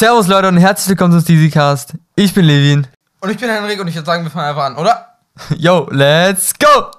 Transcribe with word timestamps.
Servus 0.00 0.28
Leute 0.28 0.48
und 0.48 0.56
herzlich 0.56 0.88
willkommen 0.88 1.12
zum 1.12 1.20
Steezycast. 1.20 1.92
Ich 2.16 2.32
bin 2.32 2.46
Levin. 2.46 2.86
Und 3.20 3.28
ich 3.28 3.36
bin 3.36 3.50
Henrik 3.50 3.78
und 3.78 3.86
ich 3.86 3.94
würde 3.94 4.06
sagen, 4.06 4.22
wir 4.24 4.30
fangen 4.30 4.48
einfach 4.48 4.64
an, 4.64 4.76
oder? 4.78 5.18
Yo, 5.58 5.88
let's 5.90 6.54
go! 6.58 6.90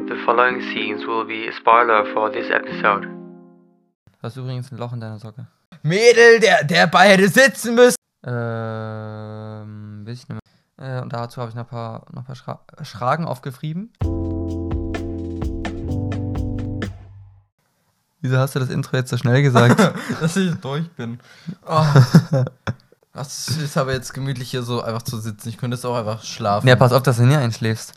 The 0.00 0.16
following 0.24 0.60
scenes 0.60 1.06
will 1.06 1.24
be 1.24 1.48
a 1.48 1.52
spoiler 1.52 2.04
for 2.12 2.32
this 2.32 2.50
episode. 2.50 3.06
Du 3.06 4.22
hast 4.24 4.36
übrigens 4.36 4.72
ein 4.72 4.78
Loch 4.78 4.92
in 4.92 4.98
deiner 4.98 5.20
Socke. 5.20 5.46
Mädel, 5.84 6.40
der, 6.40 6.64
der 6.64 6.88
bei 6.88 7.10
hätte 7.10 7.28
sitzen 7.28 7.76
müssen. 7.76 7.94
Ähm, 8.26 10.02
weiß 10.04 10.18
ich 10.18 10.28
nicht 10.28 10.40
mehr. 10.76 10.98
Äh, 10.98 11.00
und 11.00 11.12
dazu 11.12 11.40
habe 11.40 11.50
ich 11.50 11.54
noch 11.54 11.62
ein 11.62 11.68
paar, 11.68 12.06
noch 12.10 12.22
ein 12.22 12.26
paar 12.26 12.34
Schra 12.34 12.58
Schragen 12.82 13.24
aufgefrieben. 13.24 13.92
Wieso 18.24 18.38
hast 18.38 18.54
du 18.54 18.58
das 18.58 18.70
Intro 18.70 18.96
jetzt 18.96 19.10
so 19.10 19.18
schnell 19.18 19.42
gesagt? 19.42 19.78
Dass 20.20 20.34
ich 20.34 20.54
durch 20.54 20.90
bin. 20.92 21.20
Oh. 21.66 21.84
Das 23.12 23.46
ist 23.48 23.76
aber 23.76 23.92
jetzt 23.92 24.12
gemütlich 24.12 24.50
hier 24.50 24.64
so 24.64 24.82
einfach 24.82 25.02
zu 25.02 25.20
sitzen. 25.20 25.48
Ich 25.48 25.56
könnte 25.56 25.76
jetzt 25.76 25.84
auch 25.84 25.94
einfach 25.94 26.24
schlafen. 26.24 26.66
ja, 26.66 26.74
pass 26.74 26.90
auf, 26.90 27.04
dass 27.04 27.18
du 27.18 27.22
nie 27.22 27.36
einschläfst. 27.36 27.92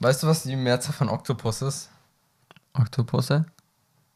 Weißt 0.00 0.22
du, 0.22 0.26
was 0.26 0.44
die 0.44 0.56
Mehrzahl 0.56 0.94
von 0.94 1.10
Oktopus 1.10 1.60
ist? 1.60 1.90
Oktopusse? 2.72 3.44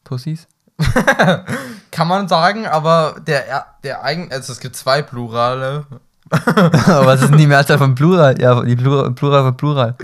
Pussys? 0.04 0.48
Kann 1.90 2.08
man 2.08 2.26
sagen, 2.26 2.66
aber 2.66 3.16
der, 3.26 3.66
der 3.84 4.02
eigen, 4.02 4.32
also 4.32 4.50
es 4.50 4.60
gibt 4.60 4.76
zwei 4.76 5.02
Plurale 5.02 5.84
Aber 6.30 7.04
was 7.04 7.20
ist 7.20 7.28
denn 7.30 7.36
die 7.36 7.46
Mehrzahl 7.46 7.76
von 7.76 7.94
Plural? 7.94 8.40
Ja, 8.40 8.62
die 8.62 8.76
Plural, 8.76 9.10
Plural 9.10 9.42
von 9.42 9.56
Plural. 9.58 9.94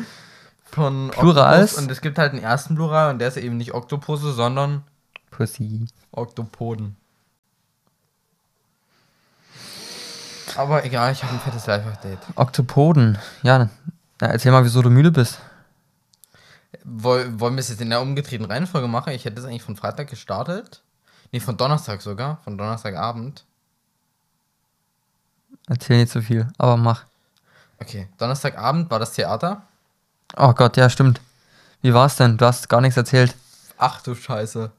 von 0.70 1.12
Plurals? 1.12 1.70
Oktopus 1.70 1.82
und 1.82 1.90
es 1.90 2.02
gibt 2.02 2.18
halt 2.18 2.32
einen 2.32 2.42
ersten 2.42 2.74
Plural 2.74 3.10
und 3.10 3.20
der 3.20 3.28
ist 3.28 3.38
eben 3.38 3.56
nicht 3.56 3.72
Oktopusse, 3.72 4.34
sondern 4.34 4.82
Pussy. 5.36 5.86
Oktopoden. 6.12 6.96
Aber 10.56 10.84
egal, 10.84 11.12
ich 11.12 11.24
habe 11.24 11.32
ein 11.32 11.40
fettes 11.40 11.66
Live-Update. 11.66 12.20
Oktopoden. 12.36 13.18
Ja, 13.42 13.68
na, 14.20 14.28
erzähl 14.28 14.52
mal, 14.52 14.64
wieso 14.64 14.80
du 14.82 14.90
müde 14.90 15.10
bist. 15.10 15.40
Woll, 16.84 17.40
wollen 17.40 17.54
wir 17.54 17.60
es 17.60 17.68
jetzt 17.68 17.80
in 17.80 17.90
der 17.90 18.00
umgedrehten 18.00 18.46
Reihenfolge 18.46 18.86
machen? 18.86 19.12
Ich 19.12 19.24
hätte 19.24 19.40
es 19.40 19.46
eigentlich 19.46 19.64
von 19.64 19.74
Freitag 19.74 20.08
gestartet. 20.08 20.82
Nee, 21.32 21.40
von 21.40 21.56
Donnerstag 21.56 22.00
sogar. 22.00 22.38
Von 22.44 22.56
Donnerstagabend. 22.56 23.44
Erzähl 25.66 25.98
nicht 25.98 26.12
so 26.12 26.20
viel, 26.20 26.46
aber 26.58 26.76
mach. 26.76 27.04
Okay, 27.80 28.06
Donnerstagabend 28.18 28.88
war 28.90 29.00
das 29.00 29.14
Theater. 29.14 29.62
Oh 30.36 30.52
Gott, 30.52 30.76
ja, 30.76 30.88
stimmt. 30.88 31.20
Wie 31.82 31.92
war's 31.92 32.16
denn? 32.16 32.36
Du 32.36 32.46
hast 32.46 32.68
gar 32.68 32.80
nichts 32.80 32.96
erzählt. 32.96 33.34
Ach 33.78 34.00
du 34.02 34.14
Scheiße. 34.14 34.70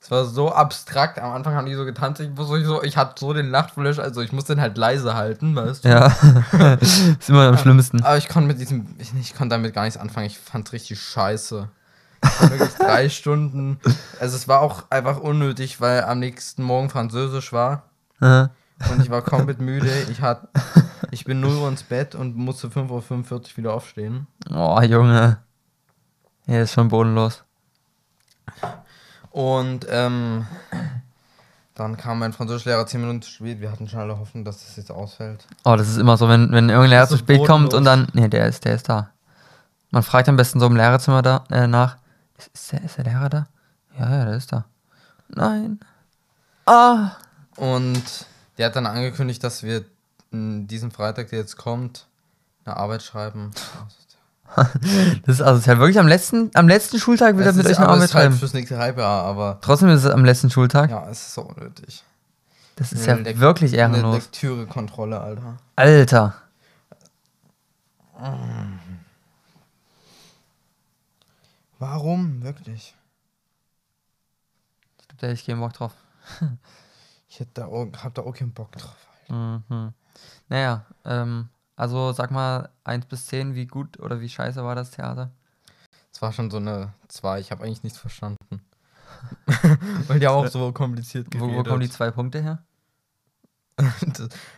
Es 0.00 0.10
war 0.10 0.24
so 0.24 0.50
abstrakt. 0.50 1.18
Am 1.18 1.32
Anfang 1.32 1.54
haben 1.54 1.66
die 1.66 1.74
so 1.74 1.84
getanzt. 1.84 2.20
Ich, 2.20 2.34
wusste 2.36 2.64
so, 2.64 2.82
ich 2.82 2.96
hatte 2.96 3.20
so 3.20 3.34
den 3.34 3.50
Lachflash, 3.50 3.98
also 3.98 4.22
ich 4.22 4.32
musste 4.32 4.54
den 4.54 4.62
halt 4.62 4.78
leise 4.78 5.14
halten, 5.14 5.54
weißt 5.54 5.84
du? 5.84 5.88
Ja. 5.88 6.06
ist 6.80 7.28
immer 7.28 7.48
am 7.48 7.58
schlimmsten. 7.58 8.02
Aber 8.02 8.16
ich 8.16 8.28
konnte 8.28 8.48
mit 8.48 8.58
diesem, 8.58 8.86
ich, 8.98 9.12
ich 9.20 9.34
konnte 9.34 9.54
damit 9.54 9.74
gar 9.74 9.84
nichts 9.84 10.00
anfangen. 10.00 10.26
Ich 10.26 10.38
fand's 10.38 10.72
richtig 10.72 11.00
scheiße. 11.00 11.68
Wirklich 12.40 12.74
drei 12.78 13.10
Stunden. 13.10 13.78
Also 14.18 14.36
es 14.36 14.48
war 14.48 14.60
auch 14.60 14.84
einfach 14.88 15.18
unnötig, 15.18 15.82
weil 15.82 16.04
am 16.04 16.18
nächsten 16.18 16.62
Morgen 16.62 16.88
Französisch 16.88 17.52
war. 17.52 17.84
Aha. 18.20 18.50
Und 18.90 19.02
ich 19.02 19.10
war 19.10 19.20
komplett 19.20 19.60
müde. 19.60 19.90
Ich, 20.10 20.22
hat, 20.22 20.48
ich 21.10 21.24
bin 21.24 21.40
0 21.40 21.56
Uhr 21.56 21.68
ins 21.68 21.82
Bett 21.82 22.14
und 22.14 22.36
musste 22.36 22.68
5.45 22.68 23.30
Uhr 23.32 23.42
wieder 23.56 23.74
aufstehen. 23.74 24.26
Oh, 24.50 24.80
Junge. 24.80 25.38
Er 26.46 26.62
ist 26.62 26.72
schon 26.72 26.88
bodenlos. 26.88 27.44
Und 29.30 29.86
ähm, 29.88 30.46
dann 31.74 31.96
kam 31.96 32.18
mein 32.18 32.32
Französischlehrer 32.32 32.86
10 32.86 33.00
Minuten 33.00 33.22
zu 33.22 33.30
spät. 33.30 33.60
Wir 33.60 33.70
hatten 33.70 33.88
schon 33.88 34.00
alle 34.00 34.18
Hoffnung, 34.18 34.44
dass 34.44 34.64
das 34.64 34.76
jetzt 34.76 34.90
ausfällt. 34.90 35.46
Oh, 35.64 35.76
das 35.76 35.88
ist 35.88 35.98
immer 35.98 36.16
so, 36.16 36.28
wenn, 36.28 36.50
wenn 36.52 36.68
irgendein 36.68 36.90
Lehrer 36.90 37.08
zu 37.08 37.16
spät 37.16 37.46
kommt 37.46 37.72
und 37.74 37.84
bodenlos. 37.84 38.06
dann. 38.12 38.22
Nee, 38.22 38.28
der 38.28 38.46
ist, 38.46 38.64
der 38.64 38.74
ist 38.74 38.88
da. 38.88 39.10
Man 39.90 40.02
fragt 40.02 40.28
am 40.28 40.36
besten 40.36 40.60
so 40.60 40.66
im 40.66 40.76
Lehrerzimmer 40.76 41.22
da, 41.22 41.44
äh, 41.50 41.66
nach. 41.66 41.96
Ist, 42.38 42.50
ist, 42.54 42.72
der, 42.72 42.84
ist 42.84 42.96
der 42.98 43.04
Lehrer 43.04 43.28
da? 43.28 43.46
Ja, 43.98 44.10
ja, 44.10 44.24
der 44.24 44.34
ist 44.36 44.52
da. 44.52 44.64
Nein. 45.28 45.80
Ah. 46.66 47.12
Und 47.56 48.26
der 48.58 48.66
hat 48.66 48.76
dann 48.76 48.86
angekündigt, 48.86 49.42
dass 49.42 49.62
wir 49.62 49.84
m, 50.32 50.66
diesen 50.66 50.90
Freitag, 50.90 51.30
der 51.30 51.40
jetzt 51.40 51.56
kommt, 51.56 52.06
eine 52.64 52.76
Arbeit 52.76 53.02
schreiben. 53.02 53.52
Das 55.24 55.36
ist 55.36 55.42
also 55.42 55.66
halt 55.66 55.78
wirklich 55.78 55.98
am 55.98 56.08
letzten, 56.08 56.50
am 56.54 56.66
letzten 56.68 56.98
Schultag 56.98 57.38
wieder 57.38 57.52
mit 57.52 57.66
euch 57.66 57.76
eine 57.78 57.86
es 57.86 57.90
Arbeit 57.90 58.04
ist 58.04 58.14
halt 58.14 58.24
schreiben. 58.24 58.36
fürs 58.36 58.54
nächste 58.54 58.78
Halbjahr, 58.78 59.24
aber 59.24 59.58
Trotzdem 59.60 59.88
ist 59.90 60.04
es 60.04 60.10
am 60.10 60.24
letzten 60.24 60.50
Schultag. 60.50 60.90
ja, 60.90 61.08
es 61.08 61.20
ist 61.20 61.34
so 61.34 61.42
unnötig. 61.42 62.04
Das 62.76 62.92
ist 62.92 63.08
Eine 63.08 63.18
ja 63.22 63.24
Lek- 63.30 63.38
wirklich 63.40 63.72
Eine 63.72 63.96
ehrenlos. 63.96 64.14
Lektürekontrolle, 64.16 65.20
Alter. 65.20 65.56
Alter. 65.76 66.34
Warum? 71.78 72.42
Wirklich? 72.42 72.94
Ich 75.00 75.08
glaub, 75.08 75.18
da 75.18 75.26
hätte 75.28 75.34
ich 75.40 75.46
keinen 75.46 75.60
Bock 75.60 75.72
drauf. 75.72 75.92
Ich 77.28 77.40
hätte 77.40 77.50
da 77.54 77.66
auch, 77.66 77.86
hab 78.02 78.14
da 78.14 78.22
auch 78.22 78.34
keinen 78.34 78.52
Bock 78.52 78.72
drauf. 78.72 78.96
Mhm. 79.28 79.92
Naja, 80.48 80.84
ähm, 81.04 81.48
also 81.80 82.12
sag 82.12 82.30
mal 82.30 82.68
1 82.84 83.06
bis 83.06 83.26
10, 83.26 83.54
wie 83.54 83.66
gut 83.66 83.98
oder 84.00 84.20
wie 84.20 84.28
scheiße 84.28 84.62
war 84.62 84.74
das 84.74 84.90
Theater? 84.90 85.30
Es 86.12 86.20
war 86.20 86.32
schon 86.32 86.50
so 86.50 86.58
eine 86.58 86.92
2. 87.08 87.40
Ich 87.40 87.50
habe 87.50 87.64
eigentlich 87.64 87.82
nichts 87.82 87.98
verstanden. 87.98 88.60
Weil 90.06 90.20
die 90.20 90.28
auch 90.28 90.46
so 90.46 90.72
kompliziert 90.72 91.28
Wo, 91.32 91.46
geredet. 91.46 91.56
wo 91.58 91.68
kommen 91.68 91.80
die 91.80 91.90
zwei 91.90 92.10
Punkte 92.10 92.42
her? 92.42 92.62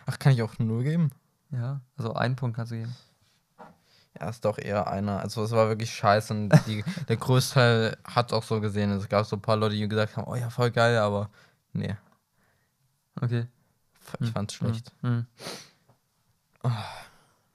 Ach, 0.06 0.18
kann 0.18 0.32
ich 0.32 0.42
auch 0.42 0.58
nur 0.58 0.82
geben? 0.82 1.10
Ja, 1.50 1.80
also 1.96 2.14
einen 2.14 2.34
Punkt 2.34 2.56
kannst 2.56 2.72
du 2.72 2.76
geben. 2.76 2.96
Ja, 4.18 4.28
ist 4.28 4.44
doch 4.44 4.58
eher 4.58 4.88
einer. 4.88 5.20
Also 5.20 5.44
es 5.44 5.52
war 5.52 5.68
wirklich 5.68 5.94
scheiße 5.94 6.32
und 6.34 6.50
die, 6.66 6.84
der 7.08 7.16
Großteil 7.16 7.96
hat 8.04 8.32
auch 8.32 8.42
so 8.42 8.60
gesehen. 8.60 8.90
Es 8.90 9.08
gab 9.08 9.26
so 9.26 9.36
ein 9.36 9.42
paar 9.42 9.56
Leute, 9.56 9.76
die 9.76 9.86
gesagt 9.88 10.16
haben, 10.16 10.26
oh 10.26 10.34
ja, 10.34 10.50
voll 10.50 10.70
geil, 10.70 10.98
aber 10.98 11.30
nee, 11.72 11.96
Okay. 13.20 13.46
ich 14.20 14.26
Hm, 14.26 14.32
fand's 14.32 14.54
schlecht. 14.54 14.92
Hm. 15.02 15.26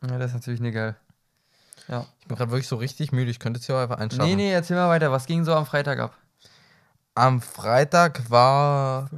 Ja, 0.02 0.18
das 0.18 0.31
ist 0.31 0.35
natürlich 0.35 0.59
nicht 0.59 0.74
geil. 0.74 0.96
Ja. 1.88 2.06
Ich 2.19 2.28
bin 2.28 2.38
gerade 2.38 2.52
wirklich 2.52 2.68
so 2.68 2.75
richtig 2.75 3.12
müde. 3.12 3.31
Ich 3.31 3.40
könnte 3.40 3.59
jetzt 3.59 3.66
hier 3.66 3.78
einfach 3.78 3.97
einschlafen. 3.97 4.30
Nee, 4.30 4.35
nee, 4.35 4.52
erzähl 4.52 4.75
mal 4.75 4.90
weiter. 4.90 5.12
Was 5.12 5.25
ging 5.25 5.44
so 5.44 5.53
am 5.53 5.66
Freitag 5.66 6.00
ab? 6.00 6.16
Am 7.16 7.41
Freitag 7.41 8.30
war 8.30 9.09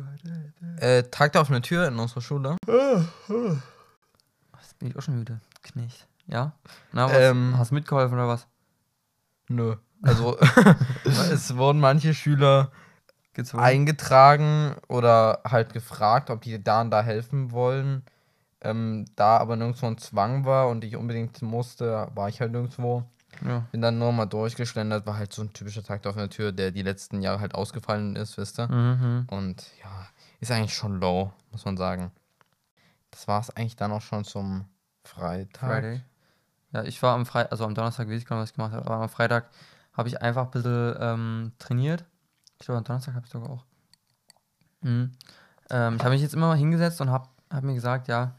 äh, 0.78 1.04
Tag 1.04 1.34
der 1.34 1.42
offenen 1.42 1.64
Tür 1.64 1.88
in 1.88 2.00
unserer 2.00 2.22
Schule. 2.22 2.56
Jetzt 2.68 4.80
bin 4.80 4.90
ich 4.90 4.96
auch 4.96 5.02
schon 5.02 5.18
müde. 5.18 5.42
Knecht. 5.64 6.08
Ja? 6.28 6.54
Na, 6.94 7.08
was? 7.08 7.18
Ähm. 7.18 7.56
Hast 7.58 7.72
du 7.72 7.76
mitgeholfen 7.76 8.18
oder 8.18 8.28
was? 8.28 8.48
Nö. 9.50 9.76
Also 10.02 10.38
es 11.04 11.58
wurden 11.58 11.80
manche 11.80 12.14
Schüler 12.14 12.72
Gezwungen? 13.34 13.64
eingetragen 13.64 14.76
oder 14.88 15.42
halt 15.46 15.74
gefragt, 15.74 16.30
ob 16.30 16.42
die 16.42 16.64
da 16.64 16.82
und 16.82 16.92
da 16.92 17.02
helfen 17.02 17.52
wollen. 17.52 18.04
Ähm, 18.62 19.06
da 19.16 19.38
aber 19.38 19.56
nirgendwo 19.56 19.88
ein 19.88 19.98
Zwang 19.98 20.46
war 20.46 20.68
und 20.68 20.84
ich 20.84 20.96
unbedingt 20.96 21.42
musste, 21.42 22.10
war 22.14 22.28
ich 22.28 22.42
halt 22.42 22.52
nirgendwo. 22.52 23.04
Ja. 23.46 23.66
Bin 23.72 23.82
dann 23.82 24.00
nur 24.00 24.12
mal 24.12 24.26
durchgeschlendert, 24.26 25.06
war 25.06 25.18
halt 25.18 25.32
so 25.32 25.44
ein 25.44 25.54
typischer 25.54 25.84
Tag 25.84 26.06
auf 26.06 26.16
der 26.16 26.30
Tür, 26.30 26.52
der 26.52 26.72
die 26.72 26.82
letzten 26.82 27.22
Jahre 27.22 27.40
halt 27.40 27.56
ausgefallen 27.56 28.16
ist, 28.16 28.38
wisst 28.38 28.60
ihr. 28.60 28.68
Mhm. 28.68 29.28
Und 29.30 29.66
ja, 29.82 30.08
ist 30.40 30.52
eigentlich 30.52 30.74
schon 30.74 31.00
low, 31.00 31.32
muss 31.52 31.64
man 31.66 31.78
sagen. 31.78 32.12
Das 33.12 33.28
war 33.28 33.40
es 33.40 33.50
eigentlich 33.50 33.76
dann 33.76 33.92
auch 33.92 34.02
schon 34.02 34.26
zum 34.26 34.66
Freitag. 35.04 35.70
Friday. 35.70 36.02
Ja, 36.72 36.84
ich 36.84 37.02
war 37.02 37.16
am 37.16 37.26
Freitag, 37.26 37.52
also 37.52 37.66
am 37.66 37.76
Donnerstag 37.76 38.08
weiß 38.10 38.18
ich 38.18 38.26
gar 38.26 38.36
nicht, 38.36 38.44
was 38.44 38.50
ich 38.52 38.56
gemacht 38.56 38.74
habe, 38.74 38.86
aber 38.86 39.04
am 39.04 39.10
Freitag 39.10 39.50
habe 39.94 40.08
ich 40.08 40.22
einfach 40.22 40.46
ein 40.46 40.52
bisschen 40.52 40.96
ähm, 41.00 41.52
trainiert. 41.60 42.06
Ich 42.60 42.66
glaube, 42.66 42.80
am 42.80 42.84
Donnerstag 42.84 43.16
habe 43.16 43.26
ich 43.26 43.32
sogar 43.32 43.50
auch. 43.50 43.66
Mhm. 44.82 45.12
Ähm, 45.70 45.96
ich 45.96 46.04
habe 46.04 46.12
mich 46.12 46.22
jetzt 46.22 46.34
immer 46.34 46.48
mal 46.48 46.58
hingesetzt 46.58 47.02
und 47.02 47.10
habe 47.10 47.28
hab 47.50 47.64
mir 47.64 47.74
gesagt, 47.74 48.08
ja, 48.08 48.36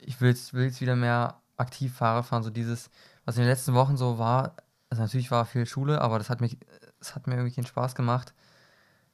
ich 0.00 0.20
will 0.20 0.30
jetzt, 0.30 0.54
will 0.54 0.64
jetzt 0.64 0.80
wieder 0.80 0.96
mehr 0.96 1.40
aktiv 1.56 1.94
Fahrer 1.94 2.22
fahren. 2.22 2.42
So 2.42 2.50
dieses, 2.50 2.90
was 3.24 3.36
in 3.36 3.42
den 3.42 3.50
letzten 3.50 3.74
Wochen 3.74 3.96
so 3.96 4.18
war, 4.18 4.54
also 4.88 5.02
natürlich 5.02 5.30
war 5.30 5.44
viel 5.44 5.66
Schule, 5.66 6.00
aber 6.00 6.18
das 6.18 6.30
hat, 6.30 6.40
mich, 6.40 6.58
das 6.98 7.14
hat 7.14 7.26
mir 7.26 7.34
irgendwie 7.34 7.54
keinen 7.54 7.66
Spaß 7.66 7.94
gemacht. 7.94 8.34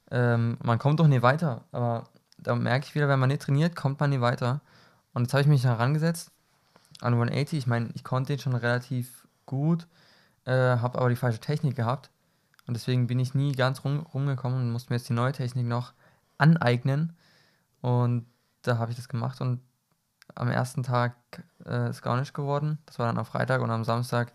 Ähm, 0.09 0.57
man 0.63 0.79
kommt 0.79 0.99
doch 0.99 1.07
nie 1.07 1.21
weiter, 1.21 1.65
aber 1.71 2.05
da 2.37 2.55
merke 2.55 2.85
ich 2.87 2.95
wieder, 2.95 3.09
wenn 3.09 3.19
man 3.19 3.29
nicht 3.29 3.41
trainiert, 3.41 3.75
kommt 3.75 3.99
man 3.99 4.09
nie 4.09 4.21
weiter. 4.21 4.61
Und 5.13 5.23
jetzt 5.23 5.33
habe 5.33 5.41
ich 5.41 5.47
mich 5.47 5.63
herangesetzt 5.63 6.31
an 7.01 7.13
180. 7.13 7.59
Ich 7.59 7.67
meine, 7.67 7.89
ich 7.93 8.03
konnte 8.03 8.33
den 8.33 8.39
schon 8.39 8.55
relativ 8.55 9.27
gut, 9.45 9.87
äh, 10.45 10.51
habe 10.51 10.99
aber 10.99 11.09
die 11.09 11.15
falsche 11.15 11.39
Technik 11.39 11.75
gehabt. 11.75 12.09
Und 12.67 12.73
deswegen 12.75 13.07
bin 13.07 13.19
ich 13.19 13.33
nie 13.33 13.53
ganz 13.53 13.83
rum, 13.83 13.99
rumgekommen 14.13 14.59
und 14.59 14.71
musste 14.71 14.91
mir 14.91 14.97
jetzt 14.97 15.09
die 15.09 15.13
neue 15.13 15.31
Technik 15.31 15.65
noch 15.65 15.93
aneignen. 16.37 17.15
Und 17.81 18.25
da 18.61 18.77
habe 18.77 18.91
ich 18.91 18.97
das 18.97 19.09
gemacht 19.09 19.41
und 19.41 19.61
am 20.37 20.49
ersten 20.49 20.83
Tag 20.83 21.15
äh, 21.65 21.89
ist 21.89 22.01
gar 22.01 22.19
nicht 22.19 22.33
geworden. 22.33 22.77
Das 22.85 22.99
war 22.99 23.07
dann 23.07 23.17
am 23.17 23.25
Freitag 23.25 23.61
und 23.61 23.71
am 23.71 23.83
Samstag. 23.83 24.33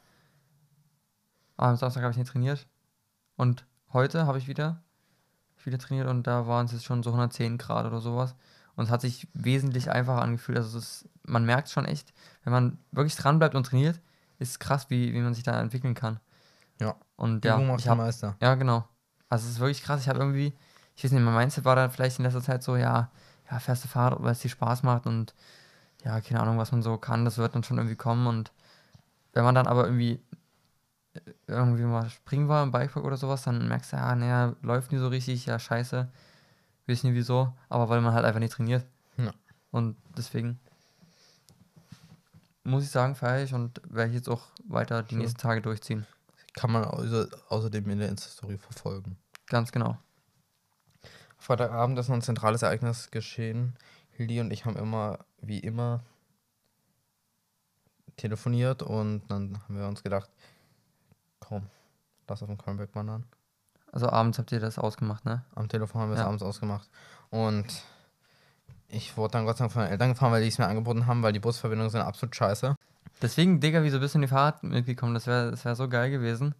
Ah, 1.56 1.70
am 1.70 1.76
Samstag 1.76 2.02
habe 2.02 2.10
ich 2.10 2.18
nicht 2.18 2.30
trainiert. 2.30 2.66
Und 3.36 3.64
heute 3.92 4.26
habe 4.26 4.38
ich 4.38 4.48
wieder, 4.48 4.82
wieder 5.64 5.78
trainiert 5.78 6.08
und 6.08 6.26
da 6.26 6.46
waren 6.46 6.66
es 6.66 6.72
jetzt 6.72 6.84
schon 6.84 7.02
so 7.02 7.10
110 7.10 7.56
Grad 7.56 7.86
oder 7.86 8.00
sowas. 8.00 8.34
Und 8.74 8.86
es 8.86 8.90
hat 8.90 9.00
sich 9.00 9.28
wesentlich 9.32 9.90
einfacher 9.90 10.22
angefühlt. 10.22 10.58
Also 10.58 10.78
ist, 10.78 11.08
man 11.24 11.44
merkt 11.44 11.70
schon 11.70 11.84
echt, 11.84 12.12
wenn 12.42 12.52
man 12.52 12.78
wirklich 12.90 13.16
dran 13.16 13.38
bleibt 13.38 13.54
und 13.54 13.64
trainiert, 13.64 14.00
ist 14.38 14.50
es 14.50 14.58
krass, 14.58 14.90
wie, 14.90 15.12
wie 15.12 15.20
man 15.20 15.34
sich 15.34 15.44
da 15.44 15.60
entwickeln 15.60 15.94
kann. 15.94 16.18
Ja. 16.80 16.96
Und 17.16 17.44
ja, 17.44 17.56
Übung 17.56 17.78
ich 17.78 17.86
hab, 17.86 17.98
Meister. 17.98 18.36
ja, 18.40 18.54
genau. 18.56 18.88
Also 19.28 19.46
es 19.46 19.52
ist 19.52 19.60
wirklich 19.60 19.82
krass. 19.82 20.00
Ich 20.00 20.08
habe 20.08 20.18
irgendwie, 20.18 20.52
ich 20.96 21.04
weiß 21.04 21.12
nicht, 21.12 21.22
mein 21.22 21.34
Mindset 21.34 21.64
war 21.64 21.76
dann 21.76 21.90
vielleicht 21.90 22.18
in 22.18 22.24
letzter 22.24 22.42
Zeit 22.42 22.62
so, 22.64 22.76
ja, 22.76 23.10
ja, 23.48 23.58
fährst 23.60 23.84
du 23.84 23.88
Fahrrad, 23.88 24.20
weil 24.22 24.32
es 24.32 24.40
dir 24.40 24.48
Spaß 24.48 24.82
macht 24.82 25.06
und 25.06 25.34
ja, 26.04 26.20
keine 26.20 26.40
Ahnung, 26.40 26.58
was 26.58 26.72
man 26.72 26.82
so 26.82 26.96
kann, 26.96 27.24
das 27.24 27.38
wird 27.38 27.54
dann 27.54 27.64
schon 27.64 27.78
irgendwie 27.78 27.96
kommen. 27.96 28.26
Und 28.26 28.52
wenn 29.32 29.44
man 29.44 29.54
dann 29.54 29.66
aber 29.66 29.84
irgendwie 29.84 30.20
äh, 31.14 31.20
irgendwie 31.46 31.84
mal 31.84 32.08
springen 32.10 32.48
war 32.48 32.62
im 32.62 32.72
Bikepark 32.72 33.04
oder 33.04 33.16
sowas, 33.16 33.42
dann 33.42 33.68
merkst 33.68 33.92
du, 33.92 33.96
ja, 33.96 34.14
naja, 34.14 34.56
läuft 34.62 34.92
nie 34.92 34.98
so 34.98 35.08
richtig, 35.08 35.46
ja, 35.46 35.58
scheiße. 35.58 36.08
Weiß 36.86 37.04
nicht 37.04 37.14
wieso, 37.14 37.52
aber 37.68 37.88
weil 37.88 38.00
man 38.00 38.12
halt 38.12 38.24
einfach 38.24 38.40
nicht 38.40 38.52
trainiert. 38.52 38.84
Ja. 39.16 39.32
Und 39.70 39.96
deswegen 40.16 40.58
muss 42.64 42.84
ich 42.84 42.90
sagen, 42.90 43.14
feiere 43.14 43.44
ich 43.44 43.54
und 43.54 43.80
werde 43.88 44.10
ich 44.10 44.16
jetzt 44.16 44.28
auch 44.28 44.42
weiter 44.68 45.02
die 45.02 45.10
Schön. 45.10 45.18
nächsten 45.18 45.38
Tage 45.38 45.62
durchziehen. 45.62 46.06
Kann 46.54 46.70
man 46.70 46.84
außer, 46.84 47.28
außerdem 47.48 47.88
in 47.90 47.98
der 47.98 48.08
Insta-Story 48.08 48.58
verfolgen. 48.58 49.16
Ganz 49.46 49.72
genau. 49.72 49.96
Freitagabend 51.38 51.98
ist 51.98 52.08
noch 52.08 52.16
ein 52.16 52.22
zentrales 52.22 52.62
Ereignis 52.62 53.10
geschehen. 53.10 53.74
Hildi 54.22 54.40
und 54.40 54.52
ich 54.52 54.64
haben 54.64 54.76
immer, 54.76 55.18
wie 55.40 55.58
immer, 55.58 56.00
telefoniert 58.16 58.82
und 58.82 59.22
dann 59.28 59.60
haben 59.64 59.76
wir 59.76 59.88
uns 59.88 60.02
gedacht, 60.02 60.30
komm, 61.40 61.66
lass 62.28 62.42
auf 62.42 62.48
den 62.48 62.58
Kölnberg 62.58 62.94
wandern. 62.94 63.24
Also 63.90 64.08
abends 64.08 64.38
habt 64.38 64.52
ihr 64.52 64.60
das 64.60 64.78
ausgemacht, 64.78 65.24
ne? 65.24 65.44
Am 65.54 65.68
Telefon 65.68 66.00
haben 66.02 66.10
wir 66.10 66.14
es 66.14 66.20
Ja. 66.20 66.26
abends 66.26 66.42
ausgemacht. 66.42 66.88
Und 67.30 67.66
ich 68.88 69.16
wurde 69.16 69.32
dann 69.32 69.44
Gott 69.44 69.56
sei 69.56 69.64
Dank 69.64 69.72
von 69.72 69.82
den 69.82 69.90
Eltern 69.90 70.10
gefahren, 70.10 70.32
weil 70.32 70.42
die 70.42 70.48
es 70.48 70.58
mir 70.58 70.66
angeboten 70.68 71.06
haben, 71.06 71.22
weil 71.22 71.32
die 71.32 71.40
Busverbindungen 71.40 71.90
sind 71.90 72.02
absolut 72.02 72.36
scheiße. 72.36 72.76
Deswegen, 73.20 73.60
Digga, 73.60 73.82
wieso 73.82 73.98
bist 73.98 74.14
du 74.14 74.18
in 74.18 74.22
die 74.22 74.28
Fahrt 74.28 74.62
mitgekommen? 74.62 75.14
Das 75.14 75.26
wäre 75.26 75.50
das 75.50 75.64
wär 75.64 75.74
so 75.74 75.88
geil 75.88 76.10
gewesen. 76.10 76.54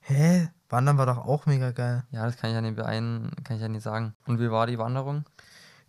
Hä? 0.00 0.48
Wandern 0.68 0.98
war 0.98 1.06
doch 1.06 1.18
auch 1.18 1.46
mega 1.46 1.70
geil. 1.72 2.04
Ja, 2.10 2.24
das 2.24 2.36
kann 2.36 2.50
ich 2.50 2.54
ja 2.54 2.60
nicht 2.60 2.76
beein, 2.76 3.30
kann 3.44 3.56
ich 3.56 3.62
ja 3.62 3.68
nicht 3.68 3.82
sagen. 3.82 4.14
Und 4.26 4.40
wie 4.40 4.50
war 4.50 4.66
die 4.66 4.78
Wanderung? 4.78 5.24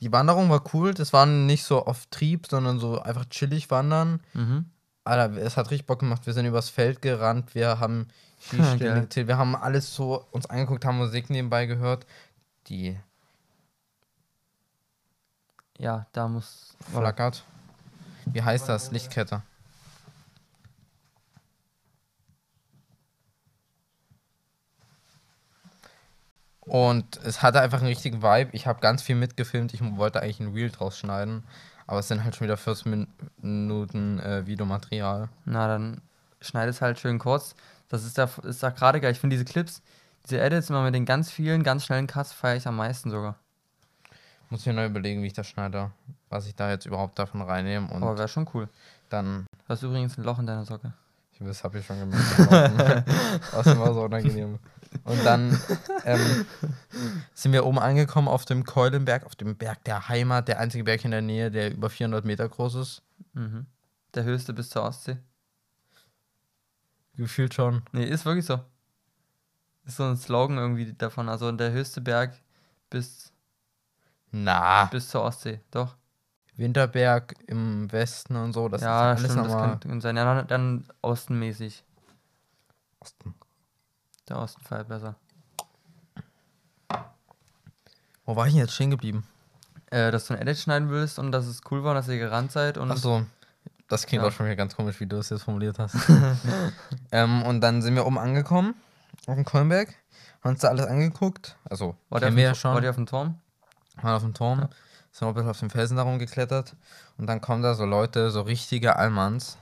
Die 0.01 0.11
Wanderung 0.11 0.49
war 0.49 0.63
cool. 0.73 0.93
Das 0.93 1.11
war 1.13 1.25
nicht 1.25 1.63
so 1.63 1.85
auf 1.85 2.05
Trieb, 2.07 2.47
sondern 2.47 2.79
so 2.79 3.01
einfach 3.01 3.25
chillig 3.25 3.69
wandern. 3.69 4.21
Mhm. 4.33 4.65
Alter, 5.03 5.37
es 5.37 5.57
hat 5.57 5.71
richtig 5.71 5.87
Bock 5.87 5.99
gemacht. 5.99 6.25
Wir 6.25 6.33
sind 6.33 6.45
übers 6.45 6.69
Feld 6.69 7.01
gerannt, 7.01 7.55
wir 7.55 7.79
haben 7.79 8.07
Geil. 8.51 8.61
Schießstände 8.61 9.01
gezählt, 9.01 9.27
wir 9.27 9.37
haben 9.37 9.55
alles 9.55 9.93
so 9.93 10.23
uns 10.31 10.45
angeguckt, 10.45 10.85
haben 10.85 10.97
Musik 10.97 11.29
nebenbei 11.29 11.65
gehört. 11.65 12.05
Die 12.67 12.97
Ja, 15.77 16.05
da 16.13 16.27
muss. 16.27 16.75
flackert. 16.91 17.43
Wie 18.25 18.41
heißt 18.43 18.69
das? 18.69 18.91
Lichtkette. 18.91 19.41
Und 26.69 27.19
es 27.23 27.41
hatte 27.41 27.61
einfach 27.61 27.79
einen 27.79 27.87
richtigen 27.87 28.21
Vibe. 28.21 28.51
Ich 28.53 28.67
habe 28.67 28.79
ganz 28.79 29.01
viel 29.01 29.15
mitgefilmt. 29.15 29.73
Ich 29.73 29.81
wollte 29.97 30.21
eigentlich 30.21 30.39
ein 30.39 30.53
Reel 30.53 30.69
draus 30.69 30.97
schneiden. 30.97 31.43
Aber 31.87 31.99
es 31.99 32.07
sind 32.07 32.23
halt 32.23 32.35
schon 32.35 32.45
wieder 32.45 32.57
40 32.57 33.07
Minuten 33.41 34.19
äh, 34.19 34.45
Videomaterial. 34.45 35.29
Na, 35.45 35.67
dann 35.67 36.01
schneid 36.41 36.69
es 36.69 36.81
halt 36.81 36.99
schön 36.99 37.17
kurz. 37.17 37.55
Das 37.87 38.05
ist 38.05 38.19
da, 38.19 38.29
ist 38.43 38.61
da 38.61 38.69
gerade 38.69 39.01
geil. 39.01 39.11
Ich 39.11 39.19
finde 39.19 39.35
diese 39.35 39.45
Clips, 39.45 39.81
diese 40.25 40.39
Edits 40.39 40.69
immer 40.69 40.83
mit 40.83 40.93
den 40.93 41.05
ganz 41.05 41.31
vielen, 41.31 41.63
ganz 41.63 41.85
schnellen 41.85 42.05
Cuts 42.05 42.31
feiere 42.31 42.57
ich 42.57 42.67
am 42.67 42.75
meisten 42.75 43.09
sogar. 43.09 43.35
Muss 44.51 44.65
mir 44.65 44.73
neu 44.73 44.85
überlegen, 44.85 45.23
wie 45.23 45.27
ich 45.27 45.33
das 45.33 45.47
schneide. 45.47 45.91
Was 46.29 46.45
ich 46.45 46.55
da 46.55 46.69
jetzt 46.69 46.85
überhaupt 46.85 47.17
davon 47.17 47.41
reinnehme. 47.41 47.87
Und 47.91 48.03
Aber 48.03 48.17
wäre 48.17 48.27
schon 48.27 48.47
cool. 48.53 48.69
dann. 49.09 49.45
Du 49.65 49.69
hast 49.69 49.81
übrigens 49.81 50.17
ein 50.17 50.23
Loch 50.23 50.37
in 50.37 50.45
deiner 50.45 50.65
Socke. 50.65 50.93
Das 51.39 51.63
habe 51.63 51.79
ich 51.79 51.85
schon 51.85 51.99
gemerkt. 51.99 53.07
Das 53.51 53.67
immer 53.67 53.93
so 53.93 54.03
unangenehm. 54.03 54.59
Und 55.03 55.25
dann 55.25 55.57
ähm, 56.05 56.45
sind 57.33 57.53
wir 57.53 57.65
oben 57.65 57.79
angekommen 57.79 58.27
auf 58.27 58.45
dem 58.45 58.65
Keulenberg, 58.65 59.25
auf 59.25 59.35
dem 59.35 59.55
Berg 59.55 59.83
der 59.85 60.09
Heimat, 60.09 60.47
der 60.47 60.59
einzige 60.59 60.83
Berg 60.83 61.05
in 61.05 61.11
der 61.11 61.21
Nähe, 61.21 61.51
der 61.51 61.71
über 61.71 61.89
400 61.89 62.25
Meter 62.25 62.47
groß 62.49 62.75
ist. 62.75 63.01
Mhm. 63.33 63.67
Der 64.15 64.23
höchste 64.23 64.53
bis 64.53 64.69
zur 64.69 64.83
Ostsee. 64.83 65.17
Gefühlt 67.15 67.53
schon. 67.53 67.83
Nee, 67.91 68.05
ist 68.05 68.25
wirklich 68.25 68.45
so. 68.45 68.59
Ist 69.85 69.97
so 69.97 70.03
ein 70.03 70.17
Slogan 70.17 70.57
irgendwie 70.57 70.93
davon. 70.93 71.29
Also 71.29 71.51
der 71.51 71.71
höchste 71.71 72.01
Berg 72.01 72.33
bis, 72.89 73.31
Na, 74.31 74.85
bis 74.85 75.09
zur 75.09 75.23
Ostsee. 75.23 75.59
Doch. 75.71 75.95
Winterberg 76.59 77.35
im 77.47 77.91
Westen 77.91 78.35
und 78.35 78.53
so, 78.53 78.69
das 78.69 78.81
ja, 78.81 79.13
ist 79.13 79.19
alles 79.19 79.31
stimmt, 79.31 79.45
das 79.45 79.53
nochmal. 79.53 79.79
kann 79.79 80.01
sein. 80.01 80.17
Ja, 80.17 80.35
dann, 80.35 80.47
dann 80.47 80.87
ostenmäßig. 81.01 81.83
Osten. 82.99 83.33
Der 84.27 84.37
Osten 84.39 84.61
feiert 84.61 84.87
besser. 84.87 85.15
Wo 88.25 88.35
war 88.35 88.45
ich 88.47 88.53
denn 88.53 88.61
jetzt 88.61 88.73
stehen 88.73 88.91
geblieben? 88.91 89.25
Äh, 89.87 90.11
dass 90.11 90.27
du 90.27 90.33
ein 90.35 90.41
Edit 90.41 90.57
schneiden 90.57 90.89
willst 90.89 91.17
und 91.17 91.31
dass 91.31 91.47
es 91.47 91.61
cool 91.71 91.83
war, 91.83 91.93
dass 91.95 92.07
ihr 92.07 92.19
gerannt 92.19 92.51
seid 92.51 92.77
und. 92.77 92.91
Achso, 92.91 93.25
das 93.87 94.05
klingt 94.05 94.21
Ja. 94.23 94.29
auch 94.29 94.31
schon 94.33 94.45
wieder 94.45 94.55
ganz 94.55 94.75
komisch, 94.75 94.99
wie 94.99 95.07
du 95.07 95.17
es 95.17 95.29
jetzt 95.29 95.43
formuliert 95.43 95.79
hast. 95.79 95.95
ähm, 97.11 97.41
und 97.43 97.61
dann 97.61 97.81
sind 97.81 97.95
wir 97.95 98.05
oben 98.05 98.19
angekommen, 98.19 98.75
auf 99.25 99.33
dem 99.35 99.45
Keulenberg, 99.45 99.89
haben 100.43 100.51
uns 100.51 100.59
da 100.59 100.67
alles 100.67 100.85
angeguckt. 100.85 101.55
Also, 101.67 101.95
War 102.09 102.19
der, 102.19 102.29
auf 102.29 102.35
ja 102.37 102.53
schon. 102.53 102.73
war 102.75 102.81
der 102.81 102.91
auf 102.91 102.97
dem 102.97 103.07
Turm? 103.07 103.39
waren 104.01 104.15
auf 104.15 104.21
dem 104.21 104.33
Turm, 104.35 104.69
sind 105.11 105.25
auch 105.27 105.31
ein 105.31 105.33
bisschen 105.35 105.49
auf 105.49 105.59
den 105.59 105.69
Felsen 105.69 105.97
darum 105.97 106.19
geklettert 106.19 106.75
und 107.17 107.27
dann 107.27 107.41
kommen 107.41 107.63
da 107.63 107.73
so 107.73 107.85
Leute, 107.85 108.31
so 108.31 108.41
richtige 108.41 108.95
Allmanns, 108.95 109.57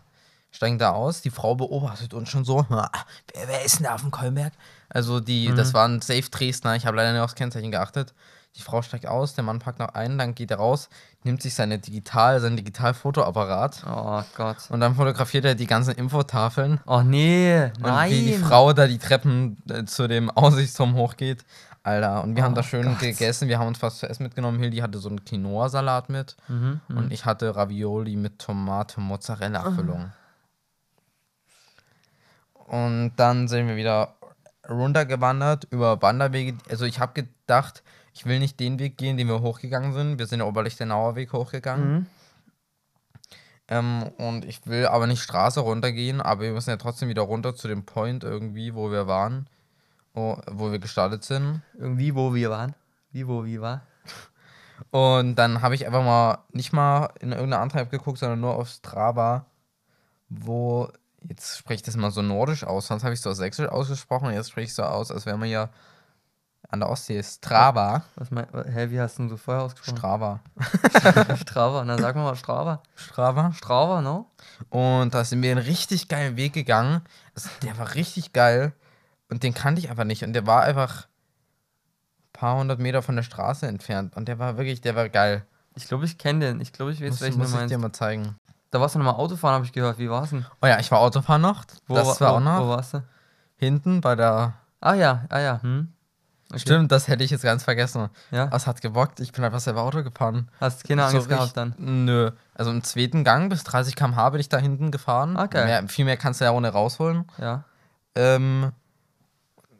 steigen 0.51 0.77
da 0.79 0.91
aus, 0.91 1.21
die 1.21 1.29
Frau 1.29 1.55
beobachtet 1.55 2.13
uns 2.13 2.29
schon 2.29 2.45
so, 2.45 2.65
"Ah, 2.69 2.89
wer, 3.33 3.47
wer 3.47 3.65
ist 3.65 3.77
denn 3.79 3.85
da 3.85 3.95
auf 3.95 4.01
dem 4.01 4.11
Keulenberg? 4.11 4.53
Also 4.89 5.19
die, 5.19 5.53
das 5.53 5.73
waren 5.73 6.01
safe 6.01 6.29
Dresdner, 6.29 6.75
ich 6.75 6.85
habe 6.85 6.97
leider 6.97 7.11
nicht 7.13 7.21
aufs 7.21 7.35
Kennzeichen 7.35 7.71
geachtet. 7.71 8.13
Die 8.55 8.63
Frau 8.63 8.81
steigt 8.81 9.05
aus, 9.05 9.35
der 9.35 9.43
Mann 9.43 9.59
packt 9.59 9.77
noch 9.77 9.89
ein, 9.93 10.17
dann 10.17 10.33
geht 10.33 10.49
er 10.49 10.57
raus, 10.57 10.89
nimmt 11.23 11.43
sich 11.43 11.53
seine 11.53 11.77
Digital, 11.77 12.39
sein 12.39 12.55
Digitalfotoapparat 12.55 13.83
Oh 13.87 14.23
Gott. 14.35 14.57
und 14.69 14.79
dann 14.79 14.95
fotografiert 14.95 15.45
er 15.45 15.53
die 15.53 15.67
ganzen 15.67 15.93
Infotafeln 15.93 16.79
Oh 16.87 17.01
nee, 17.01 17.65
und 17.65 17.81
nein. 17.81 18.09
wie 18.09 18.25
die 18.25 18.33
Frau 18.37 18.73
da 18.73 18.87
die 18.87 18.97
Treppen 18.97 19.57
äh, 19.69 19.85
zu 19.85 20.07
dem 20.07 20.31
Aussichtsturm 20.31 20.95
hochgeht. 20.95 21.45
Alter, 21.87 22.21
und 22.21 22.35
wir 22.35 22.43
haben 22.43 22.53
da 22.53 22.59
Oh 22.59 22.63
schön 22.65 22.83
Gott. 22.83 22.99
gegessen. 22.99 23.47
Wir 23.47 23.59
haben 23.59 23.67
uns 23.67 23.81
was 23.81 23.99
zu 23.99 24.09
essen 24.09 24.23
mitgenommen. 24.23 24.59
Hildi 24.59 24.79
hatte 24.79 24.99
so 24.99 25.07
einen 25.07 25.23
Quinoa-Salat 25.23 26.09
mit. 26.09 26.35
Mhm, 26.49 26.81
mhm. 26.89 26.97
Und 26.97 27.13
ich 27.13 27.23
hatte 27.23 27.55
Ravioli 27.55 28.17
mit 28.17 28.39
Tomate, 28.39 28.99
Mozzarella-Füllung. 28.99 30.11
Und 32.53 33.13
dann 33.15 33.47
sind 33.47 33.69
wir 33.69 33.77
wieder 33.77 34.15
runtergewandert 34.69 35.67
über 35.71 36.01
Wanderwege. 36.01 36.57
Also 36.69 36.83
ich 36.83 36.99
habe 36.99 37.13
gedacht, 37.13 37.83
ich 38.13 38.25
will 38.25 38.39
nicht 38.39 38.59
den 38.59 38.79
Weg 38.79 38.97
gehen, 38.97 39.15
den 39.15 39.29
wir 39.29 39.39
hochgegangen 39.39 39.93
sind. 39.93 40.19
Wir 40.19 40.27
sind 40.27 40.39
der 40.39 40.47
Oberlichtenauer 40.47 41.15
Weg 41.15 41.31
hochgegangen. 41.31 41.93
Mhm. 41.93 42.05
Ähm, 43.69 44.03
und 44.17 44.43
ich 44.43 44.65
will 44.67 44.87
aber 44.87 45.07
nicht 45.07 45.21
Straße 45.21 45.61
runtergehen, 45.61 46.19
aber 46.19 46.41
wir 46.41 46.51
müssen 46.51 46.69
ja 46.69 46.77
trotzdem 46.77 47.07
wieder 47.07 47.21
runter 47.21 47.55
zu 47.55 47.69
dem 47.69 47.85
Point 47.85 48.25
irgendwie, 48.25 48.75
wo 48.75 48.91
wir 48.91 49.07
waren, 49.07 49.47
wo, 50.17 50.41
wo 50.47 50.71
wir 50.71 50.79
gestartet 50.79 51.23
sind. 51.23 51.61
Irgendwie, 51.77 52.15
wo 52.15 52.33
wir 52.33 52.49
waren. 52.49 52.73
Wie, 53.11 53.27
wo, 53.27 53.45
wie 53.45 53.61
war? 53.61 53.83
Und 54.89 55.35
dann 55.35 55.61
habe 55.61 55.75
ich 55.75 55.85
einfach 55.85 56.03
mal 56.03 56.39
nicht 56.51 56.73
mal 56.73 57.09
in 57.19 57.31
irgendeine 57.31 57.61
andere 57.61 57.79
App 57.81 57.91
geguckt, 57.91 58.17
sondern 58.17 58.39
nur 58.39 58.55
auf 58.55 58.69
Strava, 58.69 59.45
wo, 60.29 60.89
jetzt 61.21 61.57
spreche 61.57 61.77
ich 61.77 61.83
das 61.83 61.95
mal 61.95 62.11
so 62.11 62.21
nordisch 62.21 62.63
aus, 62.63 62.87
sonst 62.87 63.03
habe 63.03 63.13
ich 63.13 63.19
es 63.19 63.23
so 63.23 63.33
sächsisch 63.33 63.67
ausgesprochen 63.67 64.27
und 64.27 64.33
jetzt 64.33 64.49
spreche 64.49 64.65
ich 64.65 64.73
so 64.73 64.83
aus, 64.83 65.11
als 65.11 65.25
wäre 65.25 65.37
man 65.37 65.49
ja 65.49 65.69
an 66.69 66.79
der 66.79 66.89
Ostsee. 66.89 67.21
Strava. 67.23 68.03
Was 68.15 68.31
mein, 68.31 68.47
hä, 68.51 68.89
wie 68.89 68.99
hast 68.99 69.17
du 69.17 69.23
denn 69.23 69.29
so 69.29 69.37
vorher 69.37 69.63
ausgesprochen? 69.63 69.97
Strava. 69.97 70.39
Strava. 71.37 71.85
Na, 71.85 71.97
sag 71.97 72.15
mal 72.15 72.35
Strava. 72.35 72.81
Strava. 72.95 73.53
Strava, 73.53 74.01
no? 74.01 74.31
Und 74.69 75.13
da 75.13 75.23
sind 75.23 75.41
wir 75.41 75.51
einen 75.51 75.65
richtig 75.65 76.07
geilen 76.07 76.35
Weg 76.35 76.53
gegangen. 76.53 77.01
Also, 77.35 77.49
der 77.61 77.77
war 77.77 77.93
richtig 77.93 78.33
geil. 78.33 78.73
Und 79.29 79.43
den 79.43 79.53
kannte 79.53 79.79
ich 79.81 79.89
einfach 79.89 80.03
nicht. 80.05 80.23
Und 80.23 80.33
der 80.33 80.45
war 80.47 80.63
einfach 80.63 81.03
ein 81.03 82.33
paar 82.33 82.57
hundert 82.57 82.79
Meter 82.79 83.01
von 83.01 83.15
der 83.15 83.23
Straße 83.23 83.67
entfernt. 83.67 84.15
Und 84.15 84.27
der 84.27 84.39
war 84.39 84.57
wirklich, 84.57 84.81
der 84.81 84.95
war 84.95 85.09
geil. 85.09 85.45
Ich 85.75 85.87
glaube, 85.87 86.05
ich 86.05 86.17
kenne 86.17 86.45
den. 86.45 86.61
Ich 86.61 86.73
glaube, 86.73 86.91
ich 86.91 87.01
weiß, 87.01 87.09
Muss, 87.11 87.21
welchen 87.21 87.37
muss 87.39 87.49
du 87.49 87.53
ich 87.55 87.59
meinst. 87.59 87.73
dir 87.73 87.77
mal 87.77 87.91
zeigen. 87.91 88.35
Da 88.71 88.81
warst 88.81 88.95
du 88.95 88.99
nochmal 88.99 89.15
Autofahren, 89.15 89.55
habe 89.55 89.65
ich 89.65 89.71
gehört. 89.73 89.97
Wie 89.99 90.09
war's 90.09 90.31
denn? 90.31 90.45
Oh 90.61 90.65
ja, 90.67 90.79
ich 90.79 90.91
war 90.91 90.99
Autofahren 90.99 91.41
noch. 91.41 91.65
Wo, 91.87 91.95
das 91.95 92.19
wa- 92.19 92.25
war 92.25 92.31
wo, 92.33 92.35
auch 92.37 92.39
noch. 92.41 92.65
Wo 92.65 92.69
warst 92.69 92.93
du? 92.95 93.03
Hinten 93.57 94.01
bei 94.01 94.15
der. 94.15 94.53
Ah 94.81 94.93
ja, 94.93 95.25
ah 95.29 95.39
ja. 95.39 95.61
Hm. 95.61 95.93
Okay. 96.49 96.59
Stimmt, 96.59 96.91
das 96.93 97.09
hätte 97.09 97.23
ich 97.25 97.31
jetzt 97.31 97.41
ganz 97.43 97.63
vergessen. 97.63 98.07
Ja. 98.31 98.43
Aber 98.45 98.55
es 98.55 98.67
hat 98.67 98.81
gebockt. 98.81 99.19
Ich 99.19 99.33
bin 99.33 99.43
einfach 99.43 99.59
selber 99.59 99.81
Auto 99.81 100.01
gefahren. 100.03 100.49
Hast 100.61 100.85
keine 100.85 101.03
Angst 101.03 101.23
So 101.23 101.27
gehabt 101.27 101.57
dann? 101.57 101.75
Nö. 101.77 102.31
Also 102.55 102.71
im 102.71 102.83
zweiten 102.83 103.25
Gang 103.25 103.49
bis 103.49 103.65
30 103.65 103.95
km/h 103.97 104.29
bin 104.29 104.39
ich 104.39 104.47
da 104.47 104.57
hinten 104.57 104.89
gefahren. 104.91 105.35
Ah, 105.35 105.47
geil. 105.47 105.65
Mehr, 105.65 105.87
viel 105.89 106.05
mehr 106.05 106.15
kannst 106.15 106.39
du 106.39 106.45
ja 106.45 106.51
ohne 106.51 106.69
rausholen. 106.69 107.25
Ja. 107.37 107.65
Ähm, 108.15 108.71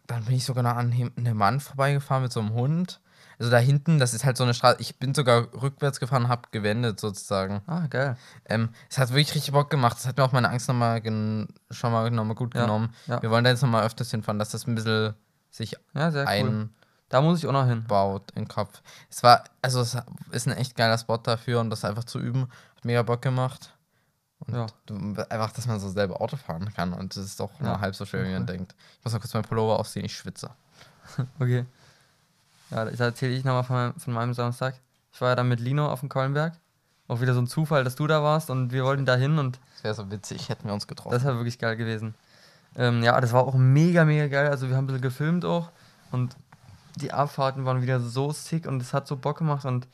dann 0.07 0.25
bin 0.25 0.35
ich 0.35 0.45
sogar 0.45 0.63
noch 0.63 0.75
an 0.75 0.91
einem 1.17 1.37
Mann 1.37 1.59
vorbeigefahren 1.59 2.23
mit 2.23 2.31
so 2.33 2.39
einem 2.39 2.53
Hund. 2.53 2.99
Also 3.39 3.51
da 3.51 3.57
hinten, 3.59 3.99
das 3.99 4.15
ist 4.15 4.25
halt 4.25 4.35
so 4.35 4.43
eine 4.43 4.55
Straße. 4.55 4.77
Ich 4.79 4.97
bin 4.97 5.13
sogar 5.13 5.53
rückwärts 5.61 5.99
gefahren, 5.99 6.27
hab 6.27 6.51
gewendet 6.51 6.99
sozusagen. 6.99 7.61
Ah, 7.67 7.85
geil. 7.87 8.17
Ähm, 8.45 8.69
es 8.89 8.97
hat 8.97 9.09
wirklich 9.09 9.35
richtig 9.35 9.51
Bock 9.53 9.69
gemacht. 9.69 9.97
Es 9.99 10.07
hat 10.07 10.17
mir 10.17 10.23
auch 10.23 10.31
meine 10.31 10.49
Angst 10.49 10.67
nochmal 10.67 11.01
gen 11.01 11.47
schon 11.69 11.91
mal 11.91 12.09
nochmal 12.09 12.35
gut 12.35 12.55
Ja, 12.55 12.61
genommen. 12.61 12.93
ja. 13.05 13.21
Wir 13.21 13.29
wollen 13.29 13.43
da 13.43 13.51
jetzt 13.51 13.61
nochmal 13.61 13.85
öfters 13.85 14.09
hinfahren, 14.09 14.39
dass 14.39 14.49
das 14.49 14.65
ein 14.65 14.73
bisschen 14.73 15.13
sich 15.51 15.75
Ja, 15.93 16.09
sehr 16.09 16.23
cool. 16.23 16.27
einbaut 16.29 16.69
Da 17.09 17.21
muss 17.21 17.37
ich 17.39 17.45
auch 17.47 17.51
noch 17.51 17.67
hin. 17.67 17.85
im 18.35 18.47
Kopf. 18.47 18.81
Es 19.09 19.21
war, 19.21 19.43
also 19.61 19.81
es 19.81 19.95
ist 20.31 20.47
ein 20.47 20.57
echt 20.57 20.75
geiler 20.75 20.97
Spot 20.97 21.17
dafür 21.17 21.59
und 21.59 21.69
das 21.69 21.85
einfach 21.85 22.05
zu 22.05 22.19
üben, 22.19 22.47
hat 22.75 22.85
mega 22.85 23.03
Bock 23.03 23.21
gemacht. 23.21 23.76
Und 24.39 24.53
Ja. 24.53 24.67
du, 24.85 24.95
einfach, 25.29 25.51
dass 25.51 25.65
man 25.65 25.79
so 25.79 25.89
selber 25.89 26.21
Auto 26.21 26.37
fahren 26.37 26.71
kann 26.73 26.93
und 26.93 27.15
das 27.15 27.25
ist 27.25 27.39
doch 27.39 27.59
nur 27.59 27.71
Ja, 27.71 27.79
halb 27.79 27.95
so 27.95 28.05
schwer, 28.05 28.23
wie 28.25 28.31
man 28.33 28.43
okay. 28.43 28.53
denkt. 28.53 28.75
Ich 28.99 29.03
muss 29.05 29.13
mal 29.13 29.19
kurz 29.19 29.33
meinen 29.33 29.43
Pullover 29.43 29.79
ausziehen, 29.79 30.05
ich 30.05 30.15
schwitze. 30.15 30.51
Okay. 31.39 31.65
Ja, 32.69 32.85
da 32.85 33.05
erzähle 33.05 33.33
ich 33.33 33.43
nochmal 33.45 33.63
von, 33.63 33.75
meinem- 33.75 33.99
von 33.99 34.13
meinem 34.13 34.33
Samstag. 34.33 34.75
Ich 35.13 35.21
war 35.21 35.29
ja 35.29 35.35
dann 35.35 35.47
mit 35.47 35.59
Lino 35.61 35.89
auf 35.89 36.01
dem 36.01 36.09
Keulenberg. 36.09 36.53
Auch 37.07 37.21
wieder 37.21 37.33
so 37.33 37.39
ein 37.39 37.47
Zufall, 37.47 37.83
dass 37.85 37.95
du 37.95 38.05
da 38.07 38.21
warst 38.21 38.49
und 38.49 38.73
wir 38.73 38.83
wollten 38.83 39.05
da 39.05 39.15
hin 39.15 39.39
und 39.39 39.57
Das 39.75 39.83
wäre 39.85 39.93
so 39.95 40.11
witzig, 40.11 40.49
hätten 40.49 40.65
wir 40.67 40.73
uns 40.73 40.85
getroffen. 40.87 41.13
das 41.13 41.23
wäre 41.23 41.35
wirklich 41.37 41.57
geil 41.59 41.77
gewesen. 41.77 42.13
Ähm, 42.75 43.01
ja, 43.01 43.19
das 43.21 43.31
war 43.31 43.43
auch 43.47 43.55
mega, 43.55 44.03
mega 44.03 44.27
geil. 44.27 44.49
Also 44.49 44.67
wir 44.69 44.75
haben 44.75 44.83
ein 44.83 44.87
bisschen 44.87 45.01
gefilmt 45.01 45.45
auch 45.45 45.71
und 46.11 46.35
die 46.97 47.13
Abfahrten 47.13 47.63
waren 47.63 47.81
wieder 47.81 48.01
so 48.01 48.31
sick 48.33 48.67
und 48.67 48.81
es 48.81 48.93
hat 48.93 49.07
so 49.07 49.15
Bock 49.15 49.37
gemacht 49.37 49.63
und 49.65 49.87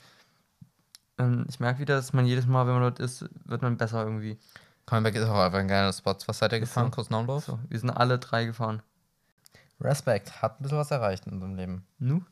ich 1.48 1.60
merke 1.60 1.79
wieder, 1.79 1.96
dass 1.96 2.13
man 2.13 2.25
jedes 2.25 2.48
Mal, 2.48 2.65
wenn 2.65 2.74
man 2.74 2.84
dort 2.84 3.00
ist, 3.00 3.25
wird 3.46 3.62
man 3.62 3.77
besser 3.77 4.03
irgendwie. 4.03 4.38
Kölnberg 4.86 5.15
ist 5.15 5.24
auch 5.27 5.39
einfach 5.39 5.60
ein 5.60 5.67
geiler 5.67 5.93
Spot. 5.93 6.15
Was 6.25 6.39
seid 6.39 6.51
ihr 6.53 6.60
gefahren? 6.60 6.88
so. 6.88 6.91
Kurz 6.91 7.10
Naumdorf? 7.10 7.46
So, 7.46 7.60
wir 7.70 7.79
sind 7.79 7.91
alle 7.91 8.20
drei 8.20 8.46
gefahren. 8.46 8.82
Respekt, 9.79 10.41
hat 10.41 10.60
ein 10.60 10.63
bisschen 10.63 10.77
was 10.77 10.91
erreicht 10.91 11.25
in 11.27 11.34
unserem 11.34 11.55
Leben. 11.55 11.86
Nu? 12.00 12.24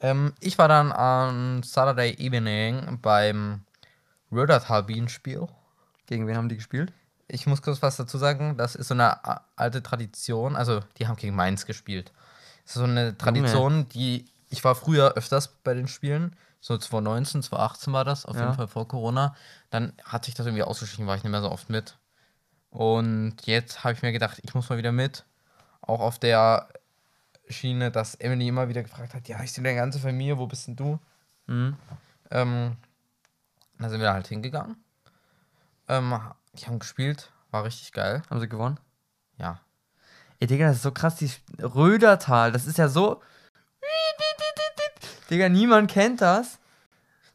Ähm, 0.00 0.32
ich 0.40 0.58
war 0.58 0.68
dann 0.68 0.92
am 0.92 1.62
Saturday 1.62 2.14
Evening 2.18 2.98
beim 3.00 3.62
Rödertal 4.30 4.84
Bienenspiel. 4.84 5.46
Gegen 6.06 6.26
wen 6.26 6.36
haben 6.36 6.48
die 6.48 6.56
gespielt? 6.56 6.92
Ich 7.26 7.46
muss 7.46 7.62
kurz 7.62 7.82
was 7.82 7.96
dazu 7.96 8.16
sagen. 8.16 8.56
Das 8.56 8.74
ist 8.74 8.88
so 8.88 8.94
eine 8.94 9.18
alte 9.56 9.82
Tradition. 9.82 10.56
Also, 10.56 10.80
die 10.98 11.06
haben 11.06 11.16
gegen 11.16 11.34
Mainz 11.34 11.66
gespielt. 11.66 12.12
Das 12.64 12.76
ist 12.76 12.80
so 12.80 12.84
eine 12.84 13.16
Tradition, 13.16 13.88
die. 13.88 14.26
Ich 14.50 14.64
war 14.64 14.74
früher 14.74 15.12
öfters 15.14 15.48
bei 15.48 15.74
den 15.74 15.88
Spielen. 15.88 16.34
So 16.60 16.76
2019, 16.76 17.42
2018 17.42 17.92
war 17.92 18.04
das, 18.04 18.26
auf 18.26 18.36
Ja. 18.36 18.42
jeden 18.42 18.54
Fall 18.54 18.68
vor 18.68 18.88
Corona. 18.88 19.34
Dann 19.70 19.92
hat 20.04 20.24
sich 20.24 20.34
das 20.34 20.46
irgendwie 20.46 20.64
ausgeschlichen, 20.64 21.06
war 21.06 21.16
ich 21.16 21.22
nicht 21.22 21.30
mehr 21.30 21.40
so 21.42 21.50
oft 21.50 21.70
mit. 21.70 21.98
Und 22.70 23.36
jetzt 23.46 23.84
habe 23.84 23.94
ich 23.94 24.02
mir 24.02 24.12
gedacht, 24.12 24.40
ich 24.42 24.54
muss 24.54 24.68
mal 24.68 24.78
wieder 24.78 24.92
mit. 24.92 25.24
Auch 25.80 26.00
auf 26.00 26.18
der 26.18 26.68
Schiene, 27.48 27.90
dass 27.90 28.14
Emily 28.16 28.48
immer 28.48 28.68
wieder 28.68 28.82
gefragt 28.82 29.14
hat: 29.14 29.28
Ja, 29.28 29.42
ich 29.42 29.52
sehe 29.52 29.64
deine 29.64 29.76
ganze 29.76 29.98
Familie, 30.00 30.36
wo 30.38 30.46
bist 30.46 30.66
denn 30.66 30.76
du? 30.76 30.98
Mhm. 31.46 31.76
Ähm, 32.30 32.76
da 33.78 33.88
sind 33.88 34.00
wir 34.00 34.12
halt 34.12 34.26
hingegangen. 34.26 34.76
Ähm, 35.88 36.18
die 36.52 36.66
haben 36.66 36.78
gespielt, 36.78 37.32
war 37.50 37.64
richtig 37.64 37.92
geil. 37.92 38.22
Haben 38.28 38.40
sie 38.40 38.48
gewonnen? 38.48 38.78
Ja. 39.38 39.60
Ey, 40.40 40.46
Digga, 40.46 40.66
das 40.66 40.76
ist 40.76 40.82
so 40.82 40.92
krass, 40.92 41.16
die 41.16 41.30
Rödertal, 41.62 42.52
das 42.52 42.66
ist 42.66 42.78
ja 42.78 42.88
so. 42.88 43.22
Digga, 45.30 45.48
niemand 45.48 45.90
kennt 45.90 46.20
das. 46.20 46.58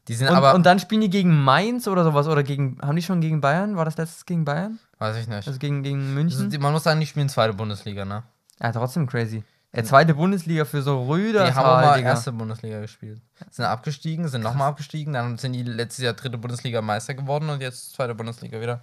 Die 0.08 0.14
sind 0.14 0.28
Und, 0.28 0.36
aber, 0.36 0.54
und 0.54 0.64
dann 0.66 0.78
spielen 0.78 1.00
die 1.00 1.10
gegen 1.10 1.42
Mainz 1.42 1.88
oder 1.88 2.04
sowas. 2.04 2.26
Oder 2.26 2.42
gegen. 2.42 2.78
Haben 2.82 2.96
die 2.96 3.02
schon 3.02 3.20
gegen 3.20 3.40
Bayern? 3.40 3.76
War 3.76 3.84
das 3.84 3.96
letztes 3.96 4.26
gegen 4.26 4.44
Bayern? 4.44 4.78
weiß 4.98 5.16
ich 5.16 5.28
nicht. 5.28 5.46
Also 5.46 5.58
gegen, 5.58 5.82
gegen 5.82 6.00
Also 6.00 6.12
München? 6.42 6.60
man 6.60 6.72
muss 6.72 6.84
sagen, 6.84 7.00
die 7.00 7.06
spielen 7.06 7.28
zweite 7.28 7.54
Bundesliga, 7.54 8.04
ne? 8.04 8.22
ja, 8.60 8.72
trotzdem 8.72 9.06
crazy. 9.06 9.42
Ja, 9.74 9.82
zweite 9.82 10.14
Bundesliga 10.14 10.64
für 10.64 10.82
so 10.82 11.02
Rödertal, 11.04 11.48
Die 11.50 11.54
haben 11.54 11.66
auch 11.66 11.80
mal 11.84 11.96
Digga. 11.96 12.10
erste 12.10 12.30
Bundesliga 12.32 12.80
gespielt. 12.80 13.20
Sind 13.50 13.64
abgestiegen, 13.64 14.28
sind 14.28 14.42
nochmal 14.42 14.68
abgestiegen, 14.68 15.12
dann 15.14 15.36
sind 15.36 15.52
die 15.52 15.64
letztes 15.64 16.04
Jahr 16.04 16.12
dritte 16.14 16.38
Bundesliga 16.38 16.80
Meister 16.80 17.14
geworden 17.14 17.50
und 17.50 17.60
jetzt 17.60 17.92
zweite 17.94 18.14
Bundesliga 18.14 18.60
wieder. 18.60 18.80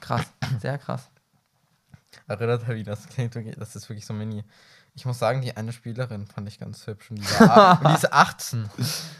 Krass, 0.00 0.22
sehr 0.60 0.78
krass. 0.78 1.08
Erinnert 2.28 2.68
wie 2.68 2.84
das 2.84 3.08
klingt 3.08 3.34
das 3.60 3.74
ist 3.74 3.88
wirklich 3.88 4.06
so 4.06 4.14
mini. 4.14 4.44
Ich 4.94 5.06
muss 5.06 5.18
sagen, 5.18 5.40
die 5.40 5.56
eine 5.56 5.72
Spielerin 5.72 6.26
fand 6.26 6.48
ich 6.48 6.58
ganz 6.58 6.86
hübsch 6.86 7.10
und 7.10 7.16
die, 7.16 7.24
war, 7.40 7.80
und 7.82 7.88
die 7.88 7.94
ist 7.94 8.12
18. 8.12 8.68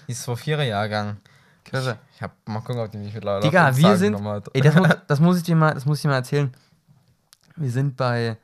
Die 0.07 0.13
ist 0.13 0.25
vor 0.25 0.37
vierer 0.37 0.65
Jahrgang. 0.65 1.17
Kirre. 1.65 1.99
Ich 2.15 2.23
hab 2.23 2.33
mal 2.47 2.61
gucken, 2.61 2.83
ob 2.83 2.91
die 2.91 2.99
mich 2.99 3.15
mittlerweile 3.15 3.43
Digga, 3.43 3.77
wir 3.77 3.97
sind. 3.97 4.19
Ey, 4.53 4.61
das, 4.61 4.75
muss, 4.75 4.89
das, 5.09 5.21
muss 5.21 5.37
ich 5.39 5.43
dir 5.45 5.57
mal, 5.57 5.75
das 5.75 5.87
muss 5.87 5.99
ich 5.99 6.03
dir 6.03 6.09
mal 6.09 6.17
erzählen. 6.17 6.53
Wir 7.57 7.71
sind 7.71 7.97
bei. 7.97 8.37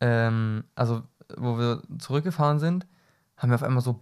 Ähm, 0.00 0.64
also, 0.74 1.02
wo 1.36 1.58
wir 1.58 1.82
zurückgefahren 1.98 2.58
sind, 2.58 2.86
haben 3.36 3.50
wir 3.50 3.54
auf 3.54 3.62
einmal 3.62 3.82
so. 3.82 4.00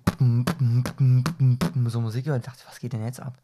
So 1.86 2.00
Musik 2.00 2.24
gehört. 2.24 2.40
Ich 2.40 2.46
dachte, 2.46 2.64
was 2.66 2.80
geht 2.80 2.92
denn 2.92 3.04
jetzt 3.04 3.20
ab? 3.20 3.38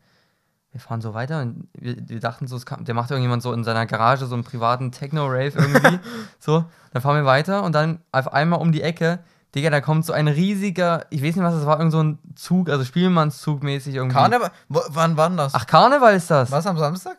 Wir 0.72 0.80
fahren 0.80 1.02
so 1.02 1.12
weiter 1.12 1.42
und 1.42 1.68
wir, 1.74 1.96
wir 2.08 2.18
dachten 2.18 2.46
so, 2.46 2.58
kam, 2.58 2.84
der 2.84 2.94
macht 2.94 3.10
irgendjemand 3.10 3.42
so 3.42 3.52
in 3.52 3.62
seiner 3.62 3.84
Garage 3.84 4.24
so 4.26 4.34
einen 4.34 4.42
privaten 4.42 4.90
Techno-Rave 4.90 5.52
irgendwie. 5.54 6.00
so, 6.38 6.64
dann 6.92 7.02
fahren 7.02 7.16
wir 7.16 7.26
weiter 7.26 7.62
und 7.62 7.74
dann 7.74 8.00
auf 8.10 8.32
einmal 8.32 8.58
um 8.58 8.72
die 8.72 8.82
Ecke, 8.82 9.18
Digga, 9.54 9.68
da 9.68 9.82
kommt 9.82 10.06
so 10.06 10.14
ein 10.14 10.28
riesiger, 10.28 11.04
ich 11.10 11.22
weiß 11.22 11.36
nicht, 11.36 11.44
was 11.44 11.54
das 11.54 11.66
war, 11.66 11.78
irgend 11.78 11.92
so 11.92 12.02
ein 12.02 12.18
Zug, 12.34 12.70
also 12.70 12.84
Spielmannszug 12.84 13.62
mäßig 13.62 13.94
irgendwie. 13.94 14.16
Karneval? 14.16 14.50
Wo, 14.68 14.80
wann 14.88 15.16
war 15.18 15.28
das? 15.28 15.54
Ach, 15.54 15.66
Karneval 15.66 16.16
ist 16.16 16.30
das? 16.30 16.50
Was 16.50 16.66
am 16.66 16.78
Samstag? 16.78 17.18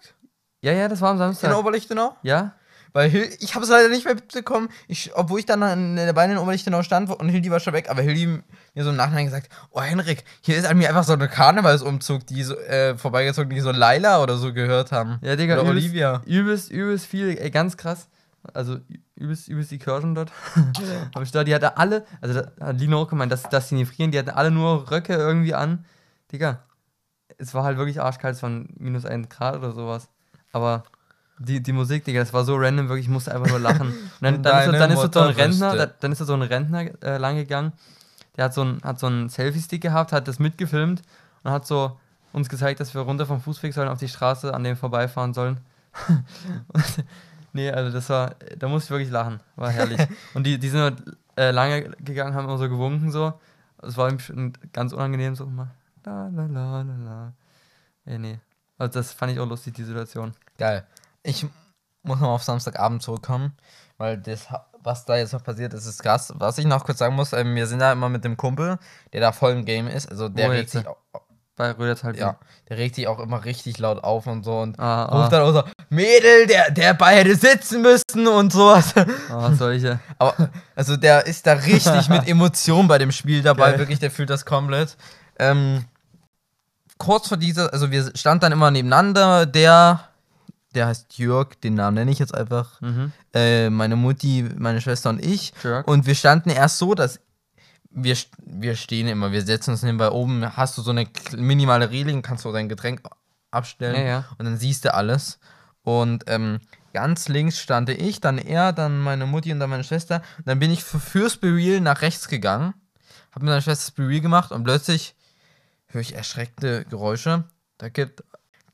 Ja, 0.62 0.72
ja, 0.72 0.88
das 0.88 1.00
war 1.02 1.10
am 1.10 1.18
In 1.18 1.20
Samstag. 1.20 1.56
Oberlichtenau? 1.56 2.16
Ja? 2.24 2.54
Weil 2.94 3.10
Hil 3.10 3.30
ich 3.40 3.56
habe 3.56 3.66
es 3.66 3.72
leider 3.72 3.90
nicht 3.90 4.06
mehr 4.06 4.14
mitbekommen, 4.14 4.70
ich, 4.88 5.12
obwohl 5.16 5.40
ich 5.40 5.46
dann 5.48 5.64
an 5.64 5.96
der 5.96 6.14
Beine 6.14 6.34
in 6.34 6.40
Oberlichtenau 6.40 6.84
stand 6.84 7.10
und 7.10 7.28
Hildi 7.28 7.50
war 7.50 7.60
schon 7.60 7.74
weg, 7.74 7.90
aber 7.90 8.04
Hildi 8.04 8.28
mir 8.28 8.84
so 8.84 8.92
im 8.92 8.96
Nachhinein 8.96 9.26
gesagt, 9.26 9.50
oh 9.72 9.82
Henrik, 9.82 10.24
hier 10.42 10.58
ist 10.58 10.66
an 10.66 10.78
mir 10.78 10.90
einfach 10.90 11.04
so 11.04 11.14
eine 11.14 11.28
Karnevalsumzug, 11.28 12.28
die 12.28 12.44
so, 12.44 12.56
äh, 12.56 12.96
vorbeigezogen, 12.96 13.50
die 13.50 13.62
so 13.62 13.72
Laila 13.72 14.22
oder 14.22 14.38
so 14.38 14.54
gehört 14.54 14.92
haben. 14.92 15.18
Ja, 15.22 15.36
Digga, 15.36 15.56
oder 15.56 15.72
übelst, 15.72 15.88
Olivia. 15.88 16.22
übelst, 16.26 16.72
übelst 16.72 17.06
viel, 17.08 17.38
ey, 17.38 17.50
ganz 17.50 17.78
krass. 17.78 18.08
Also 18.54 18.78
übelst, 19.16 19.48
übelst 19.48 19.72
die 19.72 19.80
Kirschen 19.80 20.14
dort. 20.14 20.32
Aber 21.14 21.24
ich 21.24 21.32
da, 21.32 21.44
die 21.44 21.56
hatte 21.56 21.78
alle, 21.78 22.06
also 22.22 22.42
da 22.42 22.68
hat 22.68 22.80
Lino 22.80 23.02
auch 23.02 23.08
gemeint, 23.08 23.32
dass, 23.32 23.44
dass 23.44 23.70
die 23.70 23.76
nicht 23.76 23.92
frieren, 23.92 24.12
die 24.12 24.20
hatten 24.20 24.30
alle 24.30 24.52
nur 24.52 24.92
Röcke 24.92 25.14
irgendwie 25.14 25.56
an. 25.56 25.86
Digga, 26.32 26.64
es 27.38 27.54
war 27.56 27.64
halt 27.64 27.78
wirklich 27.78 28.02
arschkalt, 28.02 28.36
es 28.36 28.44
waren 28.44 28.70
minus 28.78 29.06
1 29.06 29.30
Grad 29.30 29.56
oder 29.56 29.72
sowas. 29.72 30.10
Aber 30.52 30.84
die, 31.44 31.62
die 31.62 31.74
Musik, 31.74 32.06
Digga, 32.06 32.20
das 32.20 32.34
war 32.34 32.44
so 32.44 32.56
random, 32.56 32.90
wirklich, 32.90 33.06
ich 33.06 33.12
musste 33.12 33.34
einfach 33.34 33.50
nur 33.50 33.60
lachen. 33.60 33.88
Und 34.22 34.22
dann, 34.22 34.44
dann, 34.44 34.74
ist, 34.74 34.80
dann 34.80 34.92
ist 34.92 35.14
so, 35.14 35.20
ein 35.20 35.30
Rentner, 35.30 35.88
dann 35.88 36.12
ist 36.12 36.18
so 36.20 36.34
ein 36.34 36.42
Rentner 36.42 37.04
äh, 37.04 37.18
lang 37.18 37.36
gegangen, 37.36 37.74
der 38.38 38.46
hat 38.46 38.54
so 38.54 38.64
ein, 38.64 38.82
hat 38.84 39.00
so 39.00 39.08
einen 39.08 39.30
Selfie-Stick 39.30 39.82
gehabt, 39.82 40.12
hat 40.12 40.28
das 40.28 40.40
mitgefilmt 40.40 41.02
und 41.44 41.52
hat 41.52 41.68
so 41.68 42.00
uns 42.32 42.50
gezeigt, 42.50 42.80
dass 42.80 42.94
wir 42.94 43.02
runter 43.02 43.26
vom 43.26 43.42
Fußweg 43.42 43.74
sollen, 43.74 43.90
auf 43.90 44.00
die 44.00 44.08
Straße, 44.08 44.54
an 44.54 44.64
dem 44.64 44.76
vorbeifahren 44.76 45.34
sollen. 45.34 45.58
Nee, 47.54 47.70
also 47.70 47.92
das 47.92 48.10
war, 48.10 48.36
da 48.58 48.68
musste 48.68 48.88
ich 48.88 48.90
wirklich 48.90 49.12
lachen. 49.12 49.40
War 49.56 49.70
herrlich. 49.70 50.00
Und 50.34 50.46
die, 50.46 50.58
die 50.58 50.70
sind 50.70 50.82
halt, 50.82 51.04
äh, 51.38 51.52
lange 51.52 51.92
gegangen, 52.00 52.34
haben 52.34 52.46
immer 52.46 52.58
so 52.58 52.68
gewunken 52.68 53.12
so. 53.12 53.34
Es 53.82 53.96
war 53.96 54.12
ganz 54.72 54.94
unangenehm 54.94 55.36
so 55.36 55.46
immer. 55.46 55.70
La 56.04 56.28
la 56.28 56.46
la 56.46 56.82
la 56.82 56.96
la. 56.96 57.34
Ja, 58.06 58.18
nee. 58.18 58.40
Also 58.78 59.00
das 59.00 59.14
fand 59.14 59.32
ich 59.32 59.40
auch 59.40 59.48
lustig, 59.48 59.76
die 59.76 59.84
Situation. 59.84 60.34
Geil. 60.58 60.86
Ich 61.24 61.46
muss 62.04 62.20
noch 62.20 62.30
auf 62.30 62.44
Samstagabend 62.44 63.02
zurückkommen, 63.02 63.54
weil 63.98 64.18
das, 64.18 64.48
was 64.84 65.06
da 65.06 65.16
jetzt 65.16 65.32
noch 65.34 65.44
passiert 65.44 65.74
ist, 65.74 65.86
ist 65.86 66.04
krass. 66.04 66.34
Was 66.36 66.58
ich 66.58 66.66
noch 66.66 66.84
kurz 66.86 67.00
sagen 67.00 67.16
muss, 67.16 67.32
ähm, 67.34 67.56
wir 67.56 67.66
sind 67.68 67.80
da 67.80 67.92
immer 67.94 68.10
mit 68.10 68.24
dem 68.26 68.36
Kumpel, 68.38 68.78
der 69.14 69.22
da 69.22 69.32
voll 69.32 69.54
im 69.54 69.66
Game 69.66 69.88
ist, 69.88 70.10
also 70.10 70.28
der 70.30 70.48
Wo 70.48 70.52
regt 70.52 70.70
sich, 70.72 70.86
au- 70.86 70.98
Bei 71.56 71.72
Rödert 71.72 72.04
halt. 72.04 72.18
ja, 72.18 72.36
der 72.68 72.78
regt 72.78 72.96
sich 72.96 73.08
auch 73.08 73.20
immer 73.20 73.46
richtig 73.46 73.78
laut 73.78 74.04
auf 74.04 74.28
und 74.28 74.44
so 74.44 74.60
und 74.60 74.78
Ah, 74.80 75.04
ruft 75.06 75.28
ah, 75.28 75.30
dann 75.30 75.42
auch 75.44 75.54
so, 75.54 75.64
Mädel, 75.90 76.48
der, 76.48 76.72
der 76.72 76.94
Ball 76.96 77.16
hätte 77.16 77.36
sitzen 77.36 77.82
müssen 77.84 78.28
und 78.28 78.52
sowas. 78.52 78.94
ah, 79.30 79.54
solche. 79.54 80.00
Aber, 80.20 80.50
also 80.76 80.98
der 80.98 81.26
ist 81.28 81.46
da 81.48 81.54
richtig 81.54 82.10
mit 82.10 82.28
Emotion 82.28 82.88
bei 82.88 82.98
dem 82.98 83.12
Spiel 83.14 83.42
dabei, 83.44 83.70
Geil. 83.72 83.80
wirklich, 83.80 84.00
der 84.00 84.12
fühlt 84.12 84.30
das 84.32 84.46
komplett. 84.46 84.98
Ähm, 85.40 85.86
kurz 86.98 87.28
vor 87.28 87.38
dieser, 87.38 87.72
also 87.72 87.92
wir 87.92 88.12
standen 88.16 88.42
dann 88.42 88.52
immer 88.52 88.72
nebeneinander, 88.72 89.46
der, 89.46 90.10
der 90.76 90.88
heißt 90.88 91.18
Jörg, 91.18 91.56
den 91.64 91.76
Namen 91.76 91.96
nenne 91.96 92.12
ich 92.12 92.20
jetzt 92.20 92.34
einfach, 92.36 92.80
Mhm. 92.82 93.12
äh, 93.34 93.70
meine 93.70 93.96
Mutti, 93.96 94.48
meine 94.58 94.82
Schwester 94.82 95.10
und 95.10 95.24
ich. 95.24 95.54
Jörg. 95.64 95.88
Und 95.88 96.06
wir 96.06 96.16
standen 96.16 96.50
erst 96.50 96.78
so, 96.78 96.94
dass 96.96 97.20
wir, 97.92 98.18
wir 98.38 98.76
stehen 98.76 99.08
immer, 99.08 99.32
wir 99.32 99.44
setzen 99.44 99.72
uns 99.72 99.84
nebenbei 99.84 100.10
oben, 100.10 100.58
hast 100.58 100.78
du 100.78 100.82
so 100.82 100.92
eine 100.92 101.08
minimale 101.38 101.92
Reling, 101.92 102.22
kannst 102.24 102.44
du 102.46 102.52
dein 102.52 102.68
Getränk 102.70 103.02
abstellen 103.52 103.96
Ja, 103.96 104.02
ja. 104.02 104.26
und 104.38 104.46
dann 104.46 104.58
siehst 104.58 104.84
du 104.86 104.94
alles. 104.94 105.40
Und 105.84 106.24
ähm, 106.28 106.60
ganz 106.94 107.28
links 107.28 107.60
stand 107.60 107.90
ich, 107.90 108.20
dann 108.20 108.38
er, 108.40 108.74
dann 108.74 109.00
meine 109.00 109.26
Mutti 109.28 109.52
und 109.52 109.60
dann 109.60 109.70
meine 109.70 109.84
Schwester. 109.84 110.24
Und 110.40 110.48
dann 110.48 110.60
bin 110.60 110.72
ich 110.72 110.84
für, 110.84 111.00
fürs 111.00 111.38
Bereal 111.38 111.82
nach 111.82 112.02
rechts 112.02 112.28
gegangen, 112.28 112.74
hab 113.32 113.44
mit 113.44 113.50
meiner 113.50 113.62
Schwester 113.62 113.86
das 113.88 113.92
Bereal 113.92 114.22
gemacht 114.22 114.52
und 114.52 114.64
plötzlich 114.64 115.14
höre 115.88 116.02
ich 116.02 116.16
erschreckte 116.16 116.86
Geräusche. 116.86 117.44
Da 117.78 117.90
gibt 117.90 118.24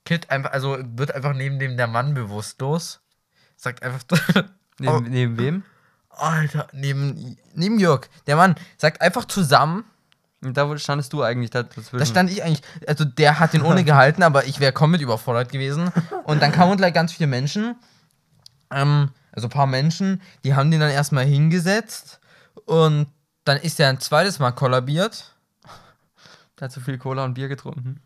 Kid 0.05 0.29
einfach, 0.29 0.51
also 0.51 0.77
wird 0.95 1.13
einfach 1.13 1.33
neben 1.33 1.59
dem 1.59 1.77
der 1.77 1.87
Mann 1.87 2.13
bewusstlos. 2.13 3.01
Sagt 3.55 3.83
einfach, 3.83 4.03
Neben, 4.79 5.09
neben 5.09 5.37
wem? 5.37 5.63
Alter, 6.09 6.67
neben, 6.73 7.37
neben 7.53 7.79
Jörg, 7.79 8.07
der 8.27 8.35
Mann 8.35 8.55
sagt 8.77 9.01
einfach 9.01 9.25
zusammen, 9.25 9.83
Und 10.41 10.55
da 10.55 10.77
standest 10.77 11.13
du 11.13 11.21
eigentlich 11.21 11.49
da 11.51 11.63
dazwischen. 11.63 11.97
Da 11.97 12.05
stand 12.05 12.31
ich 12.31 12.43
eigentlich, 12.43 12.61
also 12.87 13.05
der 13.05 13.39
hat 13.39 13.53
den 13.53 13.61
ohne 13.61 13.83
gehalten, 13.85 14.23
aber 14.23 14.45
ich 14.45 14.59
wäre 14.59 14.71
komplett 14.71 15.01
überfordert 15.01 15.51
gewesen. 15.51 15.91
Und 16.23 16.41
dann 16.41 16.51
kamen 16.51 16.77
gleich 16.77 16.93
ganz 16.93 17.13
viele 17.13 17.27
Menschen, 17.27 17.75
ähm, 18.71 19.11
also 19.31 19.47
ein 19.47 19.51
paar 19.51 19.67
Menschen, 19.67 20.21
die 20.43 20.55
haben 20.55 20.71
den 20.71 20.79
dann 20.79 20.91
erstmal 20.91 21.25
hingesetzt 21.25 22.19
und 22.65 23.07
dann 23.45 23.57
ist 23.57 23.79
er 23.79 23.89
ein 23.89 23.99
zweites 23.99 24.39
Mal 24.39 24.51
kollabiert. 24.51 25.35
Der 26.59 26.65
hat 26.65 26.71
zu 26.71 26.81
viel 26.81 26.97
Cola 26.97 27.23
und 27.25 27.35
Bier 27.35 27.47
getrunken. 27.47 28.01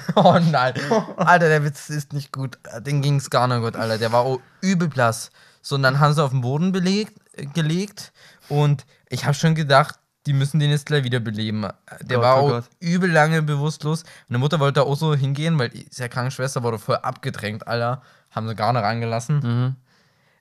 Oh 0.14 0.38
nein. 0.38 0.74
Alter, 1.16 1.48
der 1.48 1.64
Witz 1.64 1.90
ist 1.90 2.12
nicht 2.12 2.32
gut. 2.32 2.58
Den 2.80 3.02
ging 3.02 3.16
es 3.16 3.30
gar 3.30 3.46
nicht 3.48 3.60
gut, 3.60 3.76
Alter. 3.76 3.98
Der 3.98 4.12
war 4.12 4.20
auch 4.20 4.40
übel 4.60 4.88
blass. 4.88 5.30
So, 5.60 5.76
und 5.76 5.82
dann 5.82 6.00
haben 6.00 6.12
sie 6.14 6.22
auf 6.22 6.30
den 6.30 6.40
Boden 6.40 6.72
belegt, 6.72 7.14
gelegt 7.54 8.12
und 8.48 8.84
ich 9.08 9.24
habe 9.24 9.34
schon 9.34 9.54
gedacht, 9.54 9.98
die 10.26 10.32
müssen 10.32 10.60
den 10.60 10.70
jetzt 10.70 10.86
gleich 10.86 11.04
wieder 11.04 11.20
beleben. 11.20 11.62
Der 12.02 12.18
Gott, 12.18 12.24
war 12.24 12.42
oh 12.42 12.46
auch 12.46 12.50
Gott. 12.50 12.64
übel 12.80 13.10
lange 13.10 13.42
bewusstlos. 13.42 14.04
Meine 14.28 14.38
Mutter 14.38 14.60
wollte 14.60 14.80
da 14.80 14.82
auch 14.82 14.96
so 14.96 15.14
hingehen, 15.14 15.58
weil 15.58 15.70
die 15.70 15.86
ja 15.92 16.08
Krankenschwester 16.08 16.62
wurde 16.62 16.78
voll 16.78 16.96
abgedrängt, 16.96 17.66
Alter. 17.66 18.02
Haben 18.30 18.48
sie 18.48 18.54
gar 18.54 18.72
nicht 18.72 18.82
reingelassen. 18.82 19.38
Mhm. 19.38 19.76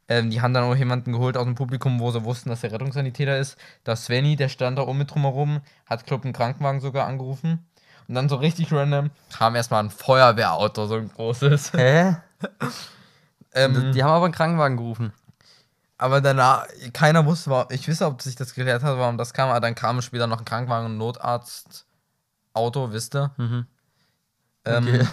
Ähm, 0.08 0.30
die 0.30 0.42
haben 0.42 0.54
dann 0.54 0.66
auch 0.66 0.76
jemanden 0.76 1.14
geholt 1.14 1.38
aus 1.38 1.46
dem 1.46 1.56
Publikum, 1.56 2.00
wo 2.00 2.12
sie 2.12 2.24
wussten, 2.24 2.50
dass 2.50 2.62
der 2.62 2.72
Rettungssanitäter 2.72 3.38
ist. 3.38 3.58
Der 3.86 3.96
Svenny, 3.96 4.36
der 4.36 4.50
stand 4.50 4.78
da 4.78 4.84
oben 4.84 4.98
mit 4.98 5.12
drumherum, 5.12 5.62
hat, 5.86 6.06
glaub, 6.06 6.24
einen 6.24 6.34
Krankenwagen 6.34 6.82
sogar 6.82 7.08
angerufen. 7.08 7.66
Und 8.12 8.16
dann 8.16 8.28
so 8.28 8.36
richtig 8.36 8.74
random 8.74 9.10
kam 9.38 9.56
erstmal 9.56 9.82
ein 9.82 9.90
Feuerwehrauto, 9.90 10.86
so 10.86 10.96
ein 10.96 11.10
großes. 11.10 11.72
Hä? 11.72 12.18
Ähm, 13.54 13.92
Die 13.94 14.04
haben 14.04 14.12
aber 14.12 14.26
einen 14.26 14.34
Krankenwagen 14.34 14.76
gerufen. 14.78 15.14
aber 15.98 16.20
danach, 16.22 16.66
keiner 16.94 17.26
wusste, 17.26 17.50
wa- 17.52 17.68
ich 17.70 17.88
wisse, 17.88 18.06
ob 18.06 18.22
sich 18.22 18.36
das 18.36 18.54
geklärt 18.54 18.84
hat, 18.84 18.98
warum 18.98 19.18
das 19.18 19.34
kam, 19.34 19.50
aber 19.50 19.60
dann 19.62 19.76
kam 19.76 20.02
später 20.02 20.28
noch 20.28 20.40
ein 20.40 20.46
Krankenwagen 20.46 20.86
und 20.88 20.94
ein 20.94 20.98
Notarzt-Auto, 20.98 22.92
wisst 22.92 23.16
ihr? 23.16 23.32
Mhm. 23.38 23.66
Ähm, 24.66 25.08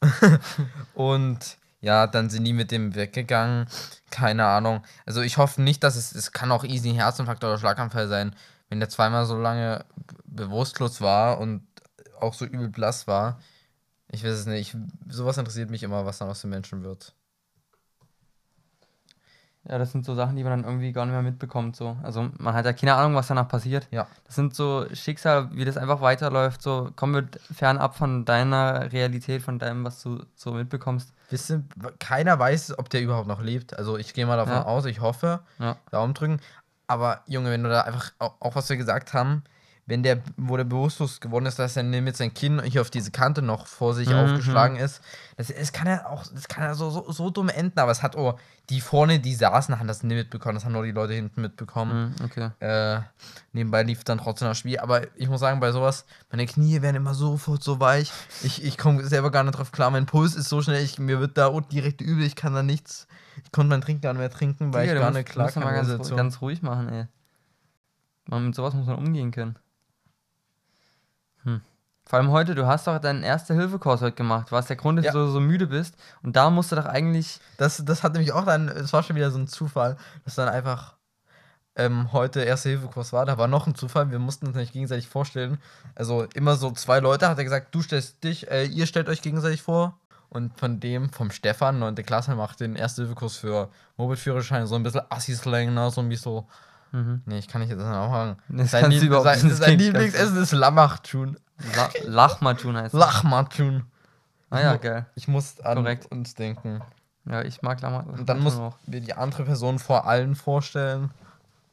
und 0.94 1.58
ja, 1.80 2.06
dann 2.06 2.30
sind 2.30 2.44
die 2.44 2.52
mit 2.52 2.70
dem 2.70 2.94
weggegangen. 2.94 3.66
Keine 4.10 4.46
Ahnung. 4.46 4.82
Also 5.04 5.20
ich 5.22 5.36
hoffe 5.36 5.62
nicht, 5.62 5.82
dass 5.84 5.96
es, 5.96 6.14
es 6.14 6.32
kann 6.32 6.50
auch 6.52 6.64
easy 6.64 6.90
ein 6.90 6.94
Herzinfarkt 6.96 7.44
oder 7.44 7.58
Schlaganfall 7.58 8.08
sein, 8.08 8.34
wenn 8.68 8.80
der 8.80 8.88
zweimal 8.88 9.26
so 9.26 9.36
lange 9.38 9.84
bewusstlos 10.24 11.00
war 11.00 11.38
und 11.38 11.62
auch 12.20 12.34
so 12.34 12.44
übel 12.44 12.68
blass 12.68 13.06
war. 13.06 13.40
Ich 14.08 14.22
weiß 14.24 14.32
es 14.32 14.46
nicht. 14.46 14.76
Sowas 15.08 15.36
interessiert 15.38 15.70
mich 15.70 15.82
immer, 15.82 16.06
was 16.06 16.18
dann 16.18 16.28
aus 16.28 16.40
den 16.40 16.50
Menschen 16.50 16.82
wird. 16.82 17.14
Ja, 19.68 19.78
das 19.78 19.90
sind 19.90 20.04
so 20.04 20.14
Sachen, 20.14 20.36
die 20.36 20.44
man 20.44 20.52
dann 20.62 20.64
irgendwie 20.70 20.92
gar 20.92 21.06
nicht 21.06 21.12
mehr 21.12 21.22
mitbekommt. 21.22 21.74
So. 21.74 21.96
Also 22.04 22.30
man 22.38 22.54
hat 22.54 22.64
ja 22.64 22.72
keine 22.72 22.94
Ahnung, 22.94 23.16
was 23.16 23.26
danach 23.26 23.48
passiert. 23.48 23.88
Ja. 23.90 24.06
Das 24.24 24.36
sind 24.36 24.54
so 24.54 24.86
Schicksal, 24.94 25.50
wie 25.54 25.64
das 25.64 25.76
einfach 25.76 26.00
weiterläuft. 26.00 26.62
So 26.62 26.92
komm 26.94 27.10
mit 27.12 27.40
fernab 27.52 27.96
von 27.96 28.24
deiner 28.24 28.92
Realität, 28.92 29.42
von 29.42 29.58
deinem, 29.58 29.84
was 29.84 30.00
du 30.02 30.24
so 30.36 30.52
mitbekommst. 30.52 31.12
Wisst 31.30 31.50
ihr, 31.50 31.64
keiner 31.98 32.38
weiß, 32.38 32.78
ob 32.78 32.90
der 32.90 33.02
überhaupt 33.02 33.26
noch 33.26 33.40
lebt. 33.42 33.76
Also 33.76 33.98
ich 33.98 34.14
gehe 34.14 34.24
mal 34.24 34.36
davon 34.36 34.52
Ja. 34.54 34.66
aus, 34.66 34.84
ich 34.84 35.00
hoffe. 35.00 35.40
Ja. 35.58 35.76
Daumen 35.90 36.14
drücken. 36.14 36.38
Aber 36.86 37.22
Junge, 37.26 37.50
wenn 37.50 37.64
du 37.64 37.68
da 37.68 37.80
einfach, 37.80 38.12
auch, 38.20 38.34
auch 38.38 38.54
was 38.54 38.68
wir 38.68 38.76
gesagt 38.76 39.14
haben, 39.14 39.42
wenn 39.88 40.02
der, 40.02 40.20
wo 40.36 40.56
der 40.56 40.64
bewusstlos 40.64 41.20
geworden 41.20 41.46
ist, 41.46 41.60
dass 41.60 41.76
er 41.76 41.84
mit 41.84 42.16
seinem 42.16 42.34
Kinn 42.34 42.60
hier 42.64 42.80
auf 42.80 42.90
diese 42.90 43.12
Kante 43.12 43.40
noch 43.40 43.66
vor 43.68 43.94
sich 43.94 44.08
Mhm. 44.08 44.16
aufgeschlagen 44.16 44.76
ist, 44.76 45.00
das, 45.36 45.46
das 45.48 45.72
kann 45.72 45.86
ja 45.86 46.06
auch, 46.06 46.24
das 46.26 46.48
kann 46.48 46.64
ja 46.64 46.74
so, 46.74 46.90
so, 46.90 47.12
so 47.12 47.30
dumm 47.30 47.48
enden, 47.48 47.78
aber 47.78 47.92
es 47.92 48.02
hat 48.02 48.16
auch, 48.16 48.36
die 48.68 48.80
vorne, 48.80 49.20
die 49.20 49.32
saßen, 49.32 49.78
haben 49.78 49.86
das 49.86 50.02
nicht 50.02 50.16
mitbekommen, 50.16 50.56
das 50.56 50.64
haben 50.64 50.72
nur 50.72 50.82
die 50.82 50.90
Leute 50.90 51.12
hinten 51.12 51.40
mitbekommen. 51.40 52.14
Mhm, 52.18 52.24
okay. 52.24 52.50
Äh, 52.58 53.00
nebenbei 53.52 53.84
lief 53.84 54.02
dann 54.02 54.18
trotzdem 54.18 54.48
das 54.48 54.58
Spiel. 54.58 54.80
Aber 54.80 55.02
ich 55.16 55.28
muss 55.28 55.38
sagen, 55.38 55.60
bei 55.60 55.70
sowas, 55.70 56.04
meine 56.32 56.46
Knie 56.46 56.82
werden 56.82 56.96
immer 56.96 57.14
sofort 57.14 57.62
so 57.62 57.78
weich. 57.78 58.10
Ich, 58.42 58.64
ich 58.64 58.76
komme 58.76 59.04
selber 59.04 59.30
gar 59.30 59.44
nicht 59.44 59.56
drauf 59.56 59.70
klar. 59.70 59.92
Mein 59.92 60.06
Puls 60.06 60.34
ist 60.34 60.48
so 60.48 60.62
schnell, 60.62 60.82
ich, 60.82 60.98
mir 60.98 61.20
wird 61.20 61.38
da 61.38 61.46
unten 61.46 61.70
direkt 61.70 62.00
übel. 62.00 62.24
Ich 62.24 62.34
kann 62.34 62.54
da 62.54 62.64
nichts. 62.64 63.06
Ich 63.44 63.52
konnte 63.52 63.70
mein 63.70 63.82
Trinken 63.82 64.00
gar 64.02 64.14
nicht 64.14 64.18
mehr 64.20 64.30
trinken, 64.30 64.72
weil 64.74 64.82
Digga, 64.88 64.94
ich 64.94 65.00
gar 65.00 65.10
nicht 65.12 65.28
klar 65.28 65.46
mit 65.46 65.54
ganz, 65.54 66.16
ganz 66.16 66.40
ruhig 66.40 66.62
machen, 66.62 66.88
ey. 66.88 67.06
Man, 68.28 68.46
mit 68.46 68.54
sowas 68.56 68.74
muss 68.74 68.86
man 68.86 68.96
umgehen 68.96 69.30
können. 69.30 69.56
Vor 72.08 72.18
allem 72.20 72.30
heute, 72.30 72.54
du 72.54 72.66
hast 72.66 72.86
doch 72.86 72.98
deinen 73.00 73.24
Erste-Hilfe-Kurs 73.24 74.00
heute 74.00 74.14
gemacht, 74.14 74.52
was 74.52 74.66
der 74.68 74.76
Grund 74.76 75.00
ist, 75.00 75.06
Ja. 75.06 75.12
dass 75.12 75.22
du 75.26 75.28
so 75.32 75.40
müde 75.40 75.66
bist. 75.66 75.96
Und 76.22 76.36
da 76.36 76.50
musst 76.50 76.70
du 76.70 76.76
doch 76.76 76.86
eigentlich. 76.86 77.40
Das, 77.56 77.84
das 77.84 78.04
hat 78.04 78.12
nämlich 78.12 78.32
auch 78.32 78.44
dann, 78.44 78.68
es 78.68 78.92
war 78.92 79.02
schon 79.02 79.16
wieder 79.16 79.32
so 79.32 79.38
ein 79.38 79.48
Zufall, 79.48 79.96
dass 80.24 80.36
dann 80.36 80.48
einfach 80.48 80.94
ähm, 81.74 82.12
heute 82.12 82.42
Erste-Hilfe-Kurs 82.42 83.12
war. 83.12 83.26
Da 83.26 83.38
war 83.38 83.48
noch 83.48 83.66
ein 83.66 83.74
Zufall, 83.74 84.10
wir 84.12 84.20
mussten 84.20 84.46
uns 84.46 84.54
nicht 84.56 84.72
gegenseitig 84.72 85.08
vorstellen. 85.08 85.58
Also 85.96 86.26
immer 86.34 86.54
so 86.54 86.70
zwei 86.70 87.00
Leute, 87.00 87.28
hat 87.28 87.38
er 87.38 87.44
gesagt, 87.44 87.74
du 87.74 87.82
stellst 87.82 88.22
dich, 88.22 88.48
äh, 88.50 88.66
ihr 88.66 88.86
stellt 88.86 89.08
euch 89.08 89.20
gegenseitig 89.20 89.62
vor. 89.62 89.98
Und 90.28 90.58
von 90.58 90.80
dem, 90.80 91.10
vom 91.12 91.30
Stefan, 91.30 91.78
9. 91.78 91.94
Klasse, 91.96 92.34
macht 92.34 92.60
den 92.60 92.76
Erste-Hilfe-Kurs 92.76 93.36
für 93.36 93.68
Moped-Führerschein, 93.96 94.66
so 94.66 94.76
ein 94.76 94.82
bisschen 94.84 95.02
Assi-Slang, 95.08 95.74
ne? 95.74 95.90
so 95.90 96.00
ein 96.00 96.08
bisschen. 96.08 96.44
Mhm. 96.96 97.22
Nee, 97.26 97.38
ich 97.38 97.46
kann 97.48 97.60
nicht 97.60 97.70
jetzt 97.70 97.80
auch 97.80 98.10
sagen. 98.10 98.36
Das 98.48 98.70
sein 98.70 98.90
Lieb- 98.90 99.12
sein, 99.12 99.50
sein 99.50 99.78
Lieblingsessen 99.78 100.36
ist 100.42 100.52
Lamachchun. 100.52 101.36
La 101.74 101.90
Lachmatun 102.04 102.76
heißt 102.76 102.94
es. 102.94 102.98
Lachmatchun. 103.00 103.84
Ah 104.50 104.60
ja, 104.60 104.76
geil. 104.76 105.06
Ich 105.14 105.28
muss 105.28 105.60
an 105.60 105.76
Korrekt. 105.78 106.06
uns 106.10 106.34
denken. 106.34 106.80
Ja, 107.26 107.42
ich 107.42 107.60
mag 107.60 107.80
Lama 107.82 108.00
Und 108.00 108.28
dann 108.28 108.38
Lachmatun 108.42 108.64
muss 108.64 108.74
wir 108.86 109.00
die 109.00 109.12
andere 109.14 109.44
Person 109.44 109.78
vor 109.78 110.06
allen 110.06 110.36
vorstellen. 110.36 111.10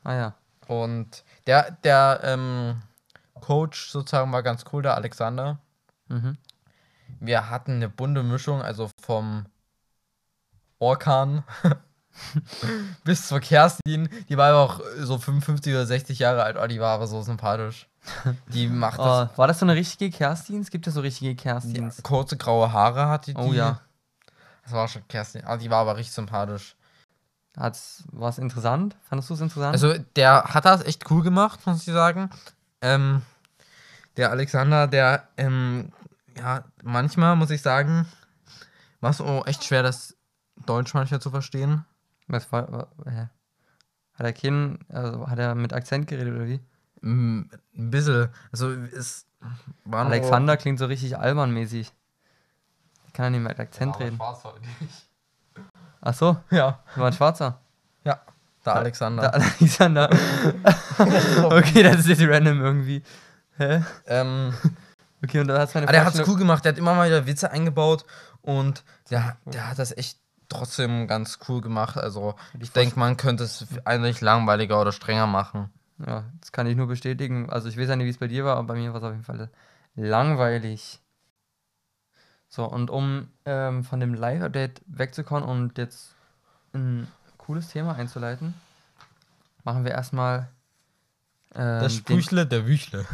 Ah 0.03 0.13
ja. 0.13 0.33
Und 0.67 1.23
der, 1.47 1.71
der 1.83 2.19
ähm, 2.23 2.81
Coach 3.39 3.89
sozusagen 3.91 4.31
war 4.31 4.43
ganz 4.43 4.65
cool, 4.73 4.81
der 4.81 4.95
Alexander. 4.95 5.57
Mhm. 6.09 6.38
Wir 7.21 7.49
hatten 7.49 7.73
eine 7.73 7.88
bunte 7.89 8.23
Mischung, 8.23 8.62
also 8.62 8.89
vom 9.01 9.45
Orkan 10.79 11.43
bis 13.04 13.28
zur 13.28 13.39
Kerstin. 13.39 14.10
Die 14.30 14.38
war 14.38 14.49
aber 14.49 14.60
auch 14.60 14.82
so 14.99 15.17
55 15.17 15.73
oder 15.73 15.86
60 15.86 16.19
Jahre 16.19 16.43
alt, 16.43 16.58
oh, 16.62 16.67
die 16.67 16.80
war 16.80 16.93
aber 16.93 17.08
so 17.08 17.21
sympathisch. 17.21 17.88
Die 18.47 18.67
macht 18.67 18.99
das. 18.99 19.30
Oh, 19.34 19.38
war 19.38 19.47
das 19.47 19.60
so 19.60 19.65
eine 19.65 19.76
richtige 19.76 20.15
Kerstin? 20.15 20.62
Es 20.62 20.71
gibt 20.71 20.86
ja 20.86 20.91
so 20.91 21.02
richtige 21.02 21.32
Ja, 21.32 21.38
Kerstins. 21.38 22.04
kurze 22.04 22.36
graue 22.38 22.71
Haare 22.71 23.08
hatte 23.08 23.34
die. 23.34 23.39
Oh 23.39 23.54
ja. 23.54 23.80
Das 24.63 24.73
war 24.73 24.88
schon 24.88 25.08
Kerstin. 25.08 25.43
Ah, 25.45 25.58
die 25.58 25.69
war 25.69 25.80
aber 25.80 25.97
richtig 25.97 26.13
sympathisch. 26.13 26.76
Hat's, 27.58 28.04
war 28.12 28.30
es 28.30 28.39
interessant? 28.39 28.95
Fandest 29.08 29.30
du 29.30 29.36
es 29.36 29.41
interessant? 29.41 29.73
Also 29.73 29.93
der 30.15 30.43
hat 30.43 30.65
das 30.65 30.84
echt 30.84 31.10
cool 31.12 31.21
gemacht, 31.23 31.60
muss 31.65 31.88
ich 31.88 31.93
sagen. 31.93 32.30
Ähm, 32.82 33.21
der 34.17 34.32
Alexander, 34.32 34.88
der, 34.88 35.28
ähm, 35.38 35.91
ja, 36.38 36.63
manchmal 36.84 37.36
muss 37.36 37.52
ich 37.52 37.62
sagen, 37.62 38.08
war 39.02 39.12
es 39.12 39.21
auch 39.21 39.45
echt 39.47 39.63
schwer, 39.63 39.84
das 39.84 40.15
Deutsch 40.65 40.93
manchmal 40.93 41.21
zu 41.21 41.30
verstehen. 41.30 41.86
Was 42.27 42.51
war, 42.51 42.71
war, 42.71 42.88
hä? 43.05 43.29
Hat 44.13 44.25
er 44.25 44.33
keinen, 44.33 44.79
also 44.89 45.27
hat 45.27 45.39
er 45.39 45.55
mit 45.55 45.73
Akzent 45.73 46.07
geredet 46.07 46.33
oder 46.36 46.47
wie? 46.47 46.59
Mm, 47.01 47.41
Ein 47.77 47.89
bisschen. 47.91 48.29
Also 48.51 48.71
es 48.71 49.25
war 49.86 50.05
Alexander 50.05 50.55
klingt 50.57 50.79
so 50.79 50.86
richtig 50.86 51.17
albernmäßig. 51.17 51.91
Ich 53.07 53.13
kann 53.13 53.25
ja 53.25 53.29
nicht 53.39 53.47
mit 53.49 53.59
Akzent 53.59 53.99
reden. 53.99 54.19
Ach 56.01 56.13
so, 56.13 56.38
Ja, 56.49 56.79
war 56.95 57.07
ein 57.07 57.13
Schwarzer. 57.13 57.59
ja. 58.03 58.19
Der 58.65 58.75
Alexander. 58.77 59.23
Der 59.23 59.33
Alexander. 59.33 60.09
okay, 61.51 61.83
das 61.83 61.97
ist 61.97 62.07
jetzt 62.07 62.21
random 62.23 62.62
irgendwie. 62.62 63.03
Hä? 63.57 63.83
ähm, 64.07 64.53
Okay, 65.21 65.39
und 65.39 65.47
da 65.47 65.59
hat's 65.59 65.73
meine 65.73 65.86
aber 65.86 65.91
der 65.93 66.01
hat's 66.05 66.15
Vorstellung- 66.17 66.31
cool 66.33 66.39
gemacht, 66.39 66.65
der 66.65 66.71
hat 66.73 66.77
immer 66.79 66.93
mal 66.95 67.07
wieder 67.07 67.25
Witze 67.25 67.49
eingebaut 67.51 68.05
und 68.41 68.83
der, 69.09 69.38
der 69.45 69.69
hat 69.69 69.79
das 69.79 69.95
echt 69.95 70.17
trotzdem 70.49 71.08
ganz 71.08 71.39
cool 71.47 71.62
gemacht. 71.62 71.97
Also 71.97 72.36
ich 72.60 72.71
denke, 72.71 72.99
man 72.99 73.17
könnte 73.17 73.43
es 73.43 73.65
eigentlich 73.86 74.21
langweiliger 74.21 74.79
oder 74.79 74.91
strenger 74.91 75.27
machen. 75.27 75.69
Ja, 76.06 76.23
das 76.39 76.51
kann 76.51 76.67
ich 76.67 76.75
nur 76.75 76.88
bestätigen. 76.88 77.49
Also 77.49 77.69
ich 77.69 77.77
weiß 77.77 77.89
ja 77.89 77.95
nicht, 77.95 78.06
wie 78.06 78.12
es 78.12 78.17
bei 78.17 78.27
dir 78.27 78.45
war, 78.45 78.58
aber 78.58 78.67
bei 78.67 78.75
mir 78.75 78.93
war 78.93 79.01
es 79.01 79.06
auf 79.06 79.12
jeden 79.12 79.23
Fall 79.23 79.49
langweilig. 79.95 80.99
So, 82.49 82.65
und 82.65 82.89
um 82.89 83.29
ähm, 83.45 83.84
von 83.84 83.99
dem 83.99 84.13
Live-Update 84.13 84.82
wegzukommen 84.86 85.43
und 85.47 85.77
jetzt 85.77 86.13
ein 86.73 87.08
cooles 87.38 87.69
Thema 87.69 87.95
einzuleiten, 87.95 88.53
machen 89.63 89.84
wir 89.86 89.91
erstmal 89.91 90.49
ähm, 91.56 91.82
Das 91.82 91.95
Sprüchle 91.95 92.45
der 92.45 92.67
Wüchle. 92.67 93.06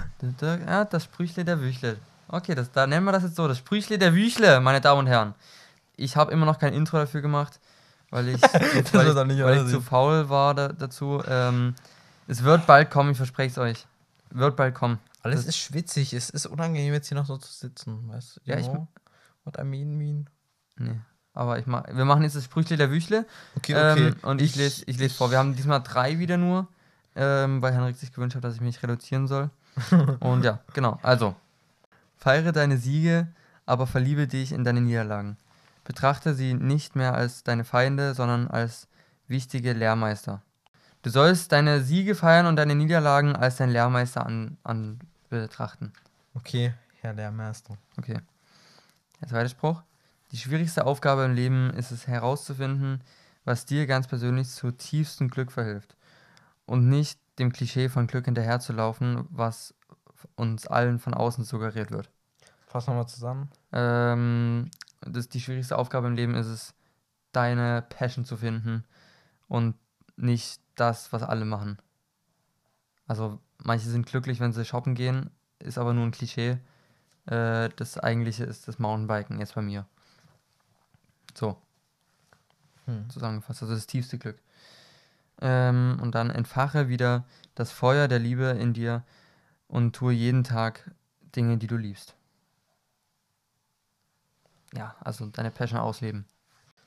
ja, 0.42 0.86
das 0.86 1.06
Sprüchle 1.06 1.46
der 1.46 1.62
Wüchle. 1.62 1.98
Okay, 2.28 2.54
das, 2.54 2.72
da 2.72 2.86
nennen 2.86 3.06
wir 3.06 3.12
das 3.12 3.24
jetzt 3.24 3.36
so, 3.36 3.48
das 3.48 3.58
Sprüchle 3.58 3.98
der 3.98 4.13
Wüchle, 4.13 4.60
meine 4.60 4.82
Damen 4.82 5.00
und 5.00 5.08
Herren. 5.08 5.34
Ich 6.00 6.16
habe 6.16 6.32
immer 6.32 6.46
noch 6.46 6.60
kein 6.60 6.74
Intro 6.74 6.98
dafür 6.98 7.22
gemacht, 7.22 7.60
weil 8.10 8.30
ich, 8.30 8.42
weil 8.94 9.08
ich, 9.32 9.44
weil 9.44 9.66
ich 9.66 9.72
zu 9.72 9.82
faul 9.82 10.30
war 10.30 10.54
da, 10.56 10.70
dazu. 10.70 11.22
Ähm, 11.28 11.76
es 12.28 12.44
wird 12.44 12.66
bald 12.68 12.90
kommen, 12.92 13.12
ich 13.12 13.18
verspreche 13.18 13.52
es 13.52 13.58
euch. 13.58 13.88
Wird 14.32 14.56
bald 14.56 14.76
kommen. 14.76 15.00
Alles 15.22 15.42
Das- 15.42 15.48
ist 15.50 15.58
schwitzig, 15.58 16.14
es 16.14 16.30
ist 16.30 16.46
unangenehm 16.46 16.94
jetzt 16.94 17.08
hier 17.10 17.18
noch 17.18 17.26
so 17.26 17.38
zu 17.38 17.52
sitzen, 17.52 18.08
weißt 18.10 18.38
du? 18.38 18.42
Ja, 18.46 18.58
ich- 18.58 18.68
What 19.46 19.58
I 19.60 19.64
mean, 19.64 19.98
mean. 19.98 20.30
Nee. 20.78 21.00
Aber 21.34 21.58
ich 21.60 21.66
mach, 21.66 21.84
wir 21.88 22.06
machen 22.06 22.24
jetzt 22.24 22.36
das 22.36 22.44
Sprüchle 22.44 22.76
der 22.78 22.92
Wüchle. 22.92 23.26
Okay, 23.56 23.74
okay. 23.76 24.08
Ähm, 24.08 24.16
und 24.24 24.42
ich, 24.42 24.56
lese 24.56 24.84
ich 24.86 24.98
lese 24.98 25.16
vor. 25.16 25.32
Wir 25.32 25.38
haben 25.38 25.56
diesmal 25.56 25.82
drei 25.82 26.20
wieder 26.20 26.38
nur, 26.38 26.68
ähm, 27.16 27.62
weil 27.62 27.74
Henrik 27.74 27.96
sich 27.96 28.12
gewünscht 28.12 28.36
hat, 28.36 28.44
dass 28.44 28.56
ich 28.56 28.62
mich 28.62 28.82
reduzieren 28.84 29.28
soll. 29.28 29.50
Und 30.20 30.44
ja, 30.44 30.60
genau. 30.74 31.00
Also, 31.04 31.36
feiere 32.18 32.52
deine 32.52 32.78
Siege, 32.78 33.28
aber 33.66 33.88
verliebe 33.88 34.28
dich 34.28 34.52
in 34.52 34.64
deine 34.64 34.82
Niederlagen. 34.82 35.38
Betrachte 35.89 36.36
sie 36.36 36.54
nicht 36.54 36.95
mehr 36.95 37.15
als 37.15 37.43
deine 37.43 37.63
Feinde, 37.63 38.13
sondern 38.13 38.47
als 38.47 38.88
wichtige 39.28 39.73
Lehrmeister. 39.73 40.43
Du 41.02 41.10
sollst 41.10 41.52
deine 41.52 41.82
Siege 41.82 42.13
feiern 42.13 42.45
und 42.45 42.58
deine 42.58 42.75
Niederlagen 42.75 43.36
als 43.36 43.56
dein 43.56 43.71
Lehrmeister 43.71 44.23
an, 44.23 44.60
an 44.62 44.99
betrachten. 45.30 45.91
Okay, 46.36 46.75
Herr 47.02 47.13
Lehrmeister. 47.13 47.75
Okay. 47.97 48.19
Der 49.19 49.30
zweite 49.30 49.49
Spruch. 49.49 49.82
Die 50.32 50.38
schwierigste 50.38 50.86
Aufgabe 50.86 51.25
im 51.25 51.34
Leben 51.34 51.71
ist 51.71 51.89
es 51.89 52.06
herauszufinden, 52.06 53.02
was 53.43 53.65
dir 53.65 53.88
ganz 53.88 54.06
persönlich 54.06 54.47
zu 54.49 54.69
tiefstem 54.69 55.28
Glück 55.28 55.52
verhilft. 55.52 55.95
Und 56.67 56.88
nicht 56.88 57.19
dem 57.39 57.52
Klischee 57.52 57.89
von 57.89 58.06
Glück 58.06 58.25
hinterherzulaufen, 58.25 59.25
was 59.32 59.73
uns 60.36 60.67
allen 60.67 60.99
von 60.99 61.15
außen 61.15 61.45
suggeriert 61.45 61.89
wird. 61.89 62.12
Fass 62.67 62.86
nochmal 62.86 63.08
zusammen. 63.08 63.49
Ähm, 63.71 64.69
das, 65.02 65.30
die 65.30 65.40
schwierigste 65.40 65.78
Aufgabe 65.78 66.08
im 66.08 66.16
Leben 66.16 66.36
ist 66.36 66.48
es, 66.48 66.74
deine 67.32 67.82
Passion 67.82 68.26
zu 68.26 68.38
finden 68.38 68.84
und 69.48 69.76
nicht 70.18 70.62
das, 70.76 71.14
was 71.14 71.24
alle 71.24 71.46
machen. 71.46 71.78
Also 73.08 73.40
manche 73.58 73.90
sind 73.90 74.06
glücklich, 74.06 74.40
wenn 74.40 74.54
sie 74.54 74.66
shoppen 74.66 74.96
gehen, 74.96 75.30
ist 75.60 75.78
aber 75.78 75.94
nur 75.94 76.06
ein 76.06 76.12
Klischee. 76.12 76.58
Äh, 77.26 77.70
das 77.76 77.98
eigentliche 77.98 78.44
ist 78.44 78.68
das 78.68 78.80
Mountainbiken 78.80 79.40
jetzt 79.40 79.56
bei 79.56 79.62
mir. 79.62 79.86
So, 81.36 81.58
Hm. 82.86 83.10
zusammengefasst, 83.10 83.62
also 83.62 83.76
das 83.76 83.88
tiefste 83.88 84.18
Glück. 84.18 84.40
Ähm, 85.42 86.00
und 86.02 86.16
dann 86.16 86.30
entfache 86.30 86.90
wieder 86.90 87.26
das 87.56 87.72
Feuer 87.72 88.08
der 88.08 88.20
Liebe 88.20 88.46
in 88.46 88.74
dir 88.74 89.04
und 89.68 89.96
tue 89.96 90.14
jeden 90.14 90.44
Tag 90.44 90.92
Dinge, 91.36 91.58
die 91.58 91.68
du 91.68 91.78
liebst. 91.78 92.16
Ja, 94.76 94.96
also 95.00 95.28
deine 95.28 95.52
Passion 95.52 95.80
ausleben. 95.80 96.26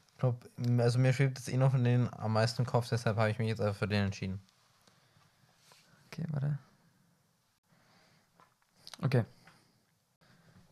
Ich 0.08 0.18
glaube, 0.18 0.38
also 0.78 0.98
mir 0.98 1.12
schwebt 1.12 1.38
jetzt 1.38 1.48
eh 1.48 1.56
noch 1.56 1.72
von 1.72 1.82
denen 1.82 2.12
am 2.14 2.32
meisten 2.32 2.62
im 2.62 2.66
Kopf, 2.66 2.88
deshalb 2.88 3.16
habe 3.16 3.30
ich 3.30 3.38
mich 3.38 3.48
jetzt 3.48 3.60
einfach 3.60 3.78
für 3.78 3.88
den 3.88 4.04
entschieden. 4.04 4.40
Okay, 6.06 6.24
warte. 6.30 6.58
Okay. 9.02 9.24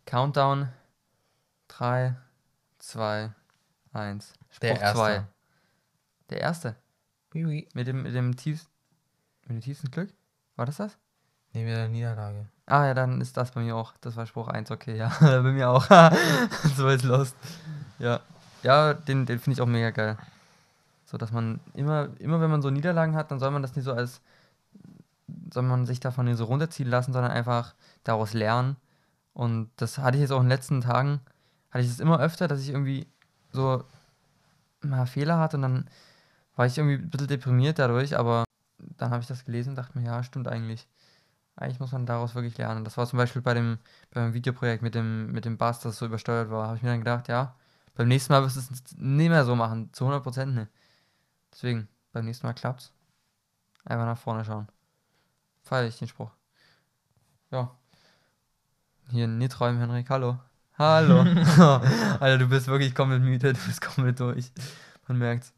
Countdown. 0.06 0.68
3, 1.68 2.16
2, 2.78 3.32
1. 3.92 4.32
Der 4.60 4.74
Spruch 4.74 4.82
erste. 4.82 4.98
2. 4.98 5.26
Der 6.30 6.40
erste. 6.40 6.76
Oui, 7.32 7.46
oui. 7.46 7.68
Mit 7.74 7.86
dem, 7.86 8.02
mit 8.02 8.14
dem 8.14 8.36
tiefsten. 8.36 8.70
Mit 9.42 9.50
dem 9.50 9.60
tiefsten 9.62 9.90
Glück? 9.90 10.12
War 10.56 10.66
das 10.66 10.76
das? 10.76 10.98
Nee, 11.52 11.66
wieder 11.66 11.88
Niederlage. 11.88 12.46
Ah 12.66 12.86
ja, 12.86 12.94
dann 12.94 13.20
ist 13.20 13.36
das 13.36 13.50
bei 13.50 13.60
mir 13.60 13.74
auch. 13.74 13.94
Das 14.00 14.16
war 14.16 14.26
Spruch 14.26 14.48
1, 14.48 14.70
okay, 14.70 14.96
ja. 14.96 15.12
bei 15.20 15.42
mir 15.42 15.68
auch. 15.70 15.84
so 16.76 16.88
ist 16.88 17.04
lost. 17.04 17.34
Ja. 17.98 18.20
Ja, 18.62 18.94
den, 18.94 19.26
den 19.26 19.38
finde 19.38 19.54
ich 19.54 19.60
auch 19.60 19.66
mega 19.66 19.90
geil. 19.90 20.16
So, 21.06 21.18
dass 21.18 21.32
man 21.32 21.58
immer, 21.74 22.08
immer 22.18 22.40
wenn 22.40 22.50
man 22.50 22.62
so 22.62 22.70
Niederlagen 22.70 23.16
hat, 23.16 23.30
dann 23.30 23.40
soll 23.40 23.50
man 23.50 23.62
das 23.62 23.74
nicht 23.74 23.84
so 23.84 23.92
als, 23.92 24.20
soll 25.52 25.64
man 25.64 25.86
sich 25.86 25.98
davon 25.98 26.26
nicht 26.26 26.36
so 26.36 26.44
runterziehen 26.44 26.88
lassen, 26.88 27.12
sondern 27.12 27.32
einfach 27.32 27.74
daraus 28.04 28.32
lernen. 28.32 28.76
Und 29.32 29.70
das 29.76 29.98
hatte 29.98 30.16
ich 30.16 30.22
jetzt 30.22 30.30
auch 30.30 30.40
in 30.40 30.44
den 30.44 30.50
letzten 30.50 30.82
Tagen, 30.82 31.20
hatte 31.70 31.84
ich 31.84 31.90
es 31.90 31.98
immer 31.98 32.20
öfter, 32.20 32.46
dass 32.46 32.60
ich 32.60 32.68
irgendwie 32.68 33.08
so 33.50 33.82
mal 34.82 35.06
Fehler 35.06 35.38
hatte 35.38 35.56
und 35.56 35.62
dann 35.62 35.90
war 36.56 36.66
ich 36.66 36.78
irgendwie 36.78 36.96
ein 36.96 37.10
bisschen 37.10 37.28
deprimiert 37.28 37.78
dadurch, 37.78 38.16
aber 38.16 38.44
dann 38.78 39.10
habe 39.10 39.22
ich 39.22 39.28
das 39.28 39.44
gelesen 39.44 39.70
und 39.70 39.76
dachte 39.76 39.98
mir, 39.98 40.04
ja, 40.06 40.22
stimmt 40.22 40.48
eigentlich. 40.48 40.86
Eigentlich 41.56 41.80
muss 41.80 41.92
man 41.92 42.06
daraus 42.06 42.34
wirklich 42.34 42.56
lernen. 42.56 42.84
Das 42.84 42.96
war 42.96 43.06
zum 43.06 43.18
Beispiel 43.18 43.42
bei 43.42 43.54
dem, 43.54 43.78
beim 44.10 44.32
Videoprojekt 44.32 44.82
mit 44.82 44.94
dem, 44.94 45.30
mit 45.32 45.44
dem 45.44 45.58
Bass, 45.58 45.80
das 45.80 45.98
so 45.98 46.06
übersteuert 46.06 46.50
war, 46.50 46.68
habe 46.68 46.76
ich 46.76 46.82
mir 46.82 46.90
dann 46.90 47.00
gedacht, 47.00 47.28
ja, 47.28 47.54
beim 47.94 48.08
nächsten 48.08 48.32
Mal 48.32 48.42
wirst 48.42 48.56
du 48.56 48.60
es 48.60 48.96
nicht 48.96 49.28
mehr 49.28 49.44
so 49.44 49.54
machen, 49.56 49.92
zu 49.92 50.04
100 50.04 50.22
Prozent 50.22 50.54
nicht. 50.54 50.70
Deswegen, 51.52 51.88
beim 52.12 52.24
nächsten 52.24 52.46
Mal 52.46 52.54
klappt's. 52.54 52.92
Einfach 53.84 54.06
nach 54.06 54.18
vorne 54.18 54.44
schauen. 54.44 54.68
Feier 55.62 55.86
ich 55.86 55.98
den 55.98 56.08
Spruch. 56.08 56.30
Ja. 57.50 57.76
Hier, 59.10 59.26
nicht 59.26 59.52
träumen, 59.52 59.80
Henrik, 59.80 60.08
hallo. 60.08 60.38
Hallo. 60.78 61.20
Alter, 62.20 62.38
du 62.38 62.48
bist 62.48 62.68
wirklich 62.68 62.94
komplett 62.94 63.22
müde, 63.22 63.52
du 63.52 63.60
bist 63.66 63.80
komplett 63.80 64.20
durch. 64.20 64.52
Man 65.08 65.18
merkt's. 65.18 65.52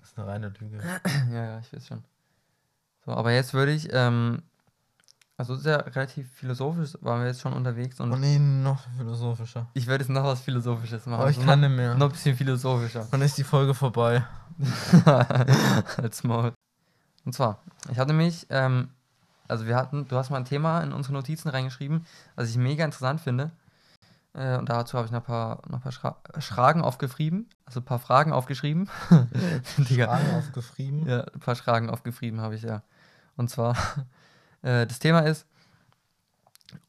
Das 0.00 0.10
ist 0.10 0.18
eine 0.18 0.26
reine 0.26 0.52
Lüge. 0.60 0.82
Ja, 1.30 1.44
ja, 1.44 1.58
ich 1.60 1.72
weiß 1.72 1.86
schon. 1.86 2.04
So, 3.04 3.12
aber 3.12 3.32
jetzt 3.32 3.54
würde 3.54 3.72
ich, 3.72 3.88
ähm, 3.92 4.42
also 5.38 5.54
ist 5.54 5.66
ja 5.66 5.76
relativ 5.76 6.30
philosophisch, 6.32 6.96
waren 7.02 7.20
wir 7.20 7.26
jetzt 7.28 7.40
schon 7.40 7.52
unterwegs 7.52 8.00
und 8.00 8.12
Oh 8.12 8.16
nee, 8.16 8.38
noch 8.38 8.80
philosophischer. 8.96 9.66
ich 9.74 9.86
werde 9.86 10.04
jetzt 10.04 10.10
noch 10.10 10.24
was 10.24 10.40
Philosophisches 10.40 11.04
machen. 11.06 11.20
Aber 11.20 11.30
ich 11.30 11.36
Also 11.36 11.48
kann 11.48 11.60
noch, 11.60 11.68
nicht 11.68 11.76
mehr. 11.76 11.94
noch 11.94 12.06
ein 12.06 12.12
bisschen 12.12 12.36
philosophischer. 12.36 13.06
Dann 13.10 13.20
ist 13.22 13.36
die 13.38 13.44
Folge 13.44 13.74
vorbei. 13.74 14.24
Als 15.96 16.24
Maul. 16.24 16.52
Und 17.24 17.32
zwar, 17.34 17.58
ich 17.90 17.98
hatte 17.98 18.12
mich, 18.12 18.46
ähm, 18.50 18.88
also 19.48 19.66
wir 19.66 19.76
hatten, 19.76 20.06
du 20.08 20.16
hast 20.16 20.30
mal 20.30 20.38
ein 20.38 20.44
Thema 20.44 20.80
in 20.80 20.92
unsere 20.92 21.12
Notizen 21.14 21.48
reingeschrieben, 21.48 22.06
was 22.34 22.48
ich 22.50 22.56
mega 22.56 22.84
interessant 22.84 23.20
finde. 23.20 23.50
Äh, 24.32 24.56
und 24.58 24.68
dazu 24.68 24.96
habe 24.96 25.06
ich 25.06 25.12
noch 25.12 25.20
ein 25.20 25.24
paar, 25.26 25.62
noch 25.68 25.78
ein 25.78 25.82
paar 25.82 25.92
Schra 25.92 26.16
Schragen 26.38 26.82
aufgeschrieben, 26.82 27.48
also 27.64 27.80
ein 27.80 27.84
paar 27.84 27.98
Fragen 27.98 28.32
aufgeschrieben. 28.32 28.86
Fragen 29.08 30.34
aufgeschrieben. 30.36 31.06
Ja, 31.08 31.20
ein 31.24 31.40
paar 31.40 31.56
Schragen 31.56 31.90
aufgeschrieben 31.90 32.40
habe 32.40 32.54
ich 32.54 32.62
ja. 32.62 32.82
Und 33.36 33.50
zwar, 33.50 33.76
äh, 34.66 34.86
das 34.86 34.98
Thema 34.98 35.20
ist, 35.20 35.46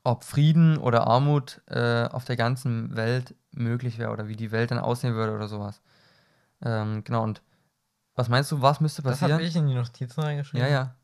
ob 0.04 0.24
Frieden 0.24 0.78
oder 0.78 1.08
Armut 1.08 1.62
äh, 1.68 2.06
auf 2.06 2.26
der 2.26 2.36
ganzen 2.36 2.96
Welt 2.96 3.36
möglich 3.52 3.98
wäre 4.00 4.12
oder 4.12 4.28
wie 4.28 4.36
die 4.36 4.52
Welt 4.52 4.72
dann 4.72 4.80
aussehen 4.80 5.14
würde 5.14 5.34
oder 5.36 5.48
sowas. 5.48 5.82
Ähm, 6.62 7.04
genau, 7.04 7.24
und 7.24 7.42
was 8.16 8.30
meinst 8.30 8.52
du, 8.52 8.62
was 8.62 8.82
müsste 8.82 9.02
Das 9.04 9.12
passieren? 9.20 9.34
habe 9.34 9.44
ich 9.44 9.56
in 9.56 9.68
die 9.68 9.76
Notizen 9.76 10.22
reingeschrieben. 10.22 10.66
Ja, 10.66 10.72
ja. 10.72 10.96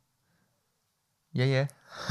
Ja, 1.31 1.45
ja. 1.45 1.67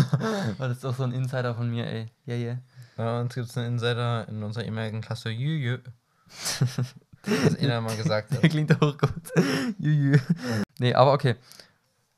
das 0.58 0.72
ist 0.72 0.84
doch 0.84 0.94
so 0.94 1.02
ein 1.04 1.12
Insider 1.12 1.54
von 1.54 1.70
mir, 1.70 1.86
ey. 1.86 2.06
Ja, 2.24 2.34
ja. 2.34 2.58
Bei 2.96 3.20
uns 3.20 3.34
gibt 3.34 3.48
es 3.48 3.56
einen 3.56 3.74
Insider 3.74 4.28
in 4.28 4.42
unserer 4.42 4.64
ehemaligen 4.64 5.00
Klasse. 5.00 5.30
Jü, 5.30 5.56
jü. 5.56 5.78
Das 7.24 7.56
einer 7.58 7.80
mal 7.80 7.96
gesagt 7.96 8.32
hat. 8.32 8.42
klingt 8.42 8.80
auch 8.82 8.96
gut. 8.98 9.32
Jüjü. 9.78 10.20
nee, 10.78 10.94
aber 10.94 11.12
okay. 11.12 11.36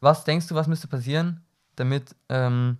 Was 0.00 0.24
denkst 0.24 0.48
du, 0.48 0.54
was 0.54 0.66
müsste 0.66 0.88
passieren, 0.88 1.43
damit 1.76 2.14
ähm, 2.28 2.78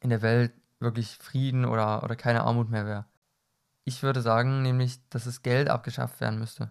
in 0.00 0.10
der 0.10 0.22
Welt 0.22 0.52
wirklich 0.80 1.16
Frieden 1.18 1.64
oder, 1.64 2.02
oder 2.04 2.16
keine 2.16 2.42
Armut 2.42 2.68
mehr 2.70 2.86
wäre? 2.86 3.04
Ich 3.84 4.02
würde 4.04 4.22
sagen, 4.22 4.62
nämlich, 4.62 5.00
dass 5.10 5.24
das 5.24 5.42
Geld 5.42 5.68
abgeschafft 5.70 6.20
werden 6.20 6.38
müsste. 6.40 6.70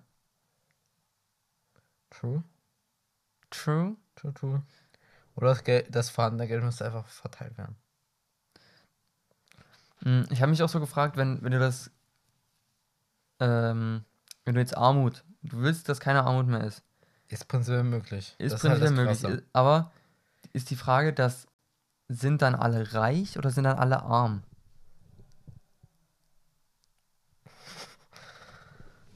True, 2.12 2.44
True? 3.52 3.98
true, 4.16 4.34
true. 4.34 4.62
Oder 5.36 5.50
das, 5.50 5.64
Geld, 5.64 5.88
das 5.96 6.10
vorhandene 6.12 6.48
Geld 6.50 6.64
müsste 6.64 6.86
einfach 6.86 7.08
verteilt 7.08 7.58
werden. 7.58 7.78
Hm, 10.04 10.26
Ich 10.32 10.42
habe 10.42 10.52
mich 10.52 10.62
auch 10.64 10.70
so 10.70 10.80
gefragt, 10.80 11.18
wenn, 11.18 11.42
wenn 11.44 11.52
du 11.52 11.60
das, 11.60 11.92
ähm, 13.40 14.06
wenn 14.46 14.56
du 14.56 14.62
jetzt 14.62 14.78
Armut, 14.78 15.24
du 15.44 15.60
willst, 15.62 15.90
dass 15.90 16.00
keine 16.00 16.24
Armut 16.24 16.48
mehr 16.48 16.64
ist, 16.64 16.84
Ist 17.30 17.48
prinzipiell 17.48 17.84
möglich. 17.86 18.38
ist 18.38 18.58
Das 18.58 18.68
halt 18.68 18.82
prinzipiell 18.82 18.92
das 18.92 18.94
möglich, 18.94 19.24
Krasse. 19.24 19.38
i- 19.38 19.42
aber 19.54 19.92
ist 20.54 20.70
die 20.70 20.76
Frage, 20.76 21.14
dass 21.14 21.48
sind 22.10 22.42
dann 22.42 22.56
alle 22.56 22.94
reich 22.94 23.38
oder 23.38 23.52
sind 23.52 23.66
dann 23.66 23.78
alle 23.78 24.04
arm? 24.04 24.44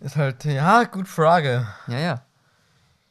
Ist 0.01 0.15
halt, 0.15 0.43
ja, 0.45 0.83
gut 0.83 1.07
Frage. 1.07 1.67
Ja, 1.87 1.99
ja. 1.99 2.25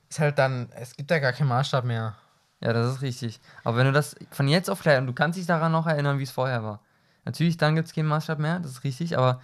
Ist 0.08 0.18
halt 0.18 0.38
dann, 0.38 0.70
es 0.72 0.96
gibt 0.96 1.10
ja 1.10 1.18
gar 1.18 1.32
keinen 1.32 1.48
Maßstab 1.48 1.84
mehr. 1.84 2.16
Ja, 2.60 2.72
das 2.72 2.94
ist 2.94 3.02
richtig. 3.02 3.40
Aber 3.64 3.76
wenn 3.76 3.86
du 3.86 3.92
das 3.92 4.16
von 4.32 4.48
jetzt 4.48 4.68
auf 4.68 4.82
gleich, 4.82 4.98
und 4.98 5.06
du 5.06 5.12
kannst 5.12 5.38
dich 5.38 5.46
daran 5.46 5.72
noch 5.72 5.86
erinnern, 5.86 6.18
wie 6.18 6.24
es 6.24 6.30
vorher 6.30 6.62
war. 6.62 6.82
Natürlich, 7.24 7.56
dann 7.56 7.76
gibt 7.76 7.86
es 7.86 7.94
keinen 7.94 8.08
Maßstab 8.08 8.38
mehr, 8.38 8.58
das 8.58 8.72
ist 8.72 8.84
richtig, 8.84 9.16
aber 9.16 9.40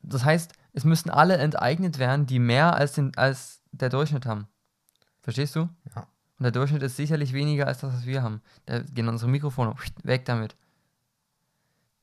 das 0.00 0.24
heißt, 0.24 0.52
es 0.72 0.84
müssten 0.84 1.10
alle 1.10 1.36
enteignet 1.36 1.98
werden, 1.98 2.26
die 2.26 2.38
mehr 2.38 2.74
als, 2.74 2.94
den, 2.94 3.16
als 3.16 3.62
der 3.70 3.90
Durchschnitt 3.90 4.26
haben. 4.26 4.48
Verstehst 5.22 5.54
du? 5.54 5.68
Ja. 5.94 6.08
Und 6.42 6.46
der 6.46 6.50
Durchschnitt 6.50 6.82
ist 6.82 6.96
sicherlich 6.96 7.32
weniger 7.32 7.68
als 7.68 7.78
das, 7.78 7.94
was 7.94 8.04
wir 8.04 8.20
haben. 8.24 8.42
Da 8.66 8.80
gehen 8.80 9.08
unsere 9.08 9.30
Mikrofone 9.30 9.76
weg 10.02 10.24
damit. 10.24 10.56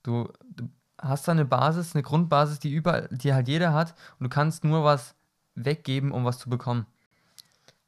Du, 0.01 0.31
du 0.55 0.69
hast 0.97 1.27
da 1.27 1.33
eine 1.33 1.43
Basis, 1.43 1.93
eine 1.93 2.03
Grundbasis, 2.03 2.57
die 2.59 2.71
überall, 2.71 3.09
die 3.11 3.33
halt 3.33 3.49
jeder 3.49 3.73
hat, 3.73 3.95
und 4.17 4.23
du 4.23 4.29
kannst 4.29 4.63
nur 4.63 4.85
was 4.85 5.13
weggeben, 5.55 6.13
um 6.13 6.23
was 6.23 6.39
zu 6.39 6.49
bekommen. 6.49 6.85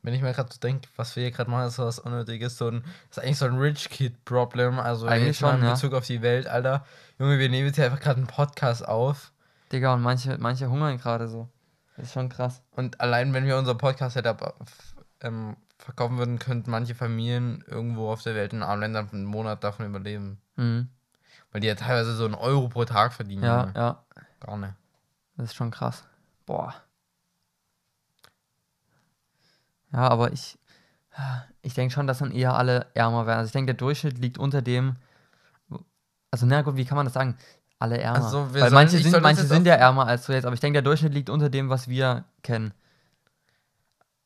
Wenn 0.02 0.14
ich 0.14 0.22
mir 0.22 0.34
gerade 0.34 0.52
so 0.52 0.60
denke, 0.60 0.90
was 0.98 1.16
wir 1.16 1.24
hier 1.24 1.32
gerade 1.32 1.50
machen, 1.50 1.68
ist 1.68 1.78
so 1.78 1.86
was 1.86 2.00
Unnötiges, 2.00 2.58
so 2.58 2.68
ein, 2.68 2.84
ist 3.10 3.20
eigentlich 3.20 3.38
so 3.38 3.46
ein 3.46 3.58
Rich 3.58 3.90
Kid 3.90 4.26
Problem. 4.26 4.78
Also 4.78 5.08
Eigentlich 5.08 5.38
schon, 5.38 5.56
in 5.56 5.64
ja. 5.64 5.72
Bezug 5.72 5.94
auf 5.94 6.06
die 6.06 6.22
Welt, 6.22 6.48
Alter. 6.48 6.86
Junge, 7.18 7.40
wir 7.40 7.48
nehmen 7.48 7.68
jetzt 7.68 7.78
hier 7.78 7.86
einfach 7.86 8.02
gerade 8.02 8.18
einen 8.18 8.28
Podcast 8.28 8.86
auf. 8.86 9.32
Digga, 9.72 9.94
und 9.94 10.02
manche, 10.02 10.38
manche 10.38 10.70
hungern 10.70 10.98
gerade 10.98 11.30
so. 11.30 11.48
Das 11.96 12.08
ist 12.08 12.14
schon 12.14 12.28
krass. 12.28 12.62
Und 12.72 13.00
allein 13.00 13.32
wenn 13.34 13.46
wir 13.46 13.58
unser 13.58 13.76
Podcast-Setup 13.76 14.42
f- 14.60 14.96
ähm, 15.22 15.56
verkaufen 15.84 16.18
würden, 16.18 16.40
könnten 16.40 16.72
manche 16.72 16.96
Familien 16.96 17.64
irgendwo 17.68 18.12
auf 18.12 18.22
der 18.24 18.36
Welt 18.36 18.54
in 18.54 18.64
armen 18.64 18.82
Ländern 18.82 19.10
einen 19.12 19.26
Monat 19.26 19.64
davon 19.64 19.86
überleben. 19.86 20.40
Mhm. 20.56 20.90
Weil 21.52 21.62
die 21.62 21.68
ja 21.68 21.76
teilweise 21.76 22.16
so 22.16 22.26
einen 22.26 22.36
Euro 22.36 22.70
pro 22.70 22.86
Tag 22.86 23.14
verdienen. 23.14 23.44
Ja, 23.44 23.72
ja, 23.76 24.04
Gar 24.40 24.58
nicht. 24.58 24.74
das 25.38 25.48
ist 25.48 25.56
schon 25.56 25.72
krass. 25.72 26.04
Boah. 26.46 26.74
Ja, 29.92 30.08
aber 30.08 30.32
ich, 30.32 30.58
ich 31.62 31.74
denke 31.74 31.94
schon, 31.94 32.08
dass 32.08 32.20
dann 32.20 32.32
eher 32.32 32.56
alle 32.56 32.88
ärmer 32.94 33.26
werden. 33.26 33.40
Also 33.40 33.48
ich 33.48 33.54
denke, 33.54 33.74
der 33.74 33.78
Durchschnitt 33.78 34.18
liegt 34.20 34.38
unter 34.38 34.62
dem, 34.62 34.96
also 36.32 36.46
na 36.46 36.62
gut, 36.62 36.78
wie 36.78 36.86
kann 36.86 36.96
man 36.96 37.06
das 37.06 37.14
sagen? 37.14 37.38
Alle 37.80 38.00
ärmer. 38.00 38.24
Also, 38.24 38.54
Weil 38.54 38.72
manche 38.72 39.00
sind, 39.00 39.22
manche 39.22 39.44
sind 39.44 39.66
ja 39.66 39.74
ärmer 39.74 40.06
als 40.08 40.26
du 40.28 40.34
jetzt, 40.34 40.46
aber 40.46 40.54
ich 40.54 40.60
denke, 40.62 40.76
der 40.76 40.84
Durchschnitt 40.84 41.14
liegt 41.14 41.30
unter 41.30 41.50
dem, 41.50 41.70
was 41.70 41.88
wir 41.88 42.24
kennen. 42.44 42.74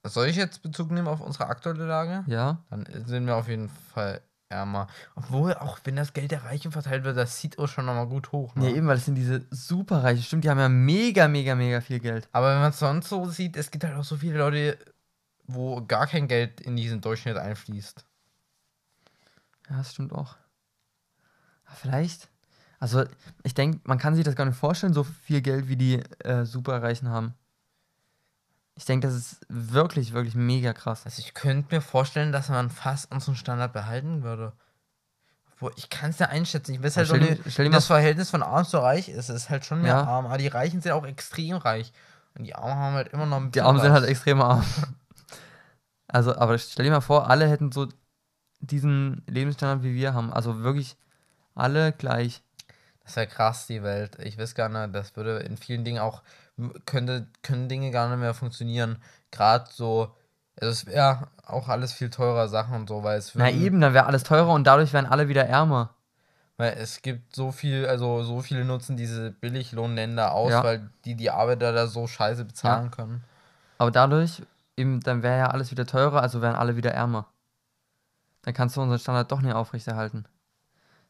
Soll 0.06 0.28
ich 0.28 0.36
jetzt 0.36 0.62
Bezug 0.62 0.92
nehmen 0.92 1.08
auf 1.08 1.22
unsere 1.22 1.48
aktuelle 1.48 1.86
Lage? 1.86 2.24
Ja? 2.28 2.64
Dann 2.70 2.86
sind 3.06 3.26
wir 3.26 3.36
auf 3.36 3.48
jeden 3.48 3.70
Fall 3.70 4.22
ärmer. 4.50 4.88
Obwohl, 5.16 5.54
auch 5.56 5.80
wenn 5.84 5.96
das 5.96 6.14
Geld 6.14 6.32
der 6.32 6.44
Reichen 6.44 6.72
verteilt 6.72 7.04
wird, 7.04 7.18
das 7.18 7.38
zieht 7.38 7.58
auch 7.58 7.68
schon 7.68 7.86
nochmal 7.86 8.08
gut 8.08 8.32
hoch. 8.32 8.56
Ne? 8.56 8.70
Ja, 8.70 8.76
eben, 8.76 8.88
weil 8.88 8.96
das 8.96 9.06
sind 9.06 9.16
diese 9.16 9.46
Superreichen. 9.50 10.24
Stimmt, 10.24 10.44
die 10.44 10.50
haben 10.50 10.60
ja 10.60 10.70
mega, 10.70 11.28
mega, 11.28 11.56
mega 11.56 11.82
viel 11.82 12.00
Geld. 12.00 12.30
Aber 12.32 12.52
wenn 12.52 12.60
man 12.60 12.70
es 12.70 12.80
sonst 12.80 13.10
so 13.10 13.26
sieht, 13.26 13.58
es 13.58 13.72
gibt 13.72 13.84
halt 13.84 13.96
auch 13.96 14.04
so 14.04 14.18
viele 14.18 14.38
Leute, 14.38 14.78
wo 15.48 15.84
gar 15.86 16.08
kein 16.08 16.28
Geld 16.28 16.62
in 16.62 16.76
diesen 16.76 17.02
Durchschnitt 17.02 17.38
einfließt. 17.38 18.06
Ja, 19.70 19.78
das 19.78 19.94
stimmt 19.94 20.14
auch. 20.14 20.36
Aber 21.66 21.76
vielleicht, 21.76 22.30
also 22.80 23.04
ich 23.44 23.56
denke, 23.56 23.80
man 23.84 23.98
kann 23.98 24.16
sich 24.16 24.24
das 24.24 24.36
gar 24.36 24.46
nicht 24.46 24.58
vorstellen, 24.58 24.94
so 24.94 25.04
viel 25.04 25.42
Geld 25.42 25.68
wie 25.68 25.78
die 25.78 25.96
äh, 26.24 26.46
Superreichen 26.46 27.10
haben. 27.10 27.34
Ich 28.78 28.86
denke, 28.86 29.08
das 29.08 29.16
ist 29.16 29.38
wirklich, 29.48 30.14
wirklich 30.14 30.36
mega 30.36 30.74
krass. 30.74 31.06
Also 31.06 31.22
ich 31.22 31.34
könnte 31.34 31.74
mir 31.74 31.82
vorstellen, 31.82 32.32
dass 32.32 32.50
man 32.50 32.70
fast 32.70 33.12
unseren 33.12 33.36
Standard 33.36 33.72
behalten 33.72 34.22
würde. 34.24 34.52
Obwohl, 35.54 35.72
ich 35.78 35.90
kann 35.90 36.10
es 36.10 36.20
ja 36.20 36.28
einschätzen. 36.28 36.74
Ich 36.74 36.84
weiß 36.84 36.98
halt 36.98 37.08
stell 37.08 37.40
stell 37.48 37.66
dir 37.66 37.70
wie 37.70 37.70
mal 37.70 37.78
das 37.78 37.88
Verhältnis 37.88 38.30
von 38.30 38.44
arm 38.44 38.66
zu 38.66 38.78
reich 38.80 39.08
ist. 39.08 39.30
Es 39.30 39.44
ist 39.44 39.50
halt 39.50 39.64
schon 39.66 39.82
mehr 39.82 39.94
Ja. 39.94 40.04
arm. 40.04 40.26
Aber 40.26 40.38
die 40.38 40.48
Reichen 40.50 40.82
sind 40.82 40.92
auch 40.92 41.06
extrem 41.06 41.56
reich. 41.56 41.94
Und 42.38 42.44
die 42.44 42.54
Armen 42.56 42.76
haben 42.76 42.96
halt 42.96 43.08
immer 43.14 43.26
noch 43.26 43.38
ein 43.38 43.44
Die 43.46 43.50
bisschen 43.52 43.66
Armen 43.66 43.80
sind 43.80 43.94
halt 43.94 44.06
extrem 44.06 44.42
arm. 44.42 44.64
Also, 46.08 46.36
aber 46.38 46.58
stell 46.58 46.86
dir 46.86 46.92
mal 46.92 47.02
vor, 47.02 47.30
alle 47.30 47.50
hätten 47.50 47.72
so 47.72 47.88
diesen 48.60 49.24
Lebensstandard 49.28 49.84
wie 49.84 49.96
wir 49.96 50.14
haben. 50.14 50.32
Also 50.32 50.62
wirklich 50.62 50.98
alle 51.56 51.92
gleich. 51.94 52.44
Das 53.04 53.16
wäre 53.16 53.28
krass, 53.28 53.68
die 53.68 53.84
Welt. 53.84 54.18
Ich 54.20 54.38
weiß 54.38 54.56
gar 54.56 54.70
nicht, 54.70 54.96
das 54.96 55.16
würde 55.16 55.40
in 55.40 55.58
vielen 55.58 55.84
Dingen 55.84 56.00
auch, 56.00 56.22
könnte, 56.86 57.28
können 57.44 57.70
Dinge 57.70 57.92
gar 57.92 58.10
nicht 58.10 58.20
mehr 58.20 58.34
funktionieren. 58.34 58.98
Gerade 59.32 59.66
so, 59.72 60.16
also 60.60 60.72
es 60.72 60.86
wäre 60.86 61.28
auch 61.46 61.68
alles 61.68 61.94
viel 61.94 62.10
teurer 62.10 62.48
Sachen 62.48 62.76
und 62.76 62.90
so, 62.90 63.04
weil 63.04 63.18
es 63.18 63.36
Na 63.36 63.50
eben, 63.50 63.82
dann 63.82 63.94
wäre 63.94 64.06
alles 64.06 64.24
teurer 64.24 64.54
und 64.54 64.66
dadurch 64.66 64.94
wären 64.94 65.06
alle 65.06 65.28
wieder 65.28 65.46
ärmer. 65.46 65.94
Weil 66.58 66.74
es 66.78 67.02
gibt 67.02 67.36
so 67.36 67.52
viel, 67.52 67.86
also 67.86 68.24
so 68.24 68.40
viele 68.42 68.64
nutzen 68.64 68.96
diese 68.96 69.32
Billiglohnländer 69.32 70.32
aus, 70.32 70.52
Ja. 70.52 70.64
weil 70.64 70.90
die 71.04 71.16
die 71.16 71.30
Arbeiter 71.30 71.74
da 71.74 71.88
so 71.88 72.08
scheiße 72.08 72.46
bezahlen 72.46 72.92
können. 72.92 73.24
Aber 73.78 73.92
dadurch, 73.92 74.42
eben, 74.78 75.02
dann 75.02 75.22
wäre 75.22 75.38
ja 75.38 75.48
alles 75.48 75.72
wieder 75.72 75.86
teurer, 75.86 76.22
also 76.22 76.42
wären 76.42 76.56
alle 76.56 76.78
wieder 76.78 76.92
ärmer. 76.92 77.28
Dann 78.44 78.54
kannst 78.54 78.78
du 78.78 78.82
unseren 78.82 79.00
Standard 79.00 79.32
doch 79.32 79.42
nicht 79.42 79.54
aufrechterhalten. 79.54 80.26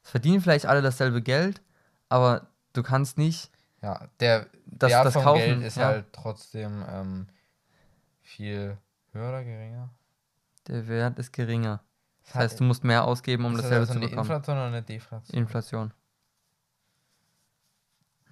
Es 0.03 0.09
verdienen 0.09 0.41
vielleicht 0.41 0.65
alle 0.65 0.81
dasselbe 0.81 1.21
Geld, 1.21 1.61
aber 2.09 2.47
du 2.73 2.81
kannst 2.81 3.19
nicht 3.19 3.51
Ja, 3.85 4.07
der 4.19 4.47
das, 4.65 4.91
Wert 4.91 5.05
das 5.05 5.13
vom 5.13 5.23
kaufen. 5.23 5.39
Geld 5.39 5.61
ist 5.61 5.77
ja. 5.77 5.85
halt 5.85 6.11
trotzdem 6.11 6.83
ähm, 6.89 7.27
viel 8.21 8.79
höher 9.11 9.29
oder 9.29 9.43
geringer. 9.43 9.91
Der 10.67 10.87
Wert 10.87 11.19
ist 11.19 11.31
geringer. 11.31 11.83
Das 12.23 12.33
Hat- 12.33 12.41
heißt, 12.41 12.59
du 12.59 12.63
musst 12.63 12.83
mehr 12.83 13.05
ausgeben, 13.05 13.45
um 13.45 13.51
ist 13.51 13.57
das 13.59 13.65
dasselbe 13.65 13.81
also 13.81 13.93
zu 13.93 13.99
eine 13.99 14.07
bekommen. 14.07 14.27
Inflation 14.27 14.57
oder 14.57 14.65
eine 14.65 14.81
Deflation? 14.81 15.39
Inflation. 15.39 15.93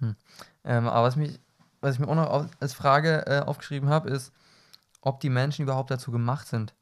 Hm. 0.00 0.16
Ähm, 0.64 0.88
aber 0.88 1.06
was, 1.06 1.14
mich, 1.14 1.38
was 1.80 1.94
ich 1.94 2.00
mir 2.00 2.08
auch 2.08 2.16
noch 2.16 2.30
auf, 2.30 2.46
als 2.58 2.74
Frage 2.74 3.24
äh, 3.28 3.38
aufgeschrieben 3.38 3.88
habe, 3.88 4.10
ist, 4.10 4.32
ob 5.02 5.20
die 5.20 5.30
Menschen 5.30 5.62
überhaupt 5.62 5.92
dazu 5.92 6.10
gemacht 6.10 6.48
sind. 6.48 6.74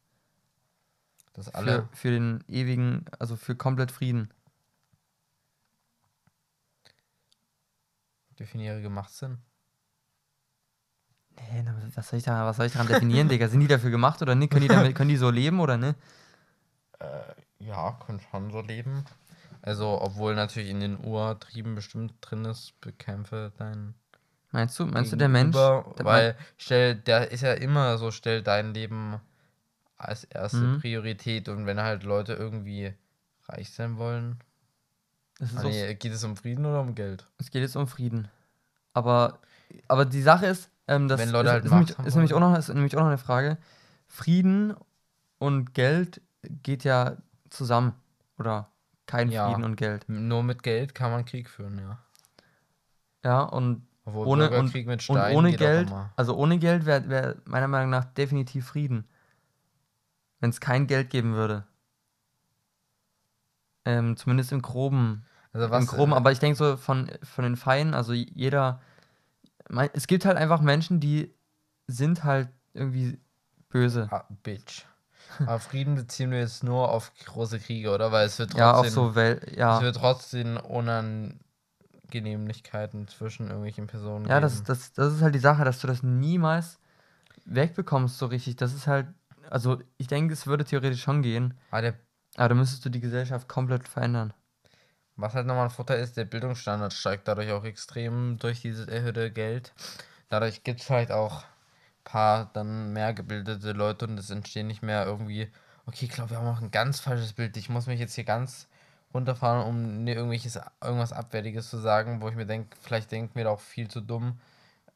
Für, 1.39 1.55
alle 1.55 1.89
für 1.93 2.11
den 2.11 2.43
ewigen, 2.49 3.05
also 3.19 3.37
für 3.37 3.55
komplett 3.55 3.93
Frieden. 3.93 4.33
Definiere 8.39 8.83
gemacht 8.83 9.13
sind. 9.13 9.39
Nee, 11.37 11.65
was 11.95 12.09
soll 12.09 12.19
ich 12.19 12.25
da, 12.25 12.45
was 12.47 12.57
soll 12.57 12.67
ich 12.67 12.73
daran 12.73 12.89
definieren, 12.89 13.29
Digga? 13.29 13.49
Sind 13.49 13.61
die 13.61 13.69
dafür 13.69 13.91
gemacht 13.91 14.21
oder 14.23 14.35
nicht? 14.35 14.51
Können 14.51 14.63
die, 14.63 14.69
damit, 14.69 14.95
können 14.95 15.09
die 15.09 15.17
so 15.17 15.31
leben 15.31 15.61
oder 15.61 15.77
nicht? 15.77 15.97
Ja, 17.59 17.93
können 18.05 18.21
schon 18.21 18.51
so 18.51 18.61
leben. 18.61 19.05
Also, 19.63 20.01
obwohl 20.01 20.35
natürlich 20.35 20.71
in 20.71 20.81
den 20.81 20.99
Urtrieben 20.99 21.75
bestimmt 21.75 22.15
drin 22.21 22.45
ist, 22.45 22.81
bekämpfe 22.81 23.53
dein 23.59 23.95
Meinst 24.51 24.79
du, 24.79 24.85
meinst 24.87 25.13
du, 25.13 25.17
der 25.17 25.29
Mensch? 25.29 25.57
Der 25.57 26.05
weil 26.05 26.37
stell, 26.59 26.95
der 26.95 27.31
ist 27.31 27.41
ja 27.41 27.55
immer 27.55 27.97
so, 27.97 28.11
stell 28.11 28.43
dein 28.43 28.75
Leben 28.75 29.19
als 29.97 30.25
erste 30.25 30.67
Mhm. 30.67 30.81
Priorität 30.81 31.49
und 31.49 31.67
wenn 31.67 31.81
halt 31.81 32.03
Leute 32.03 32.35
irgendwie 32.35 32.95
reich 33.49 33.71
sein 33.71 33.97
wollen, 33.99 34.39
Das 35.32 35.32
ist 35.32 35.32
ah, 35.32 35.32
auch, 35.32 35.32
nee, 35.63 35.95
geht 35.95 36.13
es 36.13 36.25
um 36.25 36.37
Frieden 36.37 36.65
oder 36.67 36.81
um 36.81 36.95
Geld? 36.95 37.27
es 37.39 37.51
geht 37.51 37.63
jetzt 37.63 37.77
um 37.77 37.87
Frieden. 37.87 38.29
Aber, 38.95 39.39
aber 39.89 40.05
die 40.05 40.23
Sache 40.23 40.47
ist, 40.47 40.71
ähm, 40.87 41.09
das 41.09 41.21
Wenn 41.21 41.31
Leute 41.31 41.49
ist, 41.49 41.53
halt 41.53 41.65
ist, 41.65 41.71
Macht 41.71 41.81
nämlich, 41.81 41.99
haben 41.99 42.07
ist, 42.07 42.15
nämlich 42.15 42.35
auch 42.35 42.41
noch, 42.41 42.59
ist 42.59 42.69
nämlich 42.69 42.97
auch 42.97 43.01
noch 43.01 43.07
eine 43.09 43.19
Frage. 43.19 43.59
Frieden 44.07 44.75
und 45.39 45.75
Geld 45.75 46.21
geht 46.63 46.85
ja 46.85 47.17
zusammen. 47.51 47.95
Oder 48.39 48.71
kein 49.07 49.31
Ja. 49.31 49.47
Frieden 49.47 49.65
und 49.65 49.77
Geld. 49.77 50.05
Nur 50.09 50.43
mit 50.43 50.63
Geld 50.63 50.95
kann 50.95 51.11
man 51.11 51.25
Krieg 51.25 51.49
führen, 51.49 51.79
ja. 51.79 51.99
Ja, 53.25 53.43
und 53.43 53.87
Obwohl 54.05 54.27
ohne, 54.27 54.51
und, 54.59 54.75
mit 54.75 54.87
und 54.87 55.01
Stein 55.01 55.37
ohne 55.37 55.51
geht 55.51 55.61
auch 55.61 55.67
Geld, 55.67 55.93
also 56.17 56.37
ohne 56.37 56.59
Geld 56.59 56.87
wäre 56.87 57.09
wär 57.09 57.37
meiner 57.45 57.69
Meinung 57.69 57.91
nach 57.91 58.05
definitiv 58.05 58.67
Frieden. 58.67 59.07
Wenn 60.41 60.51
es 60.51 60.61
kein 60.61 60.89
Geld 60.89 61.11
geben 61.11 61.35
würde. 61.35 61.65
Ähm, 63.85 64.17
zumindest 64.17 64.51
im 64.53 64.61
Groben. 64.63 65.25
Also 65.53 65.71
was, 65.71 65.87
Groben, 65.89 66.13
äh, 66.13 66.17
aber 66.17 66.33
ich 66.33 66.39
denke 66.39 66.57
so 66.57 66.77
von, 66.77 67.11
von 67.23 67.45
den 67.45 67.57
Feinen, 67.57 67.95
also 67.95 68.13
jeder. 68.13 68.81
mein- 69.69 69.91
Es 69.93 70.07
gibt 70.07 70.25
halt 70.25 70.37
einfach 70.37 70.61
Menschen, 70.61 71.01
die 71.01 71.35
sind 71.87 72.25
halt 72.25 72.49
irgendwie 72.75 73.19
böse. 73.69 74.09
ah, 74.11 74.25
Bitch. 74.43 74.85
Aber 75.41 75.59
Frieden 75.61 75.95
beziehen 75.95 76.31
wir 76.31 76.41
jetzt 76.41 76.63
nur 76.65 76.91
auf 76.91 77.13
große 77.27 77.59
Kriege, 77.59 77.91
oder? 77.91 78.13
Weil 78.13 78.27
es 78.27 78.39
wird 78.39 78.51
trotzdem, 78.53 78.61
Ja, 78.63 78.75
auf 78.75 78.89
so 78.91 79.15
Welt. 79.15 79.45
es 79.45 79.57
Ja, 79.57 79.81
wird 79.81 79.97
trotzdem 79.97 80.57
Unangenehmlichkeiten 80.59 83.09
zwischen 83.09 83.47
irgendwelchen 83.47 83.87
Personen 83.87 84.27
ja 84.29 84.41
das, 84.41 84.55
geben. 84.55 84.65
das, 84.67 84.93
das 84.93 85.15
ist 85.15 85.23
halt 85.23 85.35
die 85.35 85.39
Sache, 85.39 85.65
dass 85.65 85.81
du 85.81 85.87
das 85.87 86.03
niemals 86.03 86.79
wegbekommst 87.45 88.19
so 88.19 88.27
richtig. 88.27 88.57
Das 88.57 88.75
ist 88.75 88.87
halt. 88.87 89.07
Also 89.51 89.81
ich 89.99 90.07
denke, 90.07 90.33
es 90.33 90.47
würde 90.47 90.65
theoretisch 90.65 91.03
schon 91.03 91.23
gehen. 91.23 91.55
Aber 91.71 91.83
der 91.83 91.95
Aber 92.37 92.49
da 92.51 92.55
müsstest 92.55 92.85
du 92.85 92.91
die 92.91 93.01
Gesellschaft 93.01 93.49
komplett 93.49 93.89
verändern. 93.89 94.33
Was 95.17 95.35
halt 95.35 95.47
nochmal 95.47 95.65
ein 95.65 95.71
Vorteil 95.71 96.01
ist, 96.01 96.17
der 96.17 96.25
Bildungsstandard 96.25 96.93
steigt 96.93 97.29
dadurch 97.29 97.53
auch 97.53 97.65
extrem 97.65 98.39
durch 98.39 98.63
dieses 98.63 98.89
erhöhte 98.89 99.31
Geld. 99.31 99.73
Dadurch 100.29 100.65
gibt 100.65 100.81
es 100.81 100.87
vielleicht 100.87 101.13
auch 101.13 101.43
ein 101.43 102.05
paar 102.05 102.51
dann 102.55 102.93
mehr 102.93 103.13
gebildete 103.13 103.73
Leute 103.73 104.07
und 104.07 104.19
es 104.19 104.31
entstehen 104.31 104.67
nicht 104.67 104.83
mehr 104.83 105.05
irgendwie, 105.07 105.51
okay, 105.87 106.07
ich 106.07 106.11
glaube, 106.11 106.31
wir 106.31 106.39
haben 106.39 106.49
auch 106.49 106.63
ein 106.63 106.71
ganz 106.71 107.01
falsches 107.01 107.35
Bild. 107.35 107.57
Ich 107.57 107.69
muss 107.69 107.87
mich 107.87 108.01
jetzt 108.01 108.15
hier 108.15 108.25
ganz 108.25 108.69
runterfahren, 109.15 109.67
um 109.67 110.07
irgendwelches, 110.07 110.59
irgendwas 110.83 111.13
Abwertiges 111.13 111.69
zu 111.69 111.79
sagen, 111.79 112.23
wo 112.23 112.29
ich 112.29 112.35
mir 112.35 112.47
denke, 112.47 112.77
vielleicht 112.81 113.13
denken 113.13 113.35
wir 113.35 113.45
da 113.45 113.51
auch 113.51 113.61
viel 113.61 113.89
zu 113.89 114.01
dumm. 114.01 114.41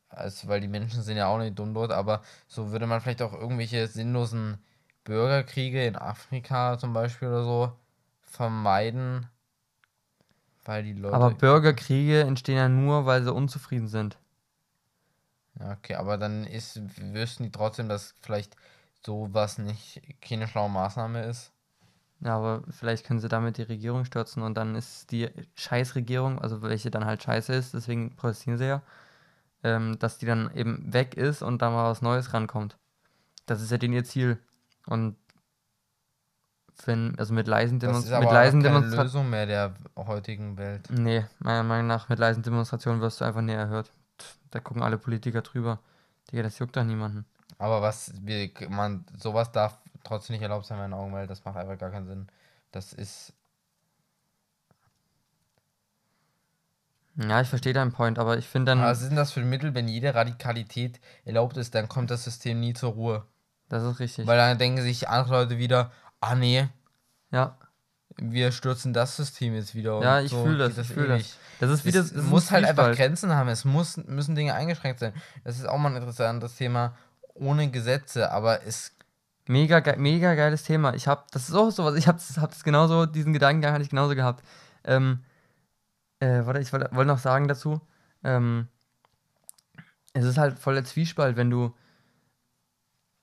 Also, 0.09 0.49
weil 0.49 0.61
die 0.61 0.69
Menschen 0.69 1.03
sind 1.03 1.17
ja 1.19 1.27
auch 1.29 1.39
nicht 1.39 1.59
dumm 1.59 1.75
dort, 1.75 1.93
aber 1.93 2.23
so 2.49 2.71
würde 2.73 2.87
man 2.87 3.01
vielleicht 3.01 3.23
auch 3.23 3.33
irgendwelche 3.35 3.87
sinnlosen 3.89 4.59
Bürgerkriege 5.05 5.85
in 5.87 5.97
Afrika 5.97 6.79
zum 6.79 6.93
Beispiel 6.93 7.29
oder 7.29 7.45
so 7.45 7.73
vermeiden, 8.23 9.29
weil 10.67 10.83
die 10.83 10.93
Leute. 10.93 11.15
Aber 11.15 11.31
Bürgerkriege 11.31 12.21
entstehen 12.21 12.57
ja 12.57 12.69
nur, 12.69 13.07
weil 13.07 13.23
sie 13.23 13.33
unzufrieden 13.33 13.89
sind. 13.89 14.19
Ja, 15.59 15.73
okay, 15.73 15.95
aber 15.95 16.19
dann 16.19 16.45
ist, 16.45 16.81
wüssten 16.99 17.45
die 17.45 17.51
trotzdem, 17.51 17.89
dass 17.89 18.15
vielleicht 18.21 18.57
sowas 19.05 19.59
nicht 19.59 20.03
keine 20.21 20.49
schlaue 20.49 20.69
Maßnahme 20.69 21.25
ist. 21.25 21.53
Ja, 22.21 22.37
aber 22.37 22.63
vielleicht 22.71 23.07
können 23.07 23.21
sie 23.21 23.29
damit 23.29 23.59
die 23.59 23.63
Regierung 23.63 24.05
stürzen 24.05 24.43
und 24.43 24.55
dann 24.57 24.75
ist 24.75 25.11
die 25.11 25.29
Scheißregierung, 25.55 26.39
also 26.39 26.63
welche 26.63 26.91
dann 26.91 27.05
halt 27.05 27.23
scheiße 27.23 27.53
ist, 27.53 27.75
deswegen 27.75 28.17
protestieren 28.17 28.59
sie 28.59 28.67
ja, 28.67 28.83
ähm, 29.63 29.99
dass 29.99 30.19
die 30.19 30.27
dann 30.27 30.51
eben 30.55 30.93
weg 30.93 31.15
ist 31.15 31.43
und 31.43 31.61
da 31.61 31.71
mal 31.71 31.91
was 31.91 32.03
Neues 32.03 32.33
rankommt. 32.33 32.79
Das 33.45 33.63
ist 33.63 33.71
ja 33.71 33.79
denen 33.79 33.95
ihr 33.95 34.05
Ziel. 34.05 34.39
Und 34.87 35.17
wenn, 36.85 37.19
also 37.19 37.33
mit 37.33 37.47
leisen, 37.47 37.79
Das 37.79 38.05
ist 38.05 38.13
aber 38.13 38.33
leisen 38.33 38.63
keine 38.63 38.75
Demonstrationen. 38.75 39.07
Lösung 39.07 39.31
mehr 39.31 39.47
der 39.47 39.75
heutigen 39.97 40.57
Welt. 40.59 40.89
Nee, 40.91 41.25
meiner 41.39 41.63
Meinung 41.63 41.87
nach, 41.87 42.09
mit 42.09 42.19
leisen 42.19 42.43
Demonstrationen 42.43 43.01
wirst 43.01 43.21
du 43.21 43.25
einfach 43.25 43.41
näher 43.41 43.61
erhört. 43.61 43.93
Da 44.51 44.61
gucken 44.61 44.83
alle 44.83 44.99
Politiker 44.99 45.43
drüber. 45.43 45.79
Digga, 46.31 46.43
das 46.43 46.59
juckt 46.59 46.77
doch 46.77 46.85
niemanden. 46.85 47.25
Aber 47.59 47.81
was 47.83 48.13
wir, 48.21 48.51
man, 48.69 49.05
sowas 49.17 49.51
darf 49.53 49.79
trotzdem 50.05 50.35
nicht 50.35 50.43
erlaubt 50.43 50.67
sein 50.67 50.77
in 50.77 50.83
meinen 50.83 50.95
Augen, 50.95 51.13
weil 51.13 51.27
das 51.27 51.45
macht 51.45 51.57
einfach 51.57 51.79
gar 51.79 51.91
keinen 51.91 52.07
Sinn. 52.07 52.27
Das 52.73 52.93
ist. 52.93 53.33
Ja, 57.19 57.41
ich 57.41 57.49
verstehe 57.49 57.73
deinen 57.73 57.93
Point, 57.93 58.19
aber 58.19 58.37
ich 58.37 58.47
finde 58.47 58.73
dann, 58.73 58.83
Was 58.83 59.01
ist 59.01 59.09
denn 59.09 59.17
das 59.17 59.33
für 59.33 59.41
ein 59.41 59.49
Mittel, 59.49 59.75
wenn 59.75 59.89
jede 59.89 60.15
Radikalität 60.15 61.01
erlaubt 61.25 61.57
ist, 61.57 61.75
dann 61.75 61.89
kommt 61.89 62.11
das 62.11 62.25
System 62.25 62.61
nie 62.61 62.75
zur 62.75 62.93
Ruhe. 62.93 63.25
das 63.71 63.83
ist 63.85 64.01
richtig. 64.01 64.27
Weil 64.27 64.37
dann 64.37 64.59
denken 64.59 64.83
sich 64.83 65.09
andere 65.09 65.43
Leute 65.43 65.57
wieder, 65.59 65.91
ah 66.27 66.35
nee, 66.35 66.69
ja, 67.31 67.57
wir 68.19 68.51
stürzen 68.53 68.93
das 68.93 69.17
System 69.17 69.55
jetzt 69.55 69.75
wieder. 69.75 70.01
Ja, 70.03 70.21
ich 70.21 70.31
so 70.31 70.43
fühl 70.43 70.59
das, 70.59 70.75
geht 70.75 70.85
ich 70.85 70.93
fühl 70.93 71.09
das. 71.09 71.21
ewig. 71.21 71.37
das 71.61 71.71
ist 71.71 71.85
wieder. 71.85 72.01
Es 72.01 72.13
das 72.13 72.25
ist 72.25 72.31
muss 72.31 72.51
halt 72.51 72.65
einfach. 72.65 72.95
Grenzen 72.95 73.33
haben. 73.35 73.49
Es 73.49 73.65
muss, 73.65 73.99
müssen 73.99 74.35
Dinge 74.35 74.55
eingeschränkt 74.55 75.01
sein. 75.01 75.13
Das 75.45 75.59
ist 75.59 75.69
auch 75.69 75.79
mal 75.79 75.91
ein 75.91 75.97
interessantes 75.97 76.57
Thema. 76.57 76.97
Ohne 77.35 77.71
Gesetze, 77.71 78.31
aber 78.33 78.65
es. 78.67 78.93
Mega, 79.49 79.79
ge 79.81 79.97
mega 79.97 80.35
geiles 80.35 80.65
Thema. 80.65 80.95
Ich 80.95 81.07
habe, 81.07 81.23
das 81.31 81.49
ist 81.49 81.55
auch 81.55 81.71
sowas, 81.71 81.95
ich 81.95 82.09
habe 82.09 82.19
hab 82.19 82.51
das 82.51 82.65
genauso, 82.65 83.07
diesen 83.07 83.33
Gedankengang 83.33 83.75
hatte 83.75 83.85
ich 83.85 83.91
genauso 83.91 84.17
gehabt. 84.17 84.43
Ähm, 84.83 85.21
äh, 86.19 86.45
warte, 86.45 86.59
ich 86.59 86.73
wollte 86.73 86.89
wollte 86.93 87.07
noch 87.07 87.19
sagen 87.19 87.47
dazu, 87.47 87.81
ähm, 88.25 88.67
es 90.15 90.25
ist 90.25 90.37
halt 90.37 90.59
voller 90.59 90.83
Zwiespalt, 90.85 91.37
wenn 91.37 91.51
du, 91.51 91.73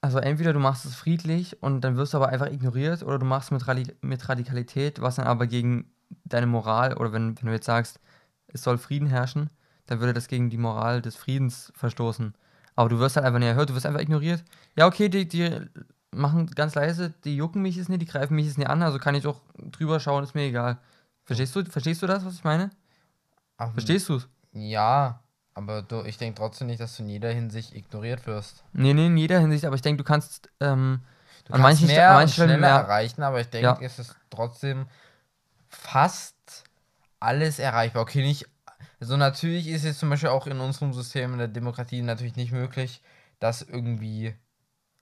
also 0.04 0.18
entweder 0.18 0.52
du 0.52 0.60
machst 0.60 0.84
es 0.84 0.96
friedlich 0.96 1.64
und 1.64 1.80
dann 1.80 1.96
wirst 1.96 2.14
du 2.14 2.18
aber 2.18 2.28
einfach 2.28 2.48
ignoriert 2.48 3.04
oder 3.04 3.20
du 3.20 3.26
machst 3.26 3.48
es 3.48 3.52
mit, 3.52 3.68
Radi 3.70 3.86
mit 4.02 4.28
Radikalität, 4.28 5.02
was 5.02 5.16
dann 5.16 5.28
aber 5.28 5.48
gegen 5.48 5.94
deine 6.26 6.46
Moral, 6.46 6.98
oder 6.98 7.14
wenn, 7.14 7.38
wenn 7.40 7.48
du 7.48 7.54
jetzt 7.54 7.68
sagst, 7.68 8.02
es 8.48 8.64
soll 8.64 8.78
Frieden 8.78 9.08
herrschen, 9.08 9.50
dann 9.86 10.02
würde 10.02 10.12
das 10.12 10.28
gegen 10.28 10.50
die 10.50 10.58
Moral 10.58 11.02
des 11.02 11.16
Friedens 11.16 11.72
verstoßen. 11.78 12.34
Aber 12.76 12.90
du 12.90 13.00
wirst 13.00 13.16
halt 13.16 13.26
einfach 13.26 13.40
nicht 13.40 13.48
erhört, 13.48 13.70
du 13.70 13.76
wirst 13.76 13.86
einfach 13.86 14.02
ignoriert. 14.02 14.44
Ja, 14.78 14.88
okay, 14.88 15.08
die, 15.08 15.26
die 15.26 15.50
machen 16.12 16.48
ganz 16.48 16.76
leise, 16.76 17.14
die 17.24 17.38
jucken 17.38 17.62
mich 17.62 17.78
jetzt 17.78 17.88
nicht, 17.88 18.02
die 18.02 18.06
greifen 18.06 18.36
mich 18.36 18.48
jetzt 18.48 18.58
nicht 18.58 18.70
an, 18.70 18.84
also 18.84 19.00
kann 19.00 19.16
ich 19.16 19.26
auch 19.26 19.40
drüber 19.72 20.02
schauen, 20.02 20.26
ist 20.26 20.36
mir 20.36 20.44
egal. 20.44 20.80
Verstehst 21.24 21.56
du, 21.56 21.64
verstehst 21.64 22.02
du 22.02 22.08
das, 22.08 22.26
was 22.26 22.34
ich 22.34 22.44
meine? 22.44 22.72
Ach, 23.56 23.72
Verstehst 23.72 24.10
du 24.10 24.16
es? 24.18 24.28
Ja, 24.52 25.23
aber 25.56 25.82
du, 25.82 26.04
ich 26.04 26.18
denke 26.18 26.38
trotzdem 26.38 26.68
nicht, 26.68 26.80
dass 26.80 26.98
du 26.98 27.04
in 27.04 27.10
jeder 27.10 27.32
Hinsicht 27.32 27.74
ignoriert 27.76 28.26
wirst. 28.28 28.64
Nee, 28.74 28.94
nee, 28.94 29.08
in 29.08 29.18
jeder 29.18 29.40
Hinsicht, 29.40 29.66
aber 29.66 29.76
ich 29.76 29.82
denke, 29.82 30.04
du 30.04 30.08
kannst 30.08 30.50
ähm, 30.60 31.02
Du 31.46 31.54
An 31.54 31.62
kannst 31.62 31.82
manchen 31.82 31.88
mehr 31.96 32.10
an 32.10 32.16
manchen 32.16 32.34
schneller 32.34 32.58
mehr. 32.58 32.70
erreichen, 32.70 33.22
aber 33.24 33.42
ich 33.42 33.50
denke, 33.50 33.66
Ja. 33.82 33.86
es 33.86 34.00
ist 34.00 34.16
trotzdem 34.30 34.88
fast 35.68 36.36
alles 37.20 37.60
erreichbar. 37.60 38.04
Okay, 38.04 38.22
nicht. 38.22 38.48
Also 39.00 39.18
natürlich 39.18 39.68
ist 39.68 39.84
es 39.84 40.00
zum 40.00 40.10
Beispiel 40.10 40.30
auch 40.30 40.48
in 40.48 40.60
unserem 40.60 40.94
System 40.94 41.34
in 41.34 41.40
der 41.40 41.48
Demokratie 41.50 42.02
natürlich 42.02 42.36
nicht 42.36 42.52
möglich, 42.52 43.02
dass 43.40 43.62
irgendwie. 43.62 44.36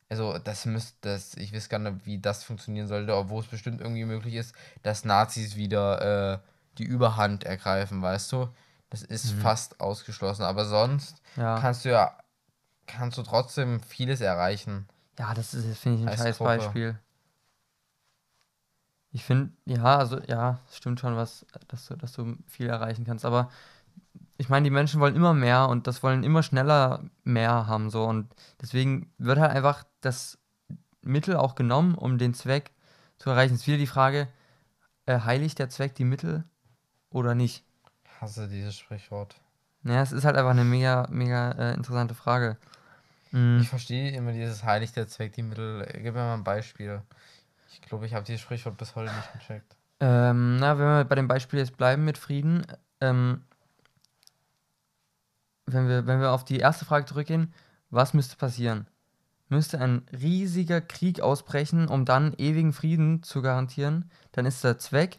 Also 0.10 0.38
das 0.40 0.66
müsste, 0.66 0.98
das, 1.04 1.36
ich 1.36 1.54
weiß 1.54 1.70
gar 1.70 1.80
nicht, 1.80 2.06
wie 2.06 2.20
das 2.20 2.44
funktionieren 2.44 2.88
sollte, 2.88 3.16
obwohl 3.16 3.42
es 3.44 3.48
bestimmt 3.48 3.80
irgendwie 3.80 4.04
möglich 4.04 4.34
ist, 4.34 4.54
dass 4.84 5.06
Nazis 5.06 5.56
wieder 5.56 6.34
äh, 6.34 6.40
die 6.78 6.84
Überhand 6.84 7.46
ergreifen, 7.46 8.02
weißt 8.02 8.32
du? 8.34 8.50
Das 8.91 9.01
ist 9.01 9.34
Mhm. 9.36 9.39
fast 9.41 9.80
ausgeschlossen. 9.82 10.43
Aber 10.43 10.65
sonst 10.65 11.19
ja. 11.36 11.58
kannst 11.60 11.86
du 11.86 11.89
ja, 11.89 12.15
kannst 12.86 13.17
du 13.17 13.23
trotzdem 13.23 13.80
vieles 13.82 14.21
erreichen. 14.21 14.88
Ja, 15.17 15.34
das 15.34 15.54
ist, 15.56 15.80
finde 15.80 16.01
ich, 16.04 16.08
ein 16.08 16.17
scheiß. 16.17 16.38
Beispiel. 16.38 16.99
Ich 19.13 19.23
finde, 19.25 19.51
ja, 19.65 19.97
also 19.97 20.19
ja, 20.21 20.60
es 20.69 20.77
stimmt 20.77 20.99
schon, 20.99 21.15
was, 21.15 21.45
dass 21.67 21.88
du, 21.88 21.95
dass 21.95 22.13
du 22.13 22.36
viel 22.47 22.67
erreichen 22.69 23.04
kannst. 23.06 23.25
Aber 23.25 23.49
ich 24.38 24.49
meine, 24.49 24.63
die 24.63 24.69
Menschen 24.71 24.99
wollen 25.01 25.15
immer 25.15 25.34
mehr 25.34 25.67
und 25.67 25.88
das 25.88 26.01
wollen 26.04 26.23
immer 26.23 26.43
schneller 26.43 27.04
mehr 27.23 27.67
haben. 27.67 27.89
So. 27.89 28.06
Und 28.06 28.34
deswegen 28.62 29.12
wird 29.17 29.39
halt 29.39 29.51
einfach 29.51 29.84
das 30.01 30.38
Mittel 31.01 31.36
auch 31.36 31.56
genommen, 31.56 31.95
um 31.95 32.17
den 32.17 32.34
Zweck 32.34 32.71
zu 33.17 33.30
erreichen. 33.30 33.56
Es 33.56 33.62
ist 33.62 33.67
wieder 33.67 33.77
die 33.77 33.88
Frage, 33.88 34.27
äh, 35.06 35.19
heiligt 35.19 35.60
der 35.60 35.69
Zweck 35.69 35.95
die 35.95 36.06
Mittel 36.06 36.43
oder 37.10 37.36
nicht? 37.36 37.63
Ich 38.22 38.24
hasse 38.24 38.48
dieses 38.48 38.78
Sprichwort. 38.78 39.34
Naja, 39.82 40.04
es 40.04 40.12
ist 40.12 40.26
halt 40.26 40.36
einfach 40.36 40.52
eine 40.52 40.64
mega, 40.64 41.08
mega 41.10 41.54
äh, 41.54 41.74
interessante 41.74 42.14
Frage. 42.14 42.56
Mm. 43.32 43.58
Ich 43.60 43.70
verstehe 43.70 44.12
immer 44.12 44.32
dieses 44.32 44.64
heilig 44.64 44.92
der 44.92 45.08
Zweck, 45.08 45.34
die 45.34 45.42
Mittel. 45.42 45.88
Gib 45.92 46.14
mir 46.14 46.20
mal 46.20 46.36
ein 46.36 46.44
Beispiel. 46.44 47.02
Ich 47.72 47.82
glaube, 47.82 48.06
ich 48.06 48.14
habe 48.14 48.24
dieses 48.24 48.42
Sprichwort 48.42 48.78
bis 48.78 48.96
heute 48.96 49.12
nicht 49.12 49.34
gecheckt. 49.34 49.76
Ähm, 50.02 50.58
na, 50.58 50.78
wenn 50.78 50.86
wir 50.86 51.04
bei 51.06 51.16
dem 51.16 51.28
Beispiel 51.28 51.58
jetzt 51.58 51.78
bleiben 51.78 52.06
mit 52.06 52.20
Frieden, 52.20 52.64
ähm, 53.00 53.42
wenn 55.66 55.88
wir, 55.88 56.06
wenn 56.06 56.22
wir 56.22 56.30
auf 56.30 56.46
die 56.46 56.60
erste 56.60 56.86
Frage 56.86 57.06
zurückgehen, 57.06 57.52
was 57.90 58.14
müsste 58.14 58.36
passieren? 58.36 58.86
Müsste 59.50 59.82
ein 59.82 60.06
riesiger 60.12 60.80
Krieg 60.80 61.22
ausbrechen, 61.22 61.88
um 61.88 62.06
dann 62.06 62.36
ewigen 62.38 62.72
Frieden 62.72 63.24
zu 63.24 63.42
garantieren, 63.42 64.12
dann 64.32 64.46
ist 64.46 64.64
der 64.64 64.78
Zweck, 64.78 65.18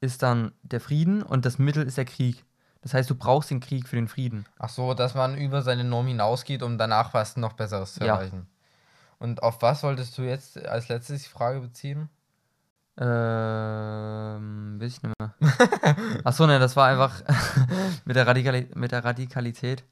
ist 0.00 0.22
dann 0.22 0.52
der 0.62 0.80
Frieden 0.80 1.22
und 1.22 1.44
das 1.46 1.58
Mittel 1.58 1.84
ist 1.86 1.96
der 1.98 2.04
Krieg. 2.04 2.44
Das 2.82 2.94
heißt, 2.94 3.10
du 3.10 3.14
brauchst 3.14 3.50
den 3.50 3.60
Krieg 3.60 3.88
für 3.88 3.96
den 3.96 4.06
Frieden. 4.08 4.46
Ach 4.58 4.68
so, 4.68 4.94
dass 4.94 5.14
man 5.14 5.36
über 5.36 5.62
seine 5.62 5.82
Norm 5.84 6.06
hinausgeht, 6.06 6.62
um 6.62 6.78
danach 6.78 7.14
was 7.14 7.36
noch 7.36 7.54
Besseres 7.54 7.94
zu 7.94 8.04
Ja. 8.04 8.14
erreichen. 8.14 8.46
Und 9.18 9.42
auf 9.42 9.62
was 9.62 9.82
wolltest 9.82 10.16
du 10.18 10.22
jetzt 10.22 10.62
als 10.66 10.88
letztes 10.88 11.22
die 11.24 11.28
Frage 11.28 11.60
beziehen? 11.60 12.08
Ähm, 12.98 14.76
weiß 14.80 14.92
ich 14.96 15.02
nicht 15.02 15.14
mehr. 15.18 15.34
Achso, 16.24 16.46
ne, 16.46 16.58
das 16.58 16.76
war 16.76 16.88
einfach 16.88 17.22
mit, 18.04 18.16
der 18.16 18.26
Radikali 18.26 18.68
mit 18.74 18.92
der 18.92 19.04
Radikalität, 19.04 19.84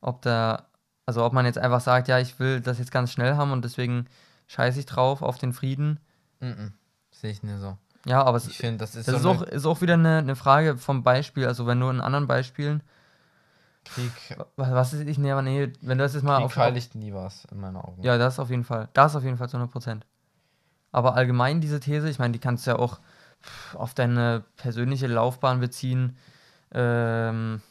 ob 0.00 0.22
da, 0.22 0.66
also 1.06 1.24
ob 1.24 1.32
man 1.32 1.46
jetzt 1.46 1.58
einfach 1.58 1.80
sagt, 1.80 2.08
ja, 2.08 2.18
ich 2.18 2.38
will 2.38 2.60
das 2.60 2.78
jetzt 2.78 2.90
ganz 2.92 3.12
schnell 3.12 3.36
haben 3.36 3.52
und 3.52 3.64
deswegen 3.64 4.06
scheiße 4.48 4.80
ich 4.80 4.86
drauf 4.86 5.22
auf 5.22 5.38
den 5.38 5.52
Frieden. 5.52 6.00
Mhm. 6.40 6.72
Sehe 7.10 7.30
ich 7.30 7.42
nicht 7.42 7.60
so. 7.60 7.76
Ja, 8.06 8.22
aber 8.22 8.38
es, 8.38 8.46
Ich 8.46 8.56
finde, 8.56 8.78
das 8.78 8.94
ist 8.94 9.08
das 9.08 9.16
ist 9.16 9.22
so 9.22 9.30
auch, 9.30 9.42
ist 9.42 9.66
auch 9.66 9.80
wieder 9.80 9.94
eine, 9.94 10.18
eine 10.18 10.36
Frage 10.36 10.76
vom 10.76 11.02
Beispiel. 11.02 11.46
Also 11.46 11.66
wenn 11.66 11.80
du 11.80 11.90
in 11.90 12.00
anderen 12.00 12.26
Beispielen, 12.26 12.82
Krieg. 13.84 14.12
was, 14.56 14.70
was 14.70 14.92
ist 14.94 15.06
ich, 15.06 15.18
nee, 15.18 15.30
aber 15.30 15.42
nee, 15.42 15.72
wenn 15.82 15.98
du 15.98 16.04
das 16.04 16.14
jetzt 16.14 16.22
mal 16.22 16.36
Krieg 16.36 16.46
auf, 16.46 16.56
heiligt 16.56 16.94
nie 16.94 17.12
was, 17.12 17.44
in 17.46 17.60
meinen 17.60 17.76
Augen. 17.76 18.02
Ja, 18.02 18.16
das 18.18 18.38
auf 18.38 18.50
jeden 18.50 18.64
Fall. 18.64 18.88
Das 18.94 19.16
auf 19.16 19.24
jeden 19.24 19.36
Fall 19.36 19.48
zu 19.48 19.56
100 19.56 19.72
Prozent. 19.72 20.06
Aber 20.92 21.14
allgemein 21.14 21.60
diese 21.60 21.80
These, 21.80 22.08
ich 22.08 22.18
meine, 22.18 22.32
die 22.32 22.38
kannst 22.38 22.66
du 22.66 22.72
ja 22.72 22.78
auch 22.78 23.00
auf 23.74 23.94
deine 23.94 24.44
persönliche 24.56 25.06
Laufbahn 25.06 25.60
beziehen. 25.60 26.16
Ähm, 26.72 27.62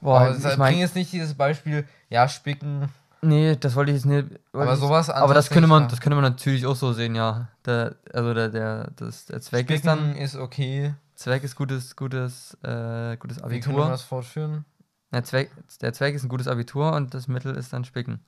boah, 0.00 0.20
aber 0.20 0.36
ich 0.36 0.42
bringt 0.42 0.58
meine, 0.58 0.78
jetzt 0.78 0.94
nicht 0.94 1.12
dieses 1.12 1.34
Beispiel, 1.34 1.86
ja, 2.08 2.28
spicken. 2.28 2.88
Nee, 3.22 3.56
das 3.56 3.74
wollte 3.74 3.90
ich 3.92 3.96
jetzt 3.96 4.06
nicht. 4.06 4.26
Aber 4.52 4.76
sowas 4.76 5.10
aber 5.10 5.34
das 5.34 5.48
könnte 5.50 5.68
man, 5.68 5.88
das 5.88 6.00
könnte 6.00 6.14
man 6.16 6.24
natürlich 6.24 6.66
auch 6.66 6.76
so 6.76 6.92
sehen, 6.92 7.14
ja. 7.14 7.48
Der, 7.64 7.96
also 8.12 8.34
der, 8.34 8.48
der, 8.48 8.90
das, 8.96 9.26
der 9.26 9.40
Zweck 9.40 9.70
ist 9.70 9.78
Spicken 9.80 9.86
dann, 9.86 10.16
ist 10.16 10.36
okay. 10.36 10.94
Zweck 11.14 11.42
ist 11.44 11.56
gutes, 11.56 11.96
gutes, 11.96 12.56
äh, 12.62 13.16
gutes 13.16 13.38
Wie 13.48 13.60
können 13.60 13.76
wir 13.76 13.84
Abitur. 13.84 13.88
das 13.88 14.02
fortführen? 14.02 14.64
Der 15.12 15.24
Zweck, 15.24 15.50
der 15.80 15.92
Zweck 15.92 16.14
ist 16.14 16.24
ein 16.24 16.28
gutes 16.28 16.46
Abitur 16.48 16.92
und 16.92 17.14
das 17.14 17.26
Mittel 17.28 17.56
ist 17.56 17.72
dann 17.72 17.84
Spicken. 17.84 18.20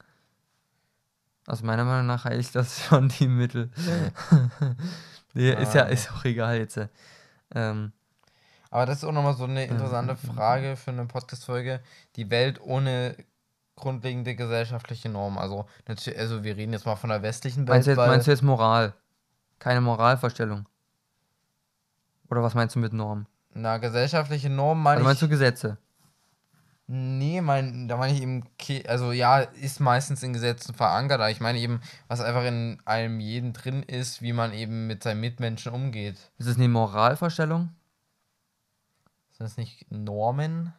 Aus 1.47 1.63
meiner 1.63 1.85
Meinung 1.85 2.07
nach 2.07 2.25
heiligt 2.25 2.55
das 2.55 2.83
schon 2.85 3.09
die 3.09 3.29
Mittel. 3.29 3.71
nee, 5.35 5.53
ist 5.53 5.75
ja 5.75 5.83
Ah. 5.85 5.89
ist 5.89 6.11
auch 6.13 6.25
egal 6.25 6.59
jetzt. 6.59 6.77
äh. 6.77 6.89
Ähm, 7.55 7.93
Aber 8.71 8.87
das 8.87 8.99
ist 8.99 9.05
auch 9.05 9.13
nochmal 9.13 9.35
so 9.35 9.45
eine 9.45 9.65
Mhm, 9.67 9.73
interessante 9.73 10.17
Frage 10.17 10.77
für 10.77 10.91
eine 10.91 11.07
Podcast-Folge. 11.07 11.81
Die 12.17 12.31
Welt 12.31 12.61
ohne 12.61 13.17
grundlegende 13.79 14.35
gesellschaftliche 14.35 15.09
Normen. 15.09 15.39
Also, 15.39 15.67
natürlich, 15.87 16.19
also 16.19 16.45
wir 16.45 16.57
reden 16.57 16.73
jetzt 16.73 16.87
mal 16.87 16.97
von 16.97 17.11
der 17.11 17.23
westlichen 17.23 17.67
Welt. 17.67 17.69
meinst, 17.69 17.87
du 17.87 17.91
jetzt, 17.93 17.99
meinst 17.99 18.27
du 18.27 18.31
jetzt 18.31 18.43
Moral? 18.43 18.95
Keine 19.59 19.81
Moralvorstellung? 19.81 20.67
Oder 22.31 22.43
was 22.43 22.55
meinst 22.55 22.77
du 22.77 22.81
mit 22.81 22.93
Norm? 22.93 23.27
na, 23.55 23.79
gesellschaftliche 23.79 24.51
Normen 24.51 24.83
meine 24.83 24.97
Also 24.99 25.09
meinst 25.09 25.23
ich. 25.23 25.29
du 25.29 25.31
Gesetze? 25.31 25.79
Nee, 26.91 27.43
mein, 27.43 27.87
da 27.87 27.99
meine 27.99 28.15
ich 28.15 28.23
eben, 28.23 28.45
also 28.87 29.13
ja, 29.13 29.41
ist 29.41 29.79
meistens 29.79 30.23
in 30.23 30.33
Gesetzen 30.33 30.75
verankert, 30.75 31.21
aber 31.21 31.31
ich 31.31 31.41
meine 31.41 31.59
eben, 31.59 31.83
was 32.07 32.23
einfach 32.23 32.45
in 32.45 32.81
einem 32.87 33.21
jeden 33.21 33.53
drin 33.53 33.83
ist, 33.83 34.23
wie 34.23 34.33
man 34.33 34.55
eben 34.55 34.87
mit 34.87 35.03
seinen 35.03 35.21
Mitmenschen 35.21 35.73
umgeht. 35.73 36.17
Ist 36.39 36.47
es 36.47 36.57
eine 36.57 36.69
Moralvorstellung? 36.69 37.69
Sind 39.33 39.45
das 39.45 39.59
nicht 39.59 39.91
Normen? 39.91 40.73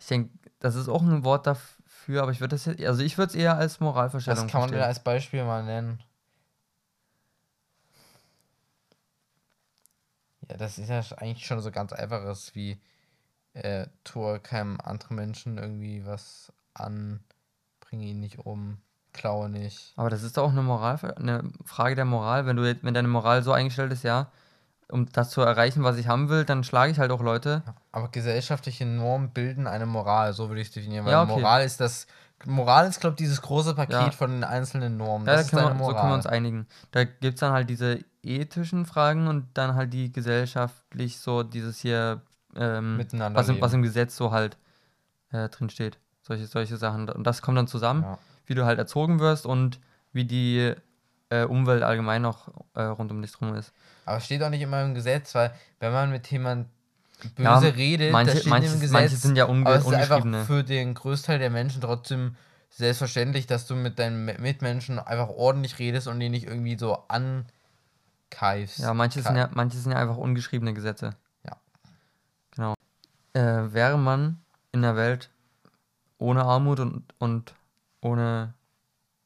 Ich 0.00 0.06
denke, 0.06 0.30
das 0.58 0.74
ist 0.74 0.88
auch 0.88 1.02
ein 1.02 1.22
Wort 1.22 1.46
dafür, 1.46 1.81
aber 2.08 2.30
ich 2.30 2.40
würde 2.40 2.54
das 2.56 2.64
jetzt, 2.64 2.82
also 2.82 3.02
ich 3.02 3.18
würde 3.18 3.30
es 3.30 3.34
eher 3.34 3.56
als 3.56 3.74
Was 3.74 3.80
Moralvorstellung 3.80 4.46
kann 4.48 4.60
man 4.60 4.68
verstehen. 4.70 4.86
als 4.86 5.00
Beispiel 5.00 5.44
mal 5.44 5.62
nennen? 5.64 6.02
Ja, 10.48 10.56
das 10.56 10.78
ist 10.78 10.88
ja 10.88 11.00
eigentlich 11.16 11.46
schon 11.46 11.60
so 11.60 11.70
ganz 11.70 11.92
einfaches 11.92 12.54
wie 12.54 12.80
äh, 13.54 13.86
tue 14.04 14.40
keinem 14.40 14.80
anderen 14.80 15.16
Menschen 15.16 15.58
irgendwie 15.58 16.04
was 16.06 16.52
an, 16.74 17.20
bringe 17.80 18.04
ihn 18.04 18.20
nicht 18.20 18.38
um, 18.38 18.78
klaue 19.12 19.48
nicht. 19.48 19.92
Aber 19.96 20.10
das 20.10 20.22
ist 20.22 20.36
doch 20.36 20.44
auch 20.44 20.50
eine 20.50 20.62
Moral, 20.62 20.98
eine 21.16 21.52
Frage 21.64 21.94
der 21.94 22.04
Moral, 22.04 22.46
wenn 22.46 22.56
du 22.56 22.64
jetzt, 22.64 22.82
wenn 22.82 22.94
deine 22.94 23.08
Moral 23.08 23.42
so 23.42 23.52
eingestellt 23.52 23.92
ist, 23.92 24.04
ja, 24.04 24.30
um 24.88 25.06
das 25.12 25.30
zu 25.30 25.40
erreichen, 25.40 25.82
was 25.84 25.96
ich 25.96 26.06
haben 26.08 26.28
will, 26.28 26.44
dann 26.44 26.64
schlage 26.64 26.92
ich 26.92 26.98
halt 26.98 27.10
auch 27.10 27.22
Leute. 27.22 27.62
Aber 27.92 28.08
gesellschaftliche 28.08 28.84
Normen 28.86 29.30
bilden 29.30 29.66
eine 29.66 29.86
Moral, 29.86 30.32
so 30.32 30.48
würde 30.48 30.60
ich 30.60 30.70
definieren. 30.70 31.04
Weil 31.06 31.12
Ja, 31.12 31.22
okay. 31.22 31.32
Moral 31.40 31.64
ist 31.64 31.80
das. 31.80 32.06
Moral 32.44 32.88
ist, 32.88 33.00
glaube 33.00 33.12
ich, 33.14 33.18
dieses 33.18 33.40
große 33.40 33.74
Paket 33.74 33.92
Ja. 33.92 34.10
von 34.10 34.30
den 34.32 34.42
einzelnen 34.44 34.96
Normen. 34.96 35.26
Ja, 35.26 35.34
das 35.36 35.46
da 35.50 35.58
ist 35.58 35.64
wir, 35.64 35.68
so 35.70 35.74
Moral. 35.76 35.94
können 36.00 36.10
wir 36.10 36.14
uns 36.16 36.26
einigen. 36.26 36.66
Da 36.90 37.04
gibt 37.04 37.34
es 37.34 37.40
dann 37.40 37.52
halt 37.52 37.70
diese 37.70 38.00
ethischen 38.24 38.84
Fragen 38.84 39.28
und 39.28 39.46
dann 39.54 39.74
halt 39.76 39.92
die 39.92 40.10
gesellschaftlich 40.12 41.18
so 41.18 41.42
dieses 41.44 41.78
hier, 41.78 42.20
ähm, 42.56 42.96
Miteinander 42.96 43.38
was, 43.38 43.48
im, 43.48 43.60
was 43.60 43.72
im 43.72 43.82
Gesetz 43.82 44.16
so 44.16 44.32
halt 44.32 44.56
äh, 45.30 45.48
drin 45.48 45.70
steht. 45.70 45.98
Solche, 46.22 46.46
solche 46.46 46.76
Sachen. 46.76 47.08
Und 47.08 47.24
das 47.26 47.42
kommt 47.42 47.56
dann 47.58 47.66
zusammen, 47.68 48.02
Ja. 48.02 48.18
wie 48.46 48.54
du 48.54 48.64
halt 48.64 48.78
erzogen 48.78 49.20
wirst 49.20 49.46
und 49.46 49.78
wie 50.12 50.24
die 50.24 50.74
äh, 51.32 51.44
Umwelt 51.44 51.82
allgemein 51.82 52.22
noch 52.22 52.48
äh, 52.74 52.82
rund 52.82 53.10
um 53.10 53.22
dich 53.22 53.32
drum 53.32 53.54
ist. 53.54 53.72
Aber 54.04 54.18
es 54.18 54.24
steht 54.24 54.42
auch 54.42 54.50
nicht 54.50 54.60
immer 54.62 54.82
im 54.82 54.94
Gesetz, 54.94 55.34
weil 55.34 55.52
wenn 55.80 55.92
man 55.92 56.10
mit 56.10 56.26
jemand 56.30 56.68
böse 57.36 57.44
Ja, 57.44 57.58
redet, 57.74 58.12
manche- 58.12 58.32
das 58.32 58.40
steht 58.40 58.50
manche- 58.50 58.68
im 58.74 58.80
Gesetz. 58.80 58.92
manche 58.92 59.16
sind 59.16 59.36
ja 59.36 59.46
unge- 59.46 59.66
aber 59.66 59.76
es 59.76 59.86
ist 59.86 59.94
einfach 59.94 60.46
für 60.46 60.64
den 60.64 60.94
Großteil 60.94 61.38
der 61.38 61.50
Menschen 61.50 61.80
trotzdem 61.80 62.36
selbstverständlich, 62.70 63.46
dass 63.46 63.66
du 63.66 63.74
mit 63.76 63.98
deinen 63.98 64.26
Mi- 64.28 64.40
Mitmenschen 64.40 64.98
einfach 64.98 65.28
ordentlich 65.28 65.78
redest 65.78 66.08
und 66.08 66.18
die 66.20 66.28
nicht 66.30 66.46
irgendwie 66.46 66.76
so 66.78 66.98
ankeifst. 67.08 68.78
Ja, 68.78 68.94
manche 68.94 69.22
sind 69.22 69.36
ja, 69.36 69.48
manche 69.52 69.78
sind 69.78 69.92
ja 69.92 69.98
einfach 69.98 70.16
ungeschriebene 70.16 70.74
Gesetze. 70.74 71.14
Ja. 71.46 71.56
Genau. 72.56 72.74
Äh, 73.34 73.72
wäre 73.72 73.98
man 73.98 74.40
in 74.72 74.82
der 74.82 74.96
Welt 74.96 75.30
ohne 76.18 76.44
Armut 76.44 76.80
und, 76.80 77.04
und 77.18 77.54
ohne 78.00 78.54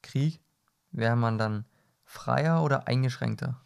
Krieg, 0.03 0.41
wäre 0.93 1.17
man 1.17 1.39
dann 1.39 1.65
freier 2.17 2.63
oder 2.63 2.87
eingeschränkter? 2.89 3.61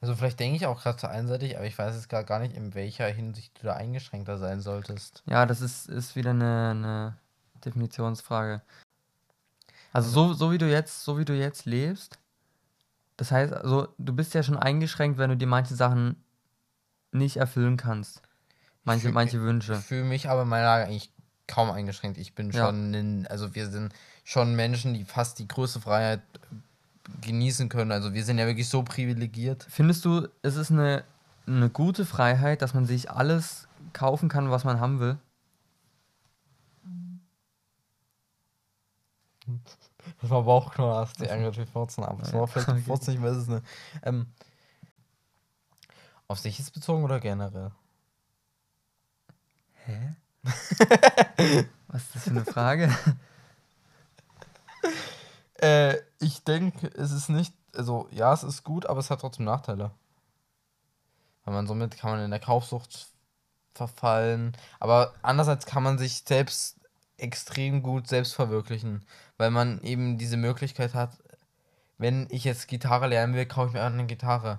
Also 0.00 0.14
vielleicht 0.16 0.40
denke 0.40 0.56
ich 0.56 0.66
auch 0.66 0.82
gerade 0.82 0.96
zu 0.96 1.08
einseitig, 1.08 1.56
aber 1.56 1.66
ich 1.66 1.78
weiß 1.78 1.94
jetzt 1.94 2.08
gerade 2.08 2.24
gar 2.24 2.38
nicht, 2.38 2.56
in 2.56 2.74
welcher 2.74 3.06
Hinsicht 3.06 3.58
du 3.60 3.66
da 3.66 3.74
eingeschränkter 3.74 4.38
sein 4.38 4.60
solltest. 4.60 5.22
Ja, 5.26 5.44
das 5.44 5.60
ist, 5.60 5.88
ist 5.90 6.16
wieder 6.16 6.30
eine, 6.30 6.70
eine 6.70 7.16
Definitionsfrage. 7.64 8.62
Also 9.92 10.08
so, 10.10 10.32
so 10.32 10.52
wie 10.52 10.58
du 10.58 10.70
jetzt, 10.70 11.04
so 11.04 11.18
wie 11.18 11.24
du 11.26 11.34
jetzt 11.36 11.66
lebst, 11.66 12.18
das 13.18 13.30
heißt, 13.30 13.52
also 13.52 13.88
du 13.98 14.14
bist 14.14 14.32
ja 14.32 14.42
schon 14.42 14.56
eingeschränkt, 14.56 15.18
wenn 15.18 15.28
du 15.30 15.36
dir 15.36 15.46
manche 15.46 15.74
Sachen 15.74 16.16
nicht 17.12 17.36
erfüllen 17.36 17.76
kannst. 17.76 18.22
Manche, 18.84 19.08
fühl- 19.08 19.12
manche 19.12 19.42
Wünsche. 19.42 19.74
Ich 19.74 19.80
fühle 19.80 20.04
mich 20.04 20.30
aber 20.30 20.42
in 20.42 20.48
meiner 20.48 20.64
Lage 20.64 20.84
eigentlich 20.86 21.12
kaum 21.46 21.70
eingeschränkt. 21.70 22.16
Ich 22.16 22.34
bin 22.34 22.50
Ja. 22.52 22.68
schon, 22.68 22.94
in, 22.94 23.26
also 23.26 23.54
wir 23.54 23.68
sind 23.68 23.92
schon 24.24 24.54
Menschen, 24.54 24.94
die 24.94 25.04
fast 25.04 25.38
die 25.38 25.48
größte 25.48 25.80
Freiheit 25.80 26.20
genießen 27.20 27.68
können. 27.68 27.92
Also 27.92 28.14
wir 28.14 28.24
sind 28.24 28.38
ja 28.38 28.46
wirklich 28.46 28.68
so 28.68 28.82
privilegiert. 28.82 29.66
Findest 29.68 30.04
du, 30.04 30.28
es 30.42 30.56
ist 30.56 30.70
eine, 30.70 31.04
eine 31.46 31.68
gute 31.70 32.04
Freiheit, 32.06 32.62
dass 32.62 32.74
man 32.74 32.86
sich 32.86 33.10
alles 33.10 33.68
kaufen 33.92 34.28
kann, 34.28 34.50
was 34.50 34.64
man 34.64 34.80
haben 34.80 35.00
will? 35.00 35.18
Das 40.20 40.30
war 40.30 40.42
Bauchknorr, 40.42 40.96
hast 40.96 41.20
du 41.20 41.30
angehört 41.30 41.58
wie 41.58 41.66
Furzen, 41.66 42.04
aber 42.04 42.22
es 42.22 42.32
Ja, 42.32 42.40
war 42.40 42.46
vielleicht 42.46 42.68
okay. 42.68 42.82
Furzen, 42.82 43.14
ich 43.14 43.22
weiß 43.22 43.36
es 43.36 43.46
nicht. 43.48 43.64
Ähm, 44.02 44.26
auf 46.28 46.38
sich 46.38 46.58
jetzt 46.58 46.72
bezogen 46.72 47.02
oder 47.02 47.18
generell? 47.20 47.72
Hä? 49.86 50.14
was 51.88 52.02
ist 52.02 52.14
das 52.14 52.24
für 52.24 52.30
eine 52.30 52.44
Frage? 52.44 52.96
Äh, 55.60 55.96
ich 56.18 56.44
denke, 56.44 56.88
es 56.96 57.12
ist 57.12 57.28
nicht, 57.28 57.54
also 57.74 58.08
ja, 58.10 58.32
es 58.32 58.42
ist 58.42 58.64
gut, 58.64 58.86
aber 58.86 59.00
es 59.00 59.10
hat 59.10 59.20
trotzdem 59.20 59.44
Nachteile. 59.44 59.90
Weil 61.44 61.54
man 61.54 61.66
somit 61.66 61.96
kann 61.96 62.10
man 62.12 62.24
in 62.24 62.30
der 62.30 62.40
Kaufsucht 62.40 63.08
verfallen. 63.74 64.56
Aber 64.78 65.14
andererseits 65.22 65.66
kann 65.66 65.82
man 65.82 65.98
sich 65.98 66.24
selbst 66.26 66.76
extrem 67.16 67.82
gut 67.82 68.08
selbst 68.08 68.34
verwirklichen, 68.34 69.04
weil 69.36 69.50
man 69.50 69.82
eben 69.82 70.18
diese 70.18 70.36
Möglichkeit 70.36 70.94
hat, 70.94 71.18
wenn 71.98 72.26
ich 72.30 72.44
jetzt 72.44 72.66
Gitarre 72.66 73.08
lernen 73.08 73.34
will, 73.34 73.44
kaufe 73.44 73.68
ich 73.68 73.74
mir 73.74 73.82
eine 73.82 74.06
Gitarre. 74.06 74.58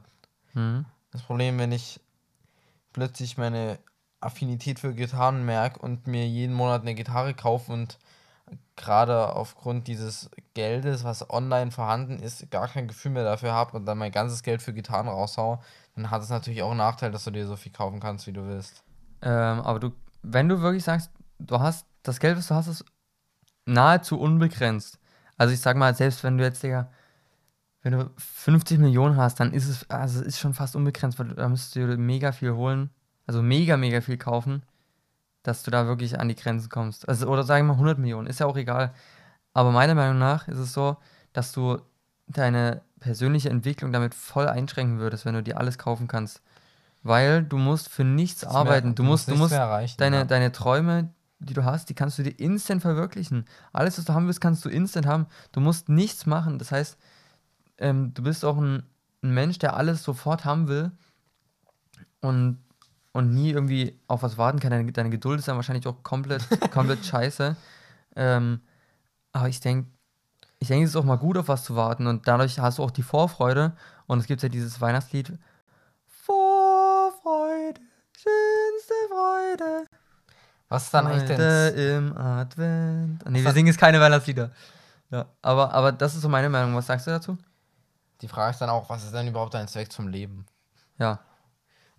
Hm? 0.54 0.86
Das 1.12 1.24
Problem, 1.24 1.58
wenn 1.58 1.72
ich 1.72 2.00
plötzlich 2.94 3.38
meine 3.38 3.80
Affinität 4.20 4.80
für 4.80 4.94
Gitarren 4.94 5.44
merke 5.44 5.80
und 5.80 6.06
mir 6.06 6.28
jeden 6.28 6.54
Monat 6.54 6.82
eine 6.82 6.94
Gitarre 6.94 7.34
kaufe 7.34 7.72
und 7.72 7.98
gerade 8.76 9.36
aufgrund 9.36 9.88
dieses 9.88 10.30
Geldes, 10.54 11.04
was 11.04 11.30
online 11.30 11.72
vorhanden 11.72 12.20
ist, 12.20 12.50
gar 12.52 12.68
kein 12.68 12.88
Gefühl 12.88 13.12
mehr 13.12 13.24
dafür 13.24 13.54
habe 13.54 13.78
und 13.78 13.86
dann 13.86 13.98
mein 13.98 14.12
ganzes 14.12 14.44
Geld 14.44 14.62
für 14.62 14.74
Gitarren 14.74 15.08
raushau, 15.08 15.62
dann 15.96 16.10
hat 16.10 16.22
es 16.22 16.30
natürlich 16.30 16.64
auch 16.64 16.72
einen 16.72 16.80
Nachteil, 16.80 17.12
dass 17.12 17.26
du 17.26 17.32
dir 17.32 17.46
so 17.48 17.56
viel 17.56 17.72
kaufen 17.72 18.00
kannst, 18.00 18.28
wie 18.28 18.34
du 18.34 18.48
willst. 18.48 18.84
Ähm, 19.22 19.62
aber 19.62 19.80
du, 19.80 19.92
wenn 20.24 20.50
du 20.50 20.62
wirklich 20.62 20.84
sagst, 20.84 21.12
du 21.40 21.60
hast 21.60 21.86
das 22.04 22.20
Geld, 22.20 22.38
was 22.38 22.48
du 22.48 22.56
hast, 22.56 22.68
ist 22.68 22.86
nahezu 23.66 24.20
unbegrenzt. 24.20 25.00
Also 25.38 25.54
ich 25.54 25.60
sag 25.60 25.78
mal, 25.78 25.96
selbst 25.96 26.24
wenn 26.24 26.38
du 26.38 26.44
jetzt, 26.44 26.64
Digga, 26.64 26.90
wenn 27.84 27.94
du 27.94 28.12
50 28.18 28.80
Millionen 28.80 29.18
hast, 29.18 29.40
dann 29.40 29.54
ist 29.54 29.68
es, 29.68 29.90
also 29.90 30.22
es 30.22 30.28
ist 30.28 30.40
schon 30.40 30.54
fast 30.54 30.76
unbegrenzt, 30.76 31.20
weil 31.20 31.30
da 31.30 31.50
müsstest 31.50 31.76
du 31.76 31.88
dir 31.88 31.98
mega 31.98 32.32
viel 32.32 32.54
holen, 32.54 32.90
also 33.26 33.42
mega, 33.42 33.78
mega 33.78 34.02
viel 34.02 34.18
kaufen, 34.18 34.64
dass 35.44 35.64
du 35.64 35.72
da 35.72 35.88
wirklich 35.88 36.20
an 36.20 36.28
die 36.28 36.36
Grenzen 36.36 36.70
kommst. 36.70 37.08
Also, 37.10 37.28
oder 37.28 37.44
sagen 37.44 37.66
wir 37.66 37.74
mal 37.74 37.80
100 37.80 37.98
Millionen, 37.98 38.28
ist 38.28 38.40
ja 38.40 38.46
auch 38.46 38.58
egal. 38.58 38.94
Aber 39.54 39.72
meiner 39.72 39.96
Meinung 39.96 40.18
nach 40.20 40.48
ist 40.48 40.58
es 40.60 40.74
so, 40.74 40.98
dass 41.34 41.52
du 41.52 41.80
deine 42.28 42.82
persönliche 43.00 43.50
Entwicklung 43.50 43.92
damit 43.92 44.14
voll 44.14 44.48
einschränken 44.48 45.00
würdest, 45.00 45.26
wenn 45.26 45.34
du 45.34 45.44
dir 45.44 45.58
alles 45.58 45.78
kaufen 45.78 46.08
kannst. 46.08 46.42
Weil 47.04 47.44
du 47.44 47.58
musst 47.58 47.90
für 47.90 48.04
nichts 48.04 48.44
mehr- 48.44 48.52
arbeiten. 48.52 48.94
Du 48.96 49.04
musst, 49.04 49.28
du 49.28 49.36
musst 49.36 49.54
deine, 49.98 50.18
ja. 50.18 50.24
deine 50.24 50.52
Träume, 50.52 51.10
die 51.40 51.56
du 51.56 51.66
hast, 51.66 51.90
die 51.90 51.96
kannst 51.96 52.20
du 52.20 52.24
dir 52.24 52.40
instant 52.40 52.84
verwirklichen. 52.84 53.46
Alles, 53.74 53.98
was 53.98 54.06
du 54.06 54.14
haben 54.14 54.28
willst, 54.28 54.40
kannst 54.40 54.64
du 54.64 54.70
instant 54.70 55.08
haben. 55.08 55.26
Du 55.52 55.60
musst 55.60 55.90
nichts 55.90 56.28
machen. 56.28 56.60
Das 56.60 56.72
heißt, 56.72 56.98
ähm, 57.80 58.14
du 58.14 58.22
bist 58.22 58.46
auch 58.46 58.58
ein, 58.58 58.84
ein 59.24 59.34
Mensch, 59.34 59.58
der 59.58 59.76
alles 59.76 60.04
sofort 60.04 60.46
haben 60.46 60.68
will 60.68 60.92
und, 62.22 62.60
und 63.14 63.34
nie 63.34 63.52
irgendwie 63.52 64.00
auf 64.08 64.24
was 64.24 64.38
warten 64.38 64.60
kann. 64.60 64.72
Deine, 64.72 64.92
deine 64.92 65.10
Geduld 65.10 65.40
ist 65.40 65.48
dann 65.48 65.56
wahrscheinlich 65.58 65.88
auch 65.88 66.02
komplett, 66.04 66.44
komplett 66.72 67.06
scheiße. 67.06 67.56
Ähm, 68.16 68.62
aber 69.34 69.50
ich 69.50 69.60
denke, 69.60 69.90
ich 70.60 70.68
denke, 70.68 70.84
es 70.86 70.92
ist 70.92 70.96
auch 70.96 71.04
mal 71.04 71.18
gut, 71.18 71.38
auf 71.38 71.48
was 71.48 71.64
zu 71.64 71.76
warten 71.76 72.08
und 72.08 72.28
dadurch 72.28 72.60
hast 72.60 72.78
du 72.78 72.84
auch 72.84 72.92
die 72.92 73.04
Vorfreude. 73.04 73.74
Und 74.08 74.20
es 74.20 74.26
gibt 74.28 74.44
ja 74.44 74.50
dieses 74.50 74.80
Weihnachtslied. 74.82 75.34
Vorfreude, 76.06 77.80
schönste 78.16 78.94
Freude. 79.10 79.86
Was 80.70 80.84
ist 80.86 80.94
dann 80.94 81.08
eigentlich 81.08 81.28
denn? 81.38 81.98
im 82.08 82.18
Advent. 82.18 83.30
Nee, 83.30 83.40
wir 83.42 83.48
hat- 83.48 83.54
singen 83.56 83.68
jetzt 83.68 83.80
keine 83.80 84.00
Weihnachtslieder. 84.00 84.52
Ja, 85.10 85.26
aber, 85.42 85.74
aber 85.74 85.92
das 85.92 86.16
ist 86.16 86.22
so 86.22 86.30
meine 86.30 86.50
Meinung. 86.50 86.76
Was 86.76 86.88
sagst 86.88 87.08
du 87.08 87.12
dazu? 87.12 87.38
Die 88.22 88.28
Frage 88.28 88.52
ist 88.52 88.60
dann 88.62 88.70
auch, 88.70 88.90
was 88.90 89.04
ist 89.04 89.14
denn 89.14 89.28
überhaupt 89.28 89.54
dein 89.54 89.68
Zweck 89.68 89.92
zum 89.92 90.08
Leben? 90.08 90.46
Ja. 90.98 91.20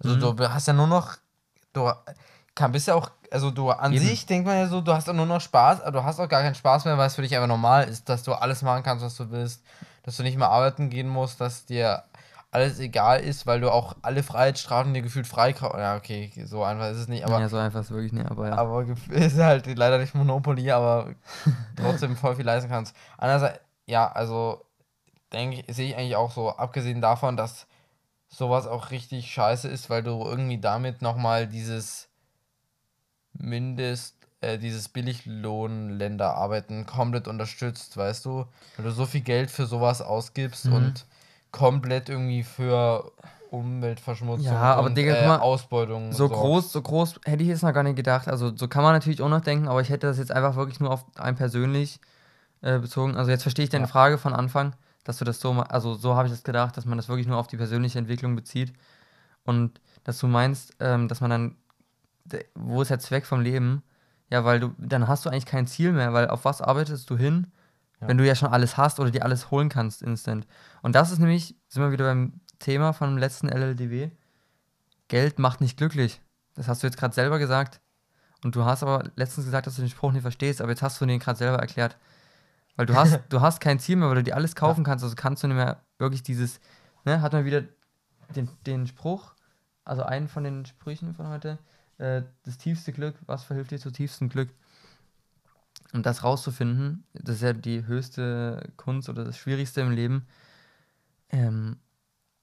Also 0.04 0.32
du 0.32 0.48
hast 0.48 0.66
ja 0.66 0.72
nur 0.72 0.86
noch, 0.86 1.16
du 1.72 1.90
kann, 2.54 2.72
bist 2.72 2.88
ja 2.88 2.94
auch, 2.94 3.10
also 3.30 3.50
du 3.50 3.70
an 3.70 3.92
Eben. 3.92 4.04
sich 4.04 4.26
denkt 4.26 4.46
man 4.46 4.56
ja 4.56 4.66
so, 4.66 4.80
du 4.80 4.92
hast 4.92 5.06
ja 5.06 5.12
nur 5.12 5.26
noch 5.26 5.40
Spaß, 5.40 5.80
aber 5.82 6.00
du 6.00 6.04
hast 6.04 6.20
auch 6.20 6.28
gar 6.28 6.42
keinen 6.42 6.54
Spaß 6.54 6.84
mehr, 6.84 6.98
weil 6.98 7.06
es 7.06 7.14
für 7.14 7.22
dich 7.22 7.34
einfach 7.34 7.48
normal 7.48 7.88
ist, 7.88 8.08
dass 8.08 8.22
du 8.22 8.32
alles 8.32 8.62
machen 8.62 8.82
kannst, 8.82 9.04
was 9.04 9.16
du 9.16 9.30
willst, 9.30 9.62
dass 10.02 10.16
du 10.16 10.22
nicht 10.22 10.36
mehr 10.36 10.50
arbeiten 10.50 10.90
gehen 10.90 11.08
musst, 11.08 11.40
dass 11.40 11.64
dir 11.64 12.04
alles 12.50 12.78
egal 12.78 13.20
ist, 13.20 13.46
weil 13.46 13.60
du 13.60 13.72
auch 13.72 13.96
alle 14.02 14.22
Freiheitsstrafen 14.22 14.92
dir 14.92 15.00
gefühlt 15.00 15.26
frei 15.26 15.54
Ja, 15.58 15.96
okay, 15.96 16.30
so 16.44 16.62
einfach 16.62 16.90
ist 16.90 16.98
es 16.98 17.08
nicht, 17.08 17.24
aber 17.24 17.40
ja, 17.40 17.48
so 17.48 17.56
einfach 17.56 17.80
ist 17.80 17.86
es 17.86 17.92
wirklich 17.92 18.12
nicht, 18.12 18.30
aber 18.30 18.48
ja. 18.48 18.58
aber 18.58 18.84
ist 19.10 19.38
halt 19.38 19.66
leider 19.78 19.98
nicht 19.98 20.14
Monopoly, 20.14 20.70
aber 20.70 21.14
trotzdem 21.76 22.16
voll 22.16 22.36
viel 22.36 22.44
leisten 22.44 22.68
kannst. 22.68 22.94
Andererseits, 23.16 23.60
ja, 23.86 24.10
also 24.12 24.66
denke 25.32 25.64
ich, 25.66 25.74
sehe 25.74 25.88
ich 25.88 25.96
eigentlich 25.96 26.16
auch 26.16 26.30
so, 26.30 26.50
abgesehen 26.50 27.00
davon, 27.00 27.38
dass 27.38 27.66
sowas 28.32 28.66
auch 28.66 28.90
richtig 28.90 29.30
scheiße 29.30 29.68
ist, 29.68 29.90
weil 29.90 30.02
du 30.02 30.24
irgendwie 30.24 30.58
damit 30.58 31.02
nochmal 31.02 31.46
dieses 31.46 32.08
Mindest, 33.34 34.16
äh, 34.40 34.58
dieses 34.58 34.88
Billiglohnländerarbeiten 34.88 36.86
komplett 36.86 37.28
unterstützt, 37.28 37.96
weißt 37.96 38.24
du? 38.24 38.46
Weil 38.76 38.84
du 38.86 38.90
so 38.90 39.06
viel 39.06 39.20
Geld 39.20 39.50
für 39.50 39.66
sowas 39.66 40.00
ausgibst 40.02 40.66
Mhm. 40.66 40.72
und 40.72 41.06
komplett 41.50 42.08
irgendwie 42.08 42.42
für 42.42 43.12
Umweltverschmutzung 43.50 44.44
Ja, 44.44 44.74
aber 44.74 44.86
und 44.86 44.94
Digga, 44.96 45.14
äh, 45.14 45.26
mal, 45.28 45.38
Ausbeutung 45.40 46.12
So 46.12 46.28
sorgst. 46.28 46.40
groß, 46.40 46.72
so 46.72 46.82
groß 46.82 47.20
hätte 47.24 47.42
ich 47.42 47.48
jetzt 47.50 47.62
noch 47.62 47.74
gar 47.74 47.82
nicht 47.82 47.96
gedacht. 47.96 48.28
Also 48.28 48.56
so 48.56 48.66
kann 48.68 48.82
man 48.82 48.94
natürlich 48.94 49.20
auch 49.20 49.28
noch 49.28 49.42
denken, 49.42 49.68
aber 49.68 49.82
ich 49.82 49.90
hätte 49.90 50.06
das 50.06 50.18
jetzt 50.18 50.32
einfach 50.32 50.56
wirklich 50.56 50.80
nur 50.80 50.90
auf 50.90 51.04
einen 51.18 51.36
persönlich 51.36 52.00
äh, 52.62 52.78
bezogen. 52.78 53.16
Also 53.16 53.30
jetzt 53.30 53.42
verstehe 53.42 53.64
ich 53.64 53.70
deine 53.70 53.84
Ja. 53.84 53.90
Frage 53.90 54.16
von 54.16 54.32
Anfang, 54.32 54.74
dass 55.04 55.18
du 55.18 55.24
das 55.24 55.40
so, 55.40 55.52
also 55.52 55.94
so 55.94 56.14
habe 56.14 56.28
ich 56.28 56.32
das 56.32 56.44
gedacht, 56.44 56.76
dass 56.76 56.84
man 56.84 56.96
das 56.98 57.08
wirklich 57.08 57.26
nur 57.26 57.38
auf 57.38 57.48
die 57.48 57.56
persönliche 57.56 57.98
Entwicklung 57.98 58.36
bezieht. 58.36 58.72
Und 59.44 59.80
dass 60.04 60.18
du 60.18 60.28
meinst, 60.28 60.76
ähm, 60.80 61.08
dass 61.08 61.20
man 61.20 61.30
dann, 61.30 61.56
wo 62.54 62.82
ist 62.82 62.90
der 62.90 63.00
Zweck 63.00 63.26
vom 63.26 63.40
Leben? 63.40 63.82
Ja, 64.30 64.44
weil 64.44 64.60
du, 64.60 64.74
dann 64.78 65.08
hast 65.08 65.26
du 65.26 65.30
eigentlich 65.30 65.46
kein 65.46 65.66
Ziel 65.66 65.92
mehr, 65.92 66.12
weil 66.12 66.28
auf 66.28 66.44
was 66.44 66.62
arbeitest 66.62 67.10
du 67.10 67.16
hin? 67.16 67.48
Ja. 68.00 68.08
Wenn 68.08 68.18
du 68.18 68.26
ja 68.26 68.34
schon 68.34 68.48
alles 68.48 68.76
hast 68.76 69.00
oder 69.00 69.10
dir 69.10 69.24
alles 69.24 69.50
holen 69.50 69.68
kannst 69.68 70.02
instant. 70.02 70.46
Und 70.82 70.94
das 70.94 71.10
ist 71.10 71.18
nämlich, 71.18 71.56
sind 71.68 71.82
wir 71.82 71.92
wieder 71.92 72.04
beim 72.04 72.40
Thema 72.58 72.92
von 72.92 73.10
dem 73.10 73.18
letzten 73.18 73.48
LLDW. 73.48 74.10
Geld 75.08 75.38
macht 75.38 75.60
nicht 75.60 75.76
glücklich. 75.76 76.20
Das 76.54 76.68
hast 76.68 76.82
du 76.82 76.86
jetzt 76.86 76.96
gerade 76.96 77.14
selber 77.14 77.38
gesagt. 77.38 77.80
Und 78.44 78.56
du 78.56 78.64
hast 78.64 78.82
aber 78.82 79.04
letztens 79.16 79.46
gesagt, 79.46 79.66
dass 79.66 79.76
du 79.76 79.82
den 79.82 79.90
Spruch 79.90 80.12
nicht 80.12 80.22
verstehst, 80.22 80.60
aber 80.60 80.70
jetzt 80.70 80.82
hast 80.82 81.00
du 81.00 81.06
den 81.06 81.20
gerade 81.20 81.38
selber 81.38 81.58
erklärt. 81.58 81.96
Weil 82.76 82.86
du 82.86 82.94
hast, 82.94 83.20
du 83.28 83.40
hast 83.40 83.60
kein 83.60 83.78
Ziel 83.78 83.96
mehr, 83.96 84.08
weil 84.08 84.16
du 84.16 84.22
dir 84.22 84.36
alles 84.36 84.54
kaufen 84.54 84.84
kannst, 84.84 85.04
also 85.04 85.14
kannst 85.16 85.42
du 85.42 85.48
nicht 85.48 85.56
mehr 85.56 85.82
wirklich 85.98 86.22
dieses, 86.22 86.60
ne, 87.04 87.20
hat 87.20 87.32
man 87.32 87.44
wieder 87.44 87.64
den, 88.34 88.48
den 88.66 88.86
Spruch, 88.86 89.34
also 89.84 90.02
einen 90.02 90.28
von 90.28 90.44
den 90.44 90.64
Sprüchen 90.64 91.14
von 91.14 91.28
heute, 91.28 91.58
äh, 91.98 92.22
das 92.44 92.58
tiefste 92.58 92.92
Glück, 92.92 93.16
was 93.26 93.44
verhilft 93.44 93.70
dir 93.70 93.78
zu 93.78 93.90
tiefstem 93.90 94.28
Glück? 94.28 94.50
Und 95.92 96.06
das 96.06 96.24
rauszufinden, 96.24 97.04
das 97.12 97.36
ist 97.36 97.42
ja 97.42 97.52
die 97.52 97.86
höchste 97.86 98.72
Kunst 98.76 99.08
oder 99.08 99.24
das 99.24 99.36
Schwierigste 99.36 99.82
im 99.82 99.90
Leben. 99.90 100.26
Ähm, 101.28 101.76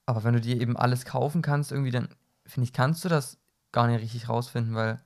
aber 0.05 0.23
wenn 0.23 0.33
du 0.33 0.41
dir 0.41 0.59
eben 0.59 0.77
alles 0.77 1.05
kaufen 1.05 1.41
kannst, 1.41 1.71
irgendwie, 1.71 1.91
dann 1.91 2.09
finde 2.45 2.65
ich, 2.65 2.73
kannst 2.73 3.03
du 3.05 3.09
das 3.09 3.37
gar 3.71 3.87
nicht 3.87 4.01
richtig 4.01 4.29
rausfinden, 4.29 4.75
weil 4.75 4.99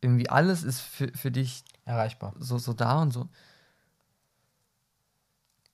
irgendwie 0.00 0.28
alles 0.28 0.62
ist 0.62 0.80
für, 0.80 1.08
für 1.14 1.30
dich 1.30 1.64
Erreichbar. 1.84 2.34
so, 2.38 2.58
so 2.58 2.72
da 2.72 3.02
und 3.02 3.12
so. 3.12 3.28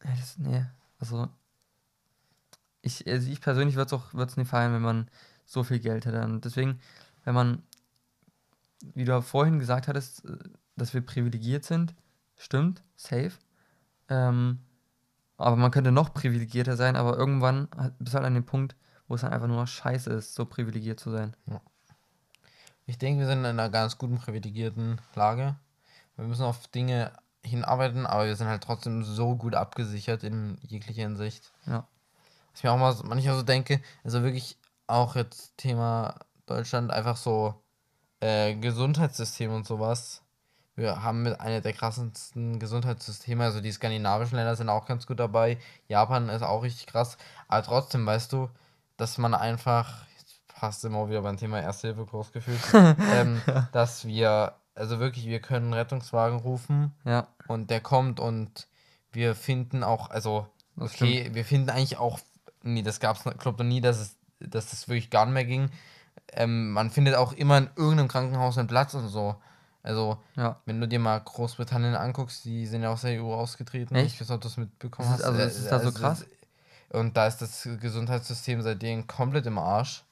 Ja, 0.05 0.11
das, 0.17 0.39
nee, 0.39 0.65
also 0.99 1.29
ich, 2.83 3.07
also 3.07 3.31
ich 3.31 3.41
persönlich 3.41 3.77
würde 3.77 3.87
es 3.87 3.93
auch 3.93 4.15
würd's 4.15 4.37
nicht 4.37 4.49
feiern, 4.49 4.73
wenn 4.73 4.83
man 4.83 5.11
so 5.45 5.63
viel 5.65 5.81
Geld 5.81 6.07
hätte. 6.07 6.23
Und 6.23 6.45
deswegen, 6.45 6.81
wenn 7.25 7.35
man, 7.35 7.63
wie 8.95 9.05
du 9.05 9.21
vorhin 9.23 9.59
gesagt 9.59 9.89
hattest, 9.89 10.25
äh, 10.25 10.39
dass 10.77 10.95
wir 10.95 11.01
privilegiert 11.01 11.65
sind, 11.65 11.95
stimmt, 12.37 12.83
safe. 12.95 13.33
Ähm, 14.09 14.61
aber 15.37 15.57
man 15.57 15.71
könnte 15.71 15.93
noch 15.93 16.15
privilegierter 16.15 16.77
sein, 16.77 16.97
aber 16.97 17.17
irgendwann 17.17 17.69
du 17.99 18.13
halt 18.13 18.25
an 18.25 18.35
dem 18.35 18.47
Punkt, 18.47 18.77
wo 19.09 19.15
es 19.15 19.21
dann 19.21 19.33
einfach 19.33 19.49
nur 19.49 19.59
noch 19.59 19.69
scheiße 19.69 20.11
ist, 20.11 20.35
so 20.35 20.47
privilegiert 20.47 21.01
zu 21.01 21.11
sein. 21.11 21.37
Ich 22.87 22.99
denke, 22.99 23.21
wir 23.21 23.27
sind 23.27 23.41
in 23.41 23.47
einer 23.47 23.69
ganz 23.69 23.99
guten, 23.99 24.19
privilegierten 24.19 25.01
Lage. 25.15 25.57
Wir 26.17 26.25
müssen 26.25 26.45
auf 26.45 26.69
Dinge 26.69 27.13
hinarbeiten, 27.45 28.07
aber 28.07 28.27
wir 28.27 28.37
sind 28.37 28.47
halt 28.47 28.63
trotzdem 28.63 29.03
so 29.03 29.37
gut 29.37 29.55
abgesichert 29.55 30.23
in 30.23 30.59
jeglicher 30.63 31.03
Hinsicht. 31.03 31.53
Ja. 31.67 31.87
Was 32.53 32.61
ich 32.61 32.65
mir 32.65 32.73
auch 32.73 32.79
mal 32.79 32.93
so, 32.93 33.05
manchmal 33.05 33.37
so 33.37 33.43
denke, 33.43 33.81
also 34.05 34.23
wirklich 34.23 34.57
auch 34.87 35.17
jetzt 35.17 35.57
Thema 35.57 36.15
Deutschland, 36.47 36.93
einfach 36.93 37.17
so 37.17 37.61
äh, 38.21 38.55
Gesundheitssystem 38.55 39.53
und 39.53 39.67
sowas. 39.67 40.23
Wir 40.77 41.03
haben 41.03 41.23
mit 41.23 41.41
einer 41.41 41.61
der 41.61 41.73
krassesten 41.73 42.61
Gesundheitssysteme, 42.61 43.45
also 43.45 43.61
die 43.61 43.73
skandinavischen 43.73 44.37
Länder 44.37 44.57
sind 44.57 44.69
auch 44.69 44.87
ganz 44.87 45.07
gut 45.07 45.19
dabei. 45.19 45.59
Japan 45.89 46.29
ist 46.29 46.43
auch 46.43 46.63
richtig 46.63 46.87
krass. 46.87 47.17
Aber 47.49 47.63
trotzdem, 47.63 48.07
weißt 48.07 48.33
du, 48.33 48.51
dass 48.97 49.19
man 49.19 49.35
einfach, 49.35 50.07
passt 50.59 50.85
immer 50.85 51.09
wieder 51.09 51.23
beim 51.23 51.37
Thema 51.37 51.61
Erste-Hilfe-Kurs 51.61 52.33
gefühlt, 52.33 52.61
ähm, 52.73 53.41
dass 53.73 54.07
wir, 54.07 54.55
also 54.75 54.99
wirklich, 54.99 55.27
wir 55.27 55.41
können 55.41 55.67
einen 55.67 55.75
Rettungswagen 55.75 56.39
rufen 56.39 56.93
Ja, 57.05 57.29
und 57.47 57.71
der 57.71 57.81
kommt 57.81 58.19
und 58.21 58.67
wir 59.13 59.35
finden 59.35 59.83
auch, 59.85 60.11
also, 60.11 60.47
Das 60.77 60.93
okay, 60.95 61.31
wir 61.33 61.45
finden 61.45 61.71
eigentlich 61.71 61.99
auch, 61.99 62.19
nee, 62.63 62.83
das 62.83 63.01
gab 63.01 63.17
es, 63.17 63.39
glaube 63.39 63.63
noch 63.63 63.69
nie, 63.69 63.81
dass 63.81 63.99
es, 63.99 64.17
dass 64.41 64.71
das 64.71 64.89
wirklich 64.89 65.11
gar 65.11 65.27
nicht 65.27 65.35
mehr 65.35 65.45
ging. 65.45 65.71
Ähm, 66.33 66.73
man 66.73 66.91
findet 66.91 67.15
auch 67.15 67.33
immer 67.33 67.59
in 67.59 67.71
irgendeinem 67.77 68.09
Krankenhaus 68.09 68.59
einen 68.59 68.69
Platz 68.69 68.95
und 68.95 69.09
so. 69.09 69.37
Also, 69.83 70.19
ja. 70.35 70.61
wenn 70.65 70.81
du 70.81 70.89
dir 70.89 70.99
mal 70.99 71.19
Großbritannien 71.21 71.95
anguckst, 71.95 72.45
die 72.45 72.67
sind 72.67 72.83
ja 72.83 72.91
aus 72.91 73.03
der 73.03 73.23
EU 73.23 73.33
ausgetreten. 73.33 73.95
Echt? 73.95 74.15
Ich 74.15 74.21
weiß 74.21 74.29
nicht, 74.29 74.35
ob 74.35 74.41
du 74.41 74.49
das 74.49 74.57
mitbekommen 74.57 75.09
Ist 75.09 75.21
es- 75.21 75.25
hast. 75.27 75.31
also 75.31 75.41
Äh, 75.41 75.47
ist 75.47 75.59
es 75.59 75.69
da 75.69 75.79
so 75.79 75.87
also 75.87 76.01
krass? 76.01 76.27
Und 76.91 77.17
da 77.17 77.27
ist 77.27 77.39
das 77.43 77.69
Gesundheitssystem 77.81 78.63
seitdem 78.63 79.07
komplett 79.07 79.47
im 79.47 79.59
Arsch. 79.59 80.05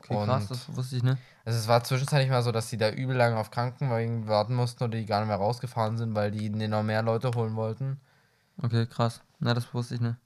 Okay, 0.00 0.24
krass, 0.24 0.48
das 0.48 0.74
wusste 0.74 0.96
ich 0.96 1.02
nicht. 1.02 1.18
Also 1.44 1.58
es 1.58 1.68
war 1.68 1.84
zwischenzeitlich 1.84 2.30
mal 2.30 2.42
so, 2.42 2.52
dass 2.52 2.68
die 2.68 2.76
da 2.76 2.90
übel 2.90 3.16
lange 3.16 3.36
auf 3.36 3.50
Krankenwagen 3.50 4.28
warten 4.28 4.54
mussten 4.54 4.84
oder 4.84 4.96
die 4.98 5.06
gar 5.06 5.20
nicht 5.20 5.28
mehr 5.28 5.36
rausgefahren 5.36 5.98
sind, 5.98 6.14
weil 6.14 6.30
die 6.30 6.48
noch 6.50 6.82
mehr 6.82 7.02
Leute 7.02 7.30
holen 7.34 7.56
wollten. 7.56 8.00
Okay, 8.62 8.86
krass. 8.86 9.20
Na, 9.38 9.54
das 9.54 9.72
wusste 9.72 9.94
ich 9.94 10.00
nicht. 10.00 10.16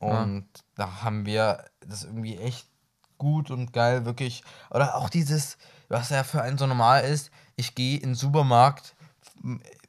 Ja. 0.00 0.22
Und 0.22 0.46
da 0.74 1.02
haben 1.02 1.26
wir 1.26 1.64
das 1.80 2.04
irgendwie 2.04 2.36
echt 2.36 2.66
gut 3.18 3.50
und 3.50 3.72
geil, 3.72 4.04
wirklich. 4.04 4.42
Oder 4.70 4.96
auch 4.96 5.08
dieses, 5.08 5.58
was 5.88 6.10
ja 6.10 6.24
für 6.24 6.42
einen 6.42 6.58
so 6.58 6.66
normal 6.66 7.04
ist, 7.04 7.30
ich 7.56 7.74
gehe 7.74 7.96
in 7.96 8.10
den 8.10 8.14
Supermarkt, 8.14 8.94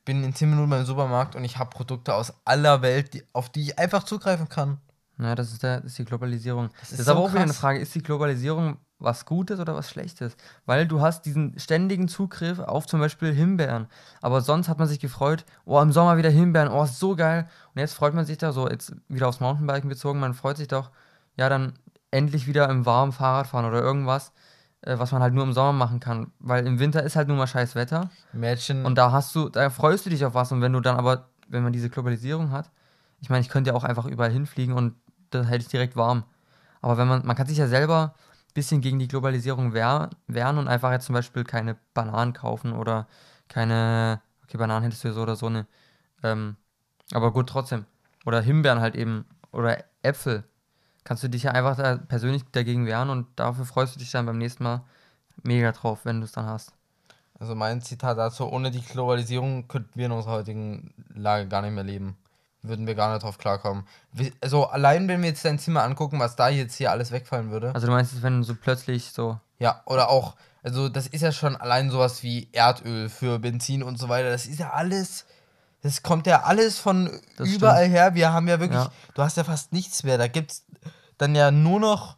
bin 0.05 0.23
in 0.23 0.35
10 0.35 0.49
Minuten 0.49 0.69
beim 0.69 0.85
Supermarkt 0.85 1.35
und 1.35 1.43
ich 1.43 1.57
habe 1.57 1.69
Produkte 1.69 2.13
aus 2.13 2.33
aller 2.45 2.81
Welt, 2.81 3.13
die, 3.13 3.23
auf 3.33 3.49
die 3.49 3.61
ich 3.61 3.79
einfach 3.79 4.03
zugreifen 4.03 4.49
kann. 4.49 4.79
Ja, 5.19 5.35
das 5.35 5.51
ist, 5.51 5.63
der, 5.63 5.81
das 5.81 5.91
ist 5.91 5.99
die 5.99 6.05
Globalisierung. 6.05 6.69
Das 6.79 6.91
ist 6.91 6.99
ist, 6.99 7.05
so 7.05 7.11
aber 7.11 7.21
auch 7.21 7.31
wieder 7.31 7.41
eine. 7.41 7.53
Frage, 7.53 7.79
ist 7.79 7.95
die 7.95 8.03
Globalisierung 8.03 8.77
was 8.99 9.25
Gutes 9.25 9.59
oder 9.59 9.75
was 9.75 9.89
Schlechtes? 9.89 10.35
Weil 10.65 10.87
du 10.87 11.01
hast 11.01 11.25
diesen 11.25 11.57
ständigen 11.59 12.07
Zugriff 12.07 12.59
auf 12.59 12.87
zum 12.87 12.99
Beispiel 12.99 13.33
Himbeeren. 13.33 13.87
Aber 14.21 14.41
sonst 14.41 14.69
hat 14.69 14.79
man 14.79 14.87
sich 14.87 14.99
gefreut, 14.99 15.45
oh, 15.65 15.79
im 15.81 15.91
Sommer 15.91 16.17
wieder 16.17 16.29
Himbeeren, 16.29 16.69
oh, 16.69 16.83
ist 16.83 16.99
so 16.99 17.15
geil. 17.15 17.47
Und 17.73 17.79
jetzt 17.79 17.93
freut 17.93 18.13
man 18.13 18.25
sich 18.25 18.37
da 18.37 18.51
so, 18.51 18.69
jetzt 18.69 18.95
wieder 19.09 19.27
aufs 19.27 19.39
Mountainbiken 19.39 19.89
bezogen, 19.89 20.19
man 20.19 20.33
freut 20.33 20.57
sich 20.57 20.67
doch, 20.67 20.91
ja, 21.35 21.49
dann 21.49 21.73
endlich 22.11 22.47
wieder 22.47 22.69
im 22.69 22.85
warmen 22.85 23.11
Fahrrad 23.11 23.47
fahren 23.47 23.65
oder 23.65 23.81
irgendwas, 23.81 24.31
äh, 24.81 24.97
was 24.99 25.11
man 25.11 25.21
halt 25.21 25.33
nur 25.33 25.43
im 25.43 25.53
Sommer 25.53 25.73
machen 25.73 25.99
kann. 25.99 26.31
Weil 26.39 26.65
im 26.65 26.79
Winter 26.79 27.03
ist 27.03 27.15
halt 27.15 27.27
nur 27.27 27.37
mal 27.37 27.47
scheiß 27.47 27.75
Wetter. 27.75 28.09
Mädchen, 28.31 28.85
Und 28.85 28.97
da 28.97 29.11
hast 29.11 29.35
du, 29.35 29.49
da 29.49 29.69
freust 29.69 30.05
du 30.05 30.09
dich 30.09 30.23
auf 30.23 30.33
was. 30.33 30.51
Und 30.51 30.61
wenn 30.61 30.73
du 30.73 30.79
dann 30.79 30.95
aber, 30.95 31.29
wenn 31.47 31.63
man 31.63 31.73
diese 31.73 31.89
Globalisierung 31.89 32.51
hat, 32.51 32.69
ich 33.19 33.29
meine, 33.29 33.41
ich 33.41 33.49
könnte 33.49 33.71
ja 33.71 33.75
auch 33.75 33.83
einfach 33.83 34.05
überall 34.05 34.31
hinfliegen 34.31 34.75
und 34.75 34.95
dann 35.31 35.45
hätte 35.45 35.63
ich 35.63 35.69
direkt 35.69 35.95
warm. 35.95 36.23
Aber 36.81 36.97
wenn 36.97 37.07
man, 37.07 37.25
man 37.25 37.35
kann 37.35 37.47
sich 37.47 37.57
ja 37.57 37.67
selber 37.67 38.13
bisschen 38.53 38.81
gegen 38.81 38.99
die 38.99 39.07
Globalisierung 39.07 39.73
wehr, 39.73 40.09
wehren 40.27 40.57
und 40.57 40.67
einfach 40.67 40.91
jetzt 40.91 41.05
zum 41.05 41.13
Beispiel 41.13 41.43
keine 41.43 41.77
Bananen 41.93 42.33
kaufen 42.33 42.73
oder 42.73 43.07
keine, 43.47 44.21
okay, 44.43 44.57
Bananen 44.57 44.83
hättest 44.83 45.03
du 45.03 45.09
ja 45.09 45.13
so 45.13 45.21
oder 45.23 45.35
so 45.35 45.47
eine, 45.47 45.67
ähm, 46.23 46.57
aber 47.13 47.31
gut, 47.33 47.49
trotzdem. 47.49 47.85
Oder 48.25 48.41
Himbeeren 48.41 48.79
halt 48.81 48.95
eben, 48.95 49.25
oder 49.51 49.83
Äpfel. 50.01 50.43
Kannst 51.03 51.23
du 51.23 51.29
dich 51.29 51.43
ja 51.43 51.51
einfach 51.51 51.75
da 51.77 51.97
persönlich 51.97 52.43
dagegen 52.51 52.85
wehren 52.85 53.09
und 53.09 53.27
dafür 53.37 53.65
freust 53.65 53.95
du 53.95 53.99
dich 53.99 54.11
dann 54.11 54.25
beim 54.25 54.37
nächsten 54.37 54.63
Mal 54.63 54.83
mega 55.43 55.71
drauf, 55.71 56.05
wenn 56.05 56.19
du 56.19 56.25
es 56.25 56.31
dann 56.33 56.45
hast. 56.45 56.73
also 57.39 57.55
mein 57.55 57.81
Zitat 57.81 58.17
dazu, 58.17 58.47
ohne 58.51 58.71
die 58.71 58.81
Globalisierung 58.81 59.67
könnten 59.67 59.91
wir 59.95 60.05
in 60.07 60.11
unserer 60.11 60.33
heutigen 60.33 60.93
Lage 61.13 61.47
gar 61.47 61.61
nicht 61.61 61.73
mehr 61.73 61.83
leben. 61.83 62.17
Würden 62.65 62.87
wir 62.87 62.95
gar 62.95 63.11
nicht 63.13 63.23
drauf 63.23 63.37
klarkommen. 63.37 63.85
Also 64.39 64.65
allein 64.67 65.07
wenn 65.09 65.21
wir 65.21 65.29
jetzt 65.29 65.43
dein 65.43 65.59
Zimmer 65.59 65.83
angucken, 65.83 66.19
was 66.19 66.37
da 66.37 66.47
jetzt 66.47 66.75
hier 66.75 66.91
alles 66.91 67.11
wegfallen 67.11 67.51
würde. 67.51 67.73
Also 67.75 67.87
du 67.87 67.93
meinst, 67.93 68.21
wenn 68.23 68.41
so 68.43 68.55
plötzlich 68.55 69.11
so, 69.11 69.37
Ja, 69.59 69.81
oder 69.85 70.09
auch, 70.09 70.35
also 70.63 70.87
das 70.87 71.07
ist 71.07 71.21
ja 71.21 71.33
schon 71.33 71.57
allein 71.57 71.89
sowas 71.89 72.23
wie 72.23 72.47
Erdöl 72.53 73.09
für 73.09 73.39
Benzin 73.39 73.83
und 73.83 73.99
so 73.99 74.07
weiter. 74.07 74.29
Das 74.29 74.45
ist 74.45 74.59
ja 74.59 74.71
alles, 74.71 75.25
das 75.81 76.03
kommt 76.03 76.25
ja 76.25 76.43
alles 76.43 76.79
von 76.79 77.19
Das 77.37 77.49
überall 77.49 77.87
her. 77.87 78.15
Wir 78.15 78.31
haben 78.31 78.47
ja 78.47 78.61
wirklich, 78.61 78.79
Ja. 78.81 78.91
du 79.13 79.21
hast 79.21 79.35
ja 79.35 79.43
fast 79.43 79.73
nichts 79.73 80.03
mehr. 80.03 80.17
Da 80.17 80.27
gibt's 80.29 80.63
dann 81.17 81.35
ja 81.35 81.51
nur 81.51 81.81
noch, 81.81 82.15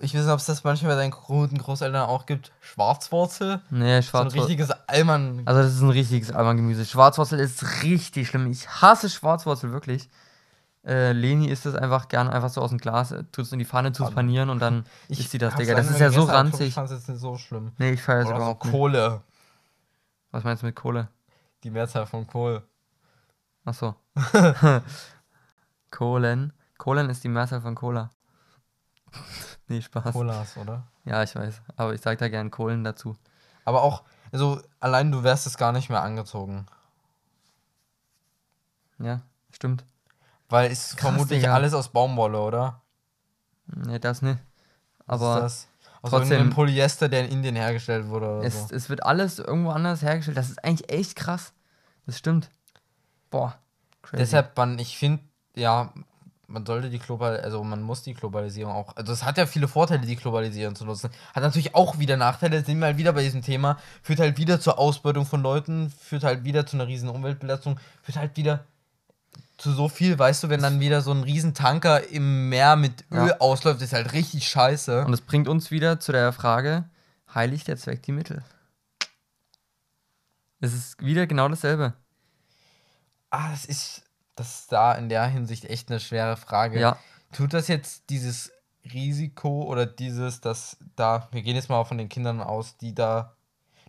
ich 0.00 0.14
weiß 0.14 0.22
nicht, 0.22 0.32
ob 0.32 0.38
es 0.38 0.46
das 0.46 0.64
manchmal 0.64 0.92
bei 0.94 1.00
deinen 1.02 1.10
guten 1.10 1.58
Großeltern 1.58 2.02
auch 2.08 2.26
gibt, 2.26 2.52
Schwarzwurzel. 2.60 3.60
nee, 3.70 3.78
So 3.80 3.84
ein 3.96 4.02
Schwarzwurzel. 4.02 4.40
richtiges 4.40 4.70
Allmann. 4.88 5.42
Also 5.44 5.62
das 5.62 5.74
ist 5.74 5.80
ein 5.80 5.90
richtiges 5.90 6.30
Almangemüse. 6.32 6.84
Schwarzwurzel 6.84 7.38
ist 7.40 7.82
richtig 7.82 8.28
schlimm. 8.28 8.50
Ich 8.50 8.68
hasse 8.68 9.08
Schwarzwurzel 9.10 9.72
wirklich. 9.72 10.08
Äh, 10.84 11.12
Leni 11.12 11.46
isst 11.48 11.64
es 11.66 11.74
einfach 11.76 12.08
gerne 12.08 12.32
einfach 12.32 12.48
so 12.48 12.60
aus 12.60 12.70
dem 12.70 12.78
Glas, 12.78 13.12
äh, 13.12 13.22
tut 13.30 13.44
es 13.44 13.52
in 13.52 13.60
die 13.60 13.64
Pfanne 13.64 13.92
zu 13.92 14.04
panieren 14.06 14.50
und 14.50 14.58
dann 14.60 14.84
isst 15.08 15.30
sie 15.30 15.38
das, 15.38 15.54
Digga. 15.54 15.74
Das 15.74 15.88
ist 15.88 16.00
ja 16.00 16.10
so 16.10 16.22
aber 16.22 16.30
Ich 16.32 16.36
ranzig. 16.38 16.74
fand 16.74 16.90
es 16.90 16.96
jetzt 16.98 17.08
nicht 17.08 17.20
so 17.20 17.36
schlimm. 17.36 17.70
Nee, 17.78 17.92
ich 17.92 18.02
feiere 18.02 18.22
es 18.22 18.28
so 18.28 18.34
überhaupt 18.34 18.64
nicht. 18.64 18.72
Kohle. 18.72 19.22
Was 20.32 20.42
meinst 20.42 20.62
du 20.62 20.66
mit 20.66 20.74
Kohle? 20.74 21.06
Die 21.62 21.70
Mehrzahl 21.70 22.06
von 22.06 22.26
Kohl. 22.26 22.62
Achso. 23.64 23.94
Kohlen. 25.92 26.52
Kohlen 26.78 27.10
ist 27.10 27.22
die 27.22 27.28
Mehrzahl 27.28 27.60
von 27.60 27.74
Cola. 27.76 28.10
Nee, 29.76 29.82
Spaß. 29.82 30.12
Colas, 30.12 30.56
oder? 30.56 30.84
Ja, 31.04 31.22
ich 31.22 31.34
weiß. 31.34 31.60
Aber 31.76 31.94
ich 31.94 32.00
sag 32.00 32.18
da 32.18 32.28
gern 32.28 32.50
Kohlen 32.50 32.84
dazu. 32.84 33.16
Aber 33.64 33.82
auch, 33.82 34.02
also 34.32 34.60
allein 34.80 35.10
du 35.12 35.22
wärst 35.22 35.46
es 35.46 35.56
gar 35.56 35.72
nicht 35.72 35.88
mehr 35.90 36.02
angezogen. 36.02 36.66
Ja, 38.98 39.22
stimmt. 39.50 39.84
Weil 40.48 40.70
es 40.70 40.96
Krass, 40.96 41.10
vermutlich 41.10 41.40
Digga. 41.40 41.54
alles 41.54 41.74
aus 41.74 41.88
Baumwolle, 41.88 42.40
oder? 42.40 42.82
Nee, 43.66 43.98
das 43.98 44.22
nicht. 44.22 44.38
Aber 45.06 45.36
ist 45.36 45.42
das? 45.42 45.68
Aus 46.02 46.10
trotzdem- 46.10 46.32
irgendeinem 46.32 46.54
Polyester, 46.54 47.08
der 47.08 47.24
in 47.24 47.30
Indien 47.30 47.56
hergestellt 47.56 48.08
wurde 48.08 48.26
oder 48.38 48.44
es, 48.46 48.68
so. 48.68 48.74
es 48.74 48.88
wird 48.88 49.04
alles 49.04 49.38
irgendwo 49.38 49.70
anders 49.70 50.02
hergestellt. 50.02 50.36
Das 50.36 50.50
ist 50.50 50.62
eigentlich 50.64 50.90
echt 50.92 51.16
krass. 51.16 51.52
Das 52.06 52.18
stimmt. 52.18 52.50
Boah. 53.30 53.56
Crazy. 54.02 54.16
Deshalb, 54.18 54.56
man, 54.56 54.78
ich 54.80 54.98
finde, 54.98 55.22
ja, 55.54 55.92
man 56.52 56.66
sollte 56.66 56.90
die 56.90 56.98
Global, 56.98 57.40
also 57.40 57.64
man 57.64 57.82
muss 57.82 58.02
die 58.02 58.14
Globalisierung 58.14 58.72
auch, 58.72 58.94
also 58.96 59.12
es 59.12 59.24
hat 59.24 59.38
ja 59.38 59.46
viele 59.46 59.68
Vorteile, 59.68 60.06
die 60.06 60.16
Globalisierung 60.16 60.74
zu 60.76 60.84
nutzen. 60.84 61.10
Hat 61.34 61.42
natürlich 61.42 61.74
auch 61.74 61.98
wieder 61.98 62.16
Nachteile, 62.16 62.64
sind 62.64 62.78
wir 62.78 62.86
halt 62.86 62.98
wieder 62.98 63.12
bei 63.12 63.22
diesem 63.22 63.42
Thema, 63.42 63.78
führt 64.02 64.20
halt 64.20 64.38
wieder 64.38 64.60
zur 64.60 64.78
Ausbeutung 64.78 65.26
von 65.26 65.42
Leuten, 65.42 65.90
führt 65.90 66.24
halt 66.24 66.44
wieder 66.44 66.66
zu 66.66 66.76
einer 66.76 66.86
riesen 66.86 67.08
Umweltbelastung, 67.08 67.78
führt 68.02 68.18
halt 68.18 68.36
wieder 68.36 68.64
zu 69.56 69.72
so 69.72 69.88
viel, 69.88 70.18
weißt 70.18 70.42
du, 70.44 70.48
wenn 70.48 70.60
dann 70.60 70.80
wieder 70.80 71.02
so 71.02 71.12
ein 71.12 71.22
riesen 71.22 71.54
Tanker 71.54 72.08
im 72.08 72.48
Meer 72.48 72.76
mit 72.76 73.04
Öl 73.12 73.28
Ja. 73.28 73.36
ausläuft, 73.40 73.80
ist 73.80 73.92
halt 73.92 74.12
richtig 74.12 74.48
scheiße. 74.48 75.04
Und 75.04 75.12
es 75.12 75.20
bringt 75.20 75.48
uns 75.48 75.70
wieder 75.70 76.00
zu 76.00 76.12
der 76.12 76.32
Frage, 76.32 76.84
heiligt 77.32 77.68
der 77.68 77.76
Zweck 77.76 78.02
die 78.02 78.12
Mittel? 78.12 78.42
Es 80.60 80.74
ist 80.74 81.04
wieder 81.04 81.26
genau 81.26 81.48
dasselbe. 81.48 81.92
Ah, 83.30 83.50
das 83.50 83.64
ist, 83.64 84.02
das 84.34 84.60
ist 84.60 84.72
da 84.72 84.94
in 84.94 85.08
der 85.08 85.26
Hinsicht 85.26 85.64
echt 85.64 85.90
eine 85.90 86.00
schwere 86.00 86.36
Frage. 86.36 86.80
Ja, 86.80 86.98
Tut 87.32 87.54
das 87.54 87.68
jetzt 87.68 88.10
dieses 88.10 88.52
Risiko 88.92 89.62
oder 89.62 89.86
dieses, 89.86 90.40
dass 90.40 90.76
da, 90.96 91.28
wir 91.32 91.42
gehen 91.42 91.56
jetzt 91.56 91.70
mal 91.70 91.84
von 91.84 91.98
den 91.98 92.08
Kindern 92.08 92.40
aus, 92.40 92.76
die 92.76 92.94
da, 92.94 93.36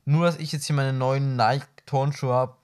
nur 0.06 0.26
dass 0.26 0.38
ich 0.38 0.52
jetzt 0.52 0.66
hier 0.66 0.76
meine 0.76 0.94
neuen 0.94 1.36
Nike-Turnschuhe 1.36 2.34
habe, 2.34 2.56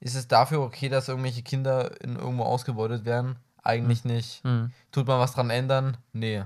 ist 0.00 0.16
es 0.16 0.26
dafür 0.26 0.60
okay, 0.60 0.88
dass 0.88 1.08
irgendwelche 1.08 1.42
Kinder 1.42 2.00
in 2.02 2.16
irgendwo 2.16 2.44
ausgebeutet 2.44 3.04
werden? 3.04 3.36
Eigentlich 3.62 4.04
nicht. 4.04 4.42
hm. 4.42 4.72
Tut 4.90 5.06
man 5.06 5.20
was 5.20 5.34
dran 5.34 5.50
ändern? 5.50 5.98
Nee. 6.12 6.44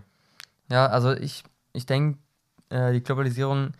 ja 0.68 0.86
also 0.86 1.12
ich, 1.12 1.44
ich 1.72 1.86
denke, 1.86 2.18
äh, 2.70 2.92
die 2.92 3.02
Globalisierung 3.02 3.72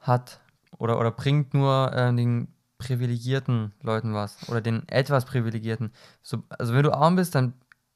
hat 0.00 0.40
oder, 0.78 0.98
oder 0.98 1.10
bringt 1.10 1.54
nur 1.54 1.92
äh, 1.92 2.14
den 2.14 2.48
privilegierten 2.78 3.72
Leuten 3.82 4.14
was 4.14 4.48
oder 4.48 4.60
den 4.60 4.88
etwas 4.88 5.24
privilegierten. 5.24 5.92
So, 6.22 6.42
also 6.48 6.74
wenn 6.74 6.82
du 6.82 6.92
arm 6.92 7.16
bist, 7.16 7.34
dann 7.34 7.54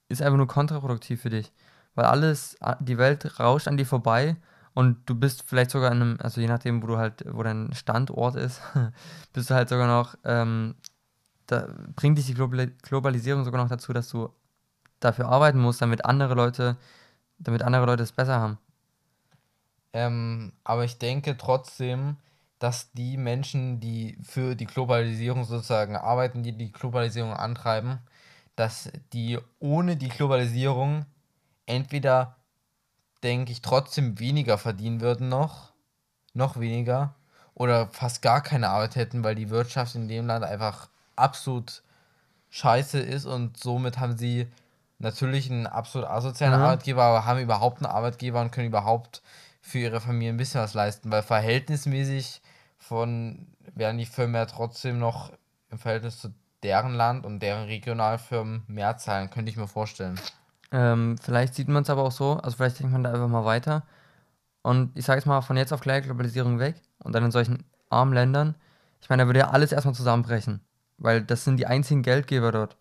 ist 0.08 0.22
einfach 0.22 0.36
nur 0.36 0.46
kontraproduktiv 0.46 1.20
für 1.20 1.30
dich, 1.30 1.52
weil 1.94 2.06
alles, 2.06 2.56
die 2.80 2.98
Welt 2.98 3.38
rauscht 3.38 3.68
an 3.68 3.76
dir 3.76 3.86
vorbei 3.86 4.36
und 4.74 4.98
du 5.06 5.14
bist 5.14 5.42
vielleicht 5.42 5.70
sogar 5.70 5.92
in 5.92 6.00
einem, 6.00 6.18
also 6.20 6.40
je 6.40 6.46
nachdem, 6.46 6.82
wo 6.82 6.86
du 6.86 6.98
halt, 6.98 7.24
wo 7.28 7.42
dein 7.42 7.72
Standort 7.74 8.36
ist, 8.36 8.62
bist 9.32 9.50
du 9.50 9.54
halt 9.54 9.68
sogar 9.68 9.88
noch, 9.88 10.16
ähm, 10.24 10.76
da 11.46 11.68
bringt 11.96 12.18
dich 12.18 12.26
die 12.26 12.34
Global 12.34 12.68
Globalisierung 12.82 13.44
sogar 13.44 13.62
noch 13.62 13.70
dazu, 13.70 13.92
dass 13.92 14.08
du 14.08 14.30
dafür 15.00 15.28
arbeiten 15.28 15.58
musst, 15.58 15.82
damit 15.82 16.04
andere 16.04 16.34
Leute, 16.34 16.76
damit 17.38 17.62
andere 17.62 17.86
Leute 17.86 18.02
es 18.02 18.12
besser 18.12 18.38
haben. 18.38 18.58
Ähm, 19.92 20.52
aber 20.64 20.84
ich 20.84 20.98
denke 20.98 21.36
trotzdem, 21.36 22.16
dass 22.58 22.92
die 22.92 23.16
Menschen, 23.16 23.80
die 23.80 24.18
für 24.22 24.54
die 24.56 24.66
Globalisierung 24.66 25.44
sozusagen 25.44 25.96
arbeiten, 25.96 26.42
die 26.42 26.52
die 26.56 26.72
Globalisierung 26.72 27.32
antreiben, 27.32 28.00
dass 28.56 28.90
die 29.12 29.38
ohne 29.60 29.96
die 29.96 30.08
Globalisierung 30.08 31.06
entweder, 31.66 32.36
denke 33.22 33.52
ich, 33.52 33.62
trotzdem 33.62 34.18
weniger 34.18 34.58
verdienen 34.58 35.00
würden 35.00 35.28
noch, 35.28 35.72
noch 36.34 36.60
weniger, 36.60 37.14
oder 37.54 37.88
fast 37.88 38.22
gar 38.22 38.42
keine 38.42 38.68
Arbeit 38.70 38.96
hätten, 38.96 39.24
weil 39.24 39.34
die 39.34 39.50
Wirtschaft 39.50 39.94
in 39.96 40.08
dem 40.08 40.26
Land 40.26 40.44
einfach 40.44 40.88
absolut 41.16 41.82
scheiße 42.50 42.98
ist 43.00 43.26
und 43.26 43.56
somit 43.58 43.98
haben 43.98 44.16
sie 44.16 44.48
natürlich 44.98 45.50
einen 45.50 45.66
absolut 45.66 46.08
asozialen 46.08 46.54
Mhm. 46.54 46.60
Arbeitgeber, 46.60 47.02
aber 47.04 47.24
haben 47.26 47.40
überhaupt 47.40 47.78
einen 47.78 47.92
Arbeitgeber 47.92 48.40
und 48.40 48.50
können 48.52 48.68
überhaupt 48.68 49.22
für 49.68 49.78
ihre 49.78 50.00
Familie 50.00 50.32
ein 50.32 50.36
bisschen 50.38 50.60
was 50.60 50.74
leisten, 50.74 51.10
weil 51.10 51.22
verhältnismäßig 51.22 52.40
von 52.78 53.46
werden 53.74 53.98
die 53.98 54.06
Firmen 54.06 54.34
ja 54.34 54.46
trotzdem 54.46 54.98
noch 54.98 55.32
im 55.70 55.78
Verhältnis 55.78 56.18
zu 56.20 56.34
deren 56.62 56.94
Land 56.94 57.26
und 57.26 57.40
deren 57.40 57.66
Regionalfirmen 57.66 58.62
mehr 58.66 58.96
zahlen, 58.96 59.30
könnte 59.30 59.50
ich 59.50 59.56
mir 59.56 59.68
vorstellen. 59.68 60.18
Ähm, 60.72 61.16
vielleicht 61.22 61.54
sieht 61.54 61.68
man 61.68 61.82
es 61.82 61.90
aber 61.90 62.02
auch 62.02 62.12
so, 62.12 62.34
also 62.38 62.56
vielleicht 62.56 62.80
denkt 62.80 62.92
man 62.92 63.04
da 63.04 63.12
einfach 63.12 63.28
mal 63.28 63.44
weiter. 63.44 63.84
Und 64.62 64.96
ich 64.96 65.04
sage 65.04 65.18
jetzt 65.18 65.26
mal, 65.26 65.40
von 65.40 65.56
jetzt 65.56 65.72
auf 65.72 65.80
gleich 65.80 66.04
Globalisierung 66.04 66.58
weg 66.58 66.76
und 66.98 67.14
dann 67.14 67.24
in 67.24 67.30
solchen 67.30 67.64
armen 67.90 68.12
Ländern, 68.12 68.54
ich 69.00 69.08
meine, 69.08 69.22
da 69.22 69.26
würde 69.26 69.40
ja 69.40 69.50
alles 69.50 69.72
erstmal 69.72 69.94
zusammenbrechen, 69.94 70.60
weil 70.96 71.22
das 71.22 71.44
sind 71.44 71.58
die 71.58 71.66
einzigen 71.66 72.02
Geldgeber 72.02 72.52
dort. 72.52 72.76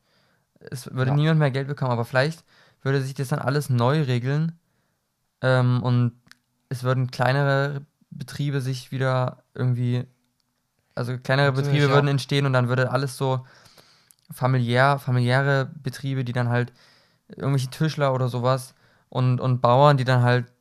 Es 0.59 0.91
würde 0.93 1.11
Ja. 1.11 1.15
niemand 1.15 1.39
mehr 1.39 1.51
Geld 1.51 1.67
bekommen, 1.67 1.91
aber 1.91 2.05
vielleicht 2.05 2.43
würde 2.81 3.01
sich 3.01 3.13
das 3.13 3.27
dann 3.27 3.39
alles 3.39 3.69
neu 3.69 4.01
regeln 4.01 4.57
ähm, 5.41 5.83
und 5.83 6.19
es 6.69 6.83
würden 6.83 7.11
kleinere 7.11 7.85
Betriebe 8.09 8.61
sich 8.61 8.91
wieder 8.91 9.43
irgendwie, 9.53 10.05
also 10.95 11.17
kleinere 11.17 11.47
Natürlich, 11.47 11.67
Betriebe 11.71 11.89
würden 11.89 12.07
entstehen 12.07 12.45
und 12.45 12.53
dann 12.53 12.69
würde 12.69 12.91
alles 12.91 13.17
so 13.17 13.45
familiär, 14.31 14.99
familiäre 14.99 15.71
Betriebe, 15.81 16.23
die 16.23 16.33
dann 16.33 16.49
halt 16.49 16.73
irgendwelche 17.27 17.69
Tischler 17.69 18.13
oder 18.13 18.29
sowas 18.29 18.73
und, 19.09 19.39
und 19.39 19.61
Bauern, 19.61 19.97
die 19.97 20.03
dann 20.03 20.23
halt 20.23 20.51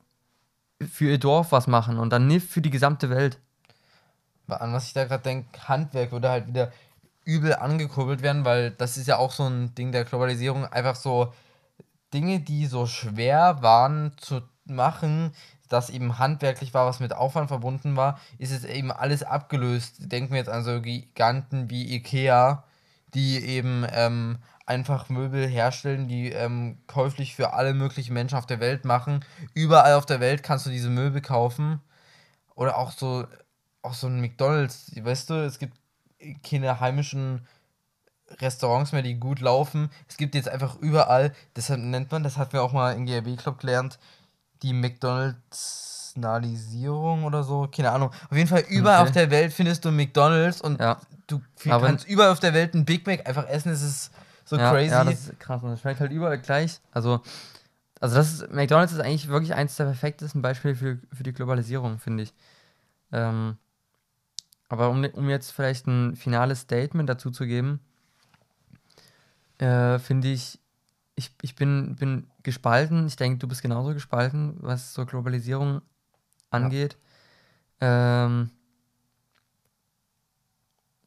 für 0.81 1.07
ihr 1.11 1.19
Dorf 1.19 1.53
was 1.53 1.67
machen 1.67 1.99
und 1.99 2.11
dann 2.11 2.27
nicht 2.27 2.47
für 2.47 2.61
die 2.61 2.71
gesamte 2.71 3.11
Welt. 3.11 3.41
An 4.49 4.73
was 4.73 4.87
ich 4.87 4.93
da 4.93 5.05
gerade 5.05 5.23
denke, 5.23 5.69
Handwerk 5.69 6.13
würde 6.13 6.29
halt 6.29 6.47
wieder 6.47 6.73
übel 7.25 7.55
angekurbelt 7.55 8.23
werden, 8.23 8.45
weil 8.45 8.71
das 8.71 8.97
ist 8.97 9.09
ja 9.09 9.17
auch 9.17 9.33
so 9.33 9.45
ein 9.45 9.75
Ding 9.75 9.91
der 9.91 10.05
Globalisierung, 10.05 10.65
einfach 10.65 10.95
so 10.95 11.33
Dinge, 12.15 12.41
die 12.41 12.67
so 12.67 12.87
schwer 12.87 13.59
waren 13.63 14.13
zu 14.17 14.43
machen, 14.65 15.33
dass 15.69 15.91
eben 15.91 16.19
handwerklich 16.19 16.75
war, 16.75 16.87
was 16.87 17.01
mit 17.01 17.13
Aufwand 17.13 17.49
verbunden 17.49 17.97
war, 17.97 18.21
ist 18.39 18.53
jetzt 18.53 18.65
eben 18.67 18.93
alles 18.93 19.23
abgelöst. 19.23 19.97
Denken 20.13 20.33
wir 20.33 20.39
jetzt 20.39 20.49
an 20.51 20.65
so 20.65 20.81
Giganten 20.81 21.71
wie 21.71 21.95
Ikea, 21.95 22.65
die 23.15 23.39
eben 23.39 23.87
ähm, 23.93 24.39
einfach 24.67 25.09
Möbel 25.09 25.47
herstellen, 25.47 26.09
die 26.09 26.33
ähm, 26.33 26.79
käuflich 26.87 27.37
für 27.37 27.55
alle 27.55 27.73
möglichen 27.73 28.15
Menschen 28.15 28.37
auf 28.37 28.47
der 28.47 28.61
Welt 28.61 28.85
machen. 28.85 29.25
Überall 29.55 29.95
auf 29.95 30.07
der 30.07 30.21
Welt 30.21 30.43
kannst 30.43 30.67
du 30.67 30.71
diese 30.71 30.91
Möbel 30.91 31.21
kaufen. 31.21 31.81
Oder 32.55 32.77
auch 32.79 32.91
so, 32.91 33.27
auch 33.83 33.95
so 33.95 34.07
ein 34.09 34.21
McDonalds, 34.21 34.93
weißt 34.97 35.31
du, 35.31 35.35
es 35.45 35.59
gibt 35.59 35.77
keine 36.43 36.81
heimischen 36.81 37.47
Restaurants 38.41 38.93
mehr, 38.93 39.03
die 39.03 39.15
gut 39.15 39.41
laufen. 39.41 39.91
Es 40.09 40.17
gibt 40.17 40.35
jetzt 40.35 40.49
einfach 40.49 40.77
überall, 40.81 41.33
deshalb 41.55 41.81
nennt 41.81 42.11
man, 42.11 42.23
das 42.23 42.37
hatten 42.37 42.55
wir 42.55 42.63
auch 42.63 42.73
mal 42.73 42.93
im 42.97 43.07
GRB 43.07 43.39
Club 43.39 43.61
gelernt, 43.61 43.99
die 44.67 44.73
McDonalds-Nalisierung 44.75 47.25
oder 47.25 47.43
so, 47.45 47.69
keine 47.75 47.91
Ahnung. 47.93 48.11
Auf 48.31 48.37
jeden 48.37 48.49
Fall 48.49 48.65
überall 48.69 49.01
Okay. 49.01 49.09
auf 49.09 49.13
der 49.15 49.31
Welt 49.31 49.53
findest 49.53 49.85
du 49.85 49.91
McDonalds 49.93 50.61
und 50.61 50.81
Ja. 50.81 51.01
du 51.27 51.41
Aber- 51.69 51.87
kannst 51.87 52.07
überall 52.09 52.31
auf 52.33 52.41
der 52.41 52.55
Welt 52.55 52.75
einen 52.75 52.85
Big 52.85 53.07
Mac 53.07 53.27
einfach 53.29 53.47
essen, 53.49 53.71
es 53.73 53.83
ist 53.83 54.11
so 54.45 54.57
ja, 54.57 54.71
crazy. 54.71 54.91
Ja, 54.93 55.05
das 55.05 55.29
ist 55.29 55.41
krass 55.41 55.63
und 55.63 55.71
das 55.71 55.81
schmeckt 55.81 56.01
halt 56.01 56.13
überall 56.13 56.39
gleich. 56.39 56.81
Also, 56.93 57.21
also 58.01 58.17
das 58.17 58.33
ist, 58.35 58.53
McDonalds 58.53 58.93
ist 58.93 59.01
eigentlich 59.01 59.29
wirklich 59.29 59.55
eins 59.55 59.77
der 59.77 59.85
perfektesten 59.87 60.43
Beispiele 60.43 60.75
für, 60.75 60.99
für 61.13 61.23
die 61.23 61.33
Globalisierung, 61.33 61.99
finde 61.99 62.25
ich. 62.25 62.35
Ähm, 63.13 63.57
aber 64.69 64.91
um, 64.91 65.05
um 65.05 65.31
jetzt 65.31 65.53
vielleicht 65.53 65.87
ein 65.87 66.17
finales 66.17 66.61
Statement 66.63 67.09
dazu 67.09 67.31
zu 67.31 67.47
geben, 67.47 67.81
äh, 69.59 69.99
finde 69.99 70.29
ich, 70.29 70.59
ich, 71.17 71.35
ich 71.43 71.57
bin, 71.57 71.97
bin 71.97 72.27
gespalten. 72.43 73.07
Ich 73.07 73.17
denke, 73.17 73.39
du 73.39 73.49
bist 73.49 73.63
genauso 73.63 73.93
gespalten, 73.95 74.57
was 74.61 74.95
so 74.95 75.05
Globalisierung 75.07 75.81
angeht. 76.51 76.97
Ähm, 77.81 78.51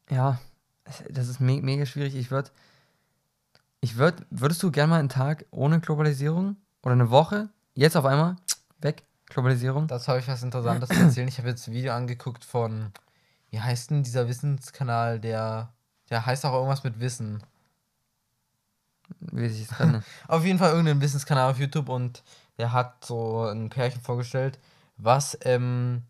ja, 0.10 0.40
das 1.10 1.28
ist 1.28 1.40
me 1.40 1.62
mega 1.62 1.86
schwierig. 1.86 2.16
Ich 2.16 2.32
würde, 2.32 2.50
ich 3.82 3.98
würd, 3.98 4.26
würdest 4.32 4.62
du 4.64 4.72
gerne 4.72 4.90
mal 4.90 5.00
einen 5.00 5.10
Tag 5.10 5.46
ohne 5.52 5.80
Globalisierung 5.80 6.58
oder 6.82 6.94
eine 6.94 7.12
Woche, 7.12 7.50
jetzt 7.76 7.96
auf 7.96 8.06
einmal, 8.06 8.36
weg, 8.80 9.04
Globalisierung? 9.28 9.88
Das 9.88 10.08
habe 10.08 10.20
ich 10.20 10.28
was 10.28 10.42
Interessantes 10.42 10.90
zu 10.90 10.96
erzählen. 10.96 11.28
Ich 11.28 11.38
habe 11.38 11.50
jetzt 11.50 11.68
ein 11.68 11.74
Video 11.74 11.94
angeguckt 11.94 12.44
von, 12.44 12.92
wie 13.52 13.60
heißt 13.60 13.92
denn 13.92 14.02
dieser 14.02 14.28
Wissenskanal, 14.28 15.20
der, 15.20 15.72
der 16.10 16.26
heißt 16.26 16.46
auch 16.46 16.54
irgendwas 16.54 16.84
mit 16.84 17.00
Wissen. 17.00 17.44
Wie 19.20 19.50
sich 19.50 19.68
das 19.68 19.78
kann. 19.78 20.04
Auf 20.28 20.46
jeden 20.46 20.60
Fall 20.60 20.72
irgendein 20.72 21.02
Wissenskanal 21.02 21.52
auf 21.52 21.60
YouTube 21.60 21.90
und 21.90 22.24
der 22.58 22.74
hat 22.74 23.06
so 23.06 23.44
ein 23.44 23.70
Pärchen 23.70 24.02
vorgestellt, 24.02 24.60
was 24.98 25.38
ähm, 25.44 26.04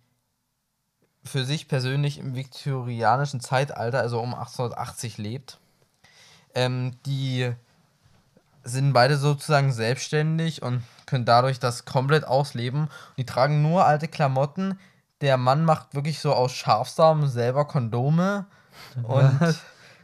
für 1.23 1.45
sich 1.45 1.67
persönlich 1.67 2.17
im 2.17 2.35
viktorianischen 2.35 3.39
Zeitalter, 3.39 3.99
also 3.99 4.19
um 4.19 4.33
1880 4.33 5.17
lebt. 5.17 5.59
Ähm, 6.55 6.95
die 7.05 7.53
sind 8.63 8.93
beide 8.93 9.17
sozusagen 9.17 9.71
selbstständig 9.71 10.61
und 10.61 10.83
können 11.05 11.25
dadurch 11.25 11.59
das 11.59 11.85
komplett 11.85 12.25
ausleben. 12.25 12.89
Die 13.17 13.25
tragen 13.25 13.61
nur 13.61 13.85
alte 13.85 14.07
Klamotten. 14.07 14.79
Der 15.21 15.37
Mann 15.37 15.65
macht 15.65 15.93
wirklich 15.95 16.19
so 16.19 16.33
aus 16.33 16.51
Schafsamen 16.51 17.27
selber 17.29 17.65
Kondome. 17.65 18.45
Und? 19.03 19.59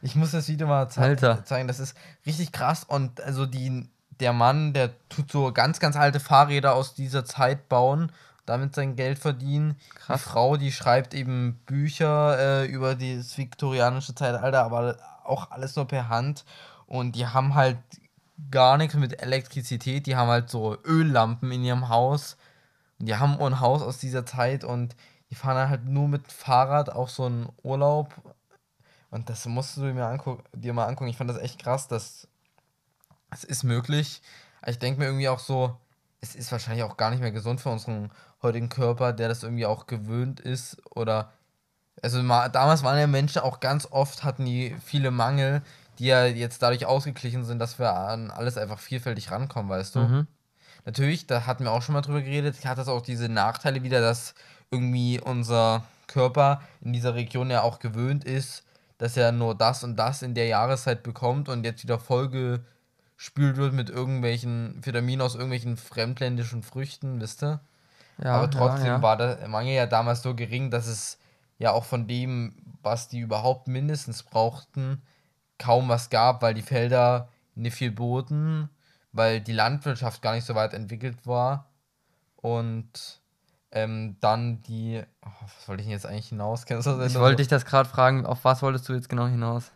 Ich 0.05 0.15
muss 0.15 0.31
das 0.31 0.47
Video 0.47 0.67
mal 0.67 0.87
Alter. 0.95 1.43
zeigen. 1.45 1.67
Das 1.67 1.79
ist 1.79 1.97
richtig 2.27 2.51
krass. 2.51 2.83
Und 2.83 3.21
also 3.21 3.47
die, 3.47 3.89
der 4.19 4.33
Mann, 4.33 4.71
der 4.71 4.91
tut 5.09 5.31
so 5.31 5.51
ganz, 5.51 5.79
ganz 5.79 5.95
alte 5.95 6.19
Fahrräder 6.19 6.75
aus 6.75 6.93
dieser 6.93 7.25
Zeit 7.25 7.69
bauen, 7.69 8.11
damit 8.45 8.75
sein 8.75 8.95
Geld 8.95 9.17
verdienen. 9.17 9.77
Krass. 9.95 10.21
Die 10.21 10.29
Frau, 10.29 10.57
die 10.57 10.71
schreibt 10.71 11.15
eben 11.15 11.59
Bücher 11.65 12.37
äh, 12.37 12.65
über 12.67 12.93
das 12.93 13.35
viktorianische 13.35 14.13
Zeitalter, 14.13 14.63
aber 14.63 14.97
auch 15.23 15.49
alles 15.49 15.75
nur 15.75 15.87
per 15.87 16.07
Hand. 16.07 16.45
Und 16.85 17.15
die 17.15 17.25
haben 17.25 17.55
halt 17.55 17.79
gar 18.51 18.77
nichts 18.77 18.93
mit 18.93 19.23
Elektrizität. 19.23 20.05
Die 20.05 20.15
haben 20.15 20.29
halt 20.29 20.51
so 20.51 20.77
Öllampen 20.85 21.51
in 21.51 21.63
ihrem 21.63 21.89
Haus. 21.89 22.37
Und 22.99 23.07
die 23.07 23.15
haben 23.15 23.41
ein 23.41 23.59
Haus 23.59 23.81
aus 23.81 23.97
dieser 23.97 24.23
Zeit 24.23 24.63
und 24.63 24.95
die 25.31 25.35
fahren 25.35 25.67
halt 25.67 25.85
nur 25.85 26.07
mit 26.07 26.31
Fahrrad 26.31 26.91
auch 26.91 27.09
so 27.09 27.25
einen 27.25 27.49
Urlaub. 27.63 28.13
Und 29.15 29.29
das 29.29 29.45
musst 29.45 29.77
du 29.77 29.81
mir 29.81 30.19
dir 30.53 30.73
mal 30.73 30.87
angucken. 30.87 31.09
Ich 31.09 31.15
fand 31.15 31.29
das 31.29 31.37
echt 31.37 31.57
krass, 31.57 31.87
dass 31.87 32.27
es 33.31 33.45
ist 33.45 33.63
möglich. 33.63 34.21
Ich 34.65 34.77
denke 34.77 34.99
mir 34.99 35.05
irgendwie 35.05 35.29
auch 35.29 35.39
so, 35.39 35.77
es 36.19 36.35
ist 36.35 36.51
wahrscheinlich 36.51 36.83
auch 36.83 36.97
gar 36.97 37.11
nicht 37.11 37.21
mehr 37.21 37.31
gesund 37.31 37.61
für 37.61 37.69
unseren 37.69 38.11
heutigen 38.41 38.67
Körper, 38.67 39.13
der 39.13 39.29
das 39.29 39.43
irgendwie 39.43 39.65
auch 39.65 39.87
gewöhnt 39.87 40.41
ist. 40.41 40.81
Oder 40.93 41.31
also 42.01 42.21
ma- 42.23 42.49
damals 42.49 42.83
waren 42.83 42.99
ja 42.99 43.07
Menschen 43.07 43.41
auch 43.41 43.61
ganz 43.61 43.87
oft, 43.89 44.25
hatten 44.25 44.43
die 44.43 44.75
viele 44.83 45.11
Mangel, 45.11 45.61
die 45.97 46.07
ja 46.07 46.25
jetzt 46.25 46.61
dadurch 46.61 46.85
ausgeglichen 46.85 47.45
sind, 47.45 47.59
dass 47.59 47.79
wir 47.79 47.93
an 47.93 48.31
alles 48.31 48.57
einfach 48.57 48.79
vielfältig 48.79 49.31
rankommen, 49.31 49.69
weißt 49.69 49.95
du? 49.95 49.99
Mhm. 49.99 50.27
Natürlich, 50.83 51.25
da 51.25 51.45
hatten 51.45 51.63
wir 51.63 51.71
auch 51.71 51.81
schon 51.81 51.93
mal 51.93 52.01
drüber 52.01 52.21
geredet, 52.21 52.65
hat 52.65 52.79
das 52.79 52.89
auch 52.89 53.01
diese 53.01 53.29
Nachteile 53.29 53.81
wieder, 53.81 54.01
dass 54.01 54.35
irgendwie 54.71 55.21
unser 55.21 55.85
Körper 56.07 56.61
in 56.81 56.91
dieser 56.91 57.15
Region 57.15 57.49
ja 57.49 57.61
auch 57.61 57.79
gewöhnt 57.79 58.25
ist, 58.25 58.64
dass 59.05 59.17
er 59.17 59.31
nur 59.31 59.53
das 59.53 59.83
und 59.83 59.97
das 59.97 60.23
in 60.23 60.33
der 60.33 60.47
Jahreszeit 60.47 61.03
bekommt 61.03 61.47
und 61.47 61.63
jetzt 61.63 61.83
wieder 61.83 61.99
vollgespült 61.99 63.55
wird 63.55 63.71
mit 63.73 63.91
irgendwelchen 63.91 64.83
Vitaminen 64.83 65.21
aus 65.21 65.35
irgendwelchen 65.35 65.77
fremdländischen 65.77 66.63
Früchten, 66.63 67.21
wisst 67.21 67.43
ihr? 67.43 67.59
Ja, 68.17 68.37
Aber 68.37 68.49
trotzdem 68.49 68.87
ja, 68.87 68.95
ja. 68.95 69.01
war 69.03 69.15
der 69.15 69.47
Mangel 69.47 69.75
ja 69.75 69.85
damals 69.85 70.23
so 70.23 70.33
gering, 70.33 70.71
dass 70.71 70.87
es 70.87 71.19
ja 71.59 71.71
auch 71.71 71.83
von 71.83 72.07
dem, 72.07 72.55
was 72.81 73.07
die 73.07 73.19
überhaupt 73.19 73.67
mindestens 73.67 74.23
brauchten, 74.23 75.03
kaum 75.59 75.87
was 75.87 76.09
gab, 76.09 76.41
weil 76.41 76.55
die 76.55 76.63
Felder 76.63 77.29
nicht 77.53 77.75
viel 77.75 77.91
boten, 77.91 78.69
weil 79.11 79.39
die 79.39 79.53
Landwirtschaft 79.53 80.23
gar 80.23 80.33
nicht 80.33 80.45
so 80.45 80.55
weit 80.55 80.73
entwickelt 80.73 81.27
war 81.27 81.69
und 82.37 83.21
ähm, 83.75 84.15
dann 84.21 84.63
die, 84.63 85.03
oh, 85.21 85.29
was 85.41 85.67
wollte 85.67 85.83
ich 85.83 85.89
jetzt 85.89 86.05
eigentlich 86.05 86.29
hinaus? 86.29 86.65
Kennst 86.65 86.87
du 86.87 86.97
das? 86.97 87.11
Ich 87.11 87.19
wollte 87.19 87.35
dich 87.35 87.49
das 87.49 87.65
gerade 87.65 87.87
fragen, 87.87 88.25
auf 88.25 88.45
was 88.45 88.61
wolltest 88.61 88.87
du 88.87 88.93
jetzt 88.93 89.09
genau 89.09 89.27
hinaus? 89.27 89.71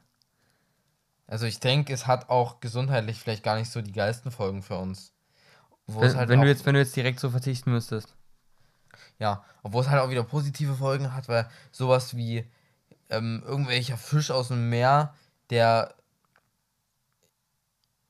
Also 1.28 1.45
ich 1.45 1.60
denke, 1.60 1.93
es 1.93 2.08
hat 2.08 2.30
auch 2.30 2.62
gesundheitlich 2.62 3.20
vielleicht 3.20 3.43
gar 3.43 3.58
nicht 3.58 3.70
so 3.70 3.82
die 3.82 3.91
geilsten 3.91 4.32
Folgen 4.32 4.64
für 4.64 4.78
uns. 4.78 5.14
Wenn, 5.86 6.16
halt 6.16 6.30
wenn, 6.30 6.39
du 6.39 6.47
jetzt, 6.47 6.66
wenn 6.66 6.76
du 6.76 6.80
jetzt 6.80 6.95
direkt 6.95 7.20
so 7.20 7.30
verzichten 7.30 7.72
müsstest. 7.72 8.16
Ja, 9.20 9.43
obwohl 9.64 9.82
es 9.82 9.89
halt 9.89 10.02
auch 10.02 10.10
wieder 10.10 10.24
positive 10.24 10.76
Folgen 10.76 11.14
hat, 11.14 11.28
weil 11.28 11.50
sowas 11.72 12.16
wie 12.16 12.50
ähm, 13.10 13.43
irgendwelcher 13.45 13.97
Fisch 13.97 14.32
aus 14.32 14.47
dem 14.47 14.70
Meer, 14.70 15.14
der 15.50 15.93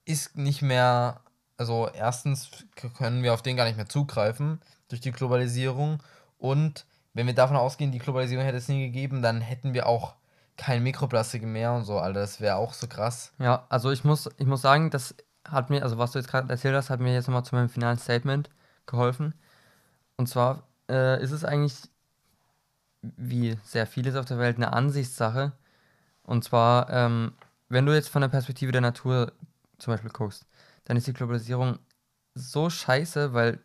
ist 0.05 0.37
nicht 0.37 0.61
mehr, 0.61 1.21
also 1.57 1.89
erstens 1.93 2.51
können 2.97 3.23
wir 3.23 3.33
auf 3.33 3.41
den 3.41 3.57
gar 3.57 3.65
nicht 3.65 3.77
mehr 3.77 3.89
zugreifen 3.89 4.61
durch 4.89 5.01
die 5.01 5.11
Globalisierung 5.11 6.03
und 6.37 6.85
wenn 7.13 7.27
wir 7.27 7.33
davon 7.33 7.57
ausgehen, 7.57 7.91
die 7.91 7.99
Globalisierung 7.99 8.45
hätte 8.45 8.57
es 8.57 8.67
nie 8.67 8.85
gegeben, 8.85 9.21
dann 9.21 9.41
hätten 9.41 9.73
wir 9.73 9.87
auch 9.87 10.15
kein 10.57 10.83
Mikroplastik 10.83 11.43
mehr 11.43 11.73
und 11.73 11.85
so, 11.85 11.97
Alter, 11.99 12.19
das 12.19 12.41
wäre 12.41 12.57
auch 12.57 12.73
so 12.73 12.87
krass. 12.87 13.31
Ja, 13.39 13.65
also 13.69 13.91
ich 13.91 14.03
muss, 14.03 14.29
ich 14.37 14.45
muss 14.45 14.61
sagen, 14.61 14.89
das 14.89 15.15
hat 15.47 15.69
mir, 15.69 15.83
also 15.83 15.97
was 15.97 16.11
du 16.11 16.19
jetzt 16.19 16.27
gerade 16.29 16.49
erzählt 16.49 16.75
hast, 16.75 16.89
hat 16.89 16.99
mir 16.99 17.13
jetzt 17.13 17.27
nochmal 17.27 17.45
zu 17.45 17.55
meinem 17.55 17.69
finalen 17.69 17.97
Statement 17.97 18.49
geholfen. 18.85 19.33
Und 20.17 20.27
zwar 20.27 20.63
äh, 20.89 21.21
ist 21.23 21.31
es 21.31 21.45
eigentlich, 21.45 21.75
wie 23.01 23.57
sehr 23.63 23.87
vieles 23.87 24.15
auf 24.15 24.25
der 24.25 24.37
Welt, 24.37 24.57
eine 24.57 24.73
Ansichtssache. 24.73 25.53
Und 26.23 26.43
zwar, 26.43 26.89
ähm, 26.89 27.33
wenn 27.69 27.85
du 27.85 27.93
jetzt 27.93 28.09
von 28.09 28.21
der 28.21 28.29
Perspektive 28.29 28.71
der 28.71 28.81
Natur 28.81 29.31
zum 29.77 29.93
Beispiel 29.93 30.11
guckst, 30.11 30.45
dann 30.83 30.97
ist 30.97 31.07
die 31.07 31.13
Globalisierung 31.13 31.79
so 32.35 32.69
scheiße, 32.69 33.33
weil 33.33 33.59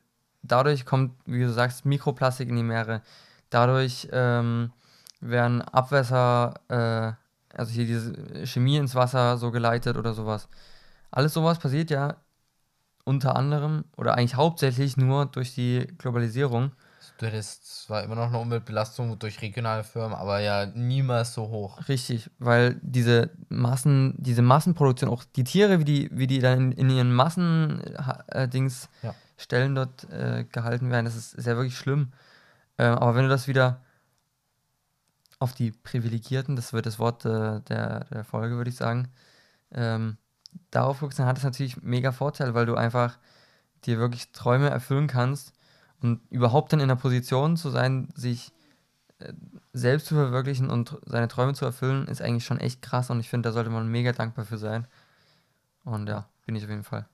dadurch 0.45 0.85
kommt, 0.85 1.13
wie 1.27 1.41
du 1.41 1.51
sagst, 1.53 1.85
Mikroplastik 1.85 2.49
in 2.49 2.57
die 2.57 2.63
Meere. 2.63 3.03
Dadurch 3.51 4.09
ähm, 4.13 4.73
werden 5.21 5.63
Abwässer, 5.63 6.55
äh, 6.69 7.57
also 7.57 7.73
hier 7.73 7.87
diese 7.87 8.47
Chemie 8.47 8.77
ins 8.77 8.95
Wasser 8.95 9.39
so 9.39 9.51
geleitet 9.51 9.97
oder 9.97 10.15
sowas. 10.15 10.49
Alles 11.11 11.35
sowas 11.35 11.59
passiert 11.59 11.91
ja 11.91 12.17
unter 13.05 13.37
anderem 13.37 13.85
oder 13.97 14.15
eigentlich 14.15 14.35
hauptsächlich 14.35 14.97
nur 14.97 15.27
durch 15.27 15.55
die 15.55 15.87
Globalisierung. 15.99 16.73
Du 17.19 17.27
hättest 17.27 17.85
zwar 17.85 18.03
immer 18.03 18.17
noch 18.17 18.27
eine 18.27 18.39
Umweltbelastung 18.39 19.17
durch 19.21 19.41
regionale 19.41 19.85
Firmen, 19.85 20.15
aber 20.15 20.41
ja 20.41 20.67
niemals 20.67 21.33
so 21.33 21.49
hoch. 21.49 21.79
Richtig, 21.89 22.29
weil 22.41 22.81
diese 22.83 23.31
Massen, 23.49 24.15
diese 24.19 24.43
Massenproduktion, 24.43 25.09
auch 25.09 25.23
die 25.23 25.45
Tiere, 25.45 25.79
wie 25.79 25.85
die, 25.85 26.11
wie 26.13 26.27
die 26.27 26.41
dann 26.41 26.73
in, 26.73 26.73
in 26.73 26.91
ihren 26.91 27.15
Massen-Dings 27.15 28.89
Ja. 29.03 29.15
Stellen 29.37 29.75
dort 29.77 30.11
äh, 30.11 30.45
gehalten 30.51 30.91
werden, 30.91 31.05
das 31.05 31.15
ist 31.15 31.31
sehr 31.31 31.57
wirklich 31.57 31.77
schlimm. 31.77 32.13
Ähm, 32.79 32.95
aber 32.95 33.15
wenn 33.15 33.25
du 33.25 33.29
das 33.29 33.47
wieder 33.47 33.81
auf 35.39 35.55
die 35.55 35.71
Privilegierten, 35.71 36.57
das 36.57 36.73
wird 36.73 36.87
das 36.87 36.99
Wort 36.99 37.25
äh, 37.25 37.61
der, 37.61 38.05
der 38.05 38.25
Folge, 38.25 38.57
würde 38.57 38.71
ich 38.71 38.77
sagen, 38.77 39.09
ähm, 39.73 40.17
darauf 40.71 41.01
guckst, 41.01 41.19
dann 41.19 41.27
hat 41.27 41.39
es 41.39 41.45
natürlich 41.45 41.81
mega 41.83 42.11
Vorteil, 42.11 42.55
weil 42.55 42.67
du 42.67 42.75
einfach 42.75 43.19
dir 43.85 43.99
wirklich 43.99 44.33
Träume 44.33 44.71
erfüllen 44.71 45.07
kannst 45.07 45.54
und 46.05 46.21
überhaupt 46.31 46.73
dann 46.73 46.81
in 46.81 46.89
der 46.89 46.97
Position 46.97 47.57
zu 47.57 47.71
sein, 47.71 48.09
sich 48.15 48.53
äh, 49.19 49.33
selbst 49.73 50.07
zu 50.07 50.15
verwirklichen 50.15 50.71
und 50.71 50.99
seine 51.07 51.29
Träume 51.29 51.55
zu 51.55 51.65
erfüllen, 51.65 52.07
ist 52.07 52.21
eigentlich 52.23 52.45
schon 52.45 52.61
echt 52.61 52.83
krass 52.83 53.11
und 53.11 53.21
ich 53.21 53.29
finde, 53.31 53.49
da 53.49 53.53
sollte 53.53 53.71
man 53.71 53.89
mega 53.89 54.13
dankbar 54.13 54.45
für 54.45 54.59
sein. 54.59 54.87
Und 55.85 56.09
ja, 56.09 56.29
bin 56.47 56.55
ich 56.57 56.65
auf 56.65 56.71
jeden 56.71 56.85
Fall. 56.85 57.07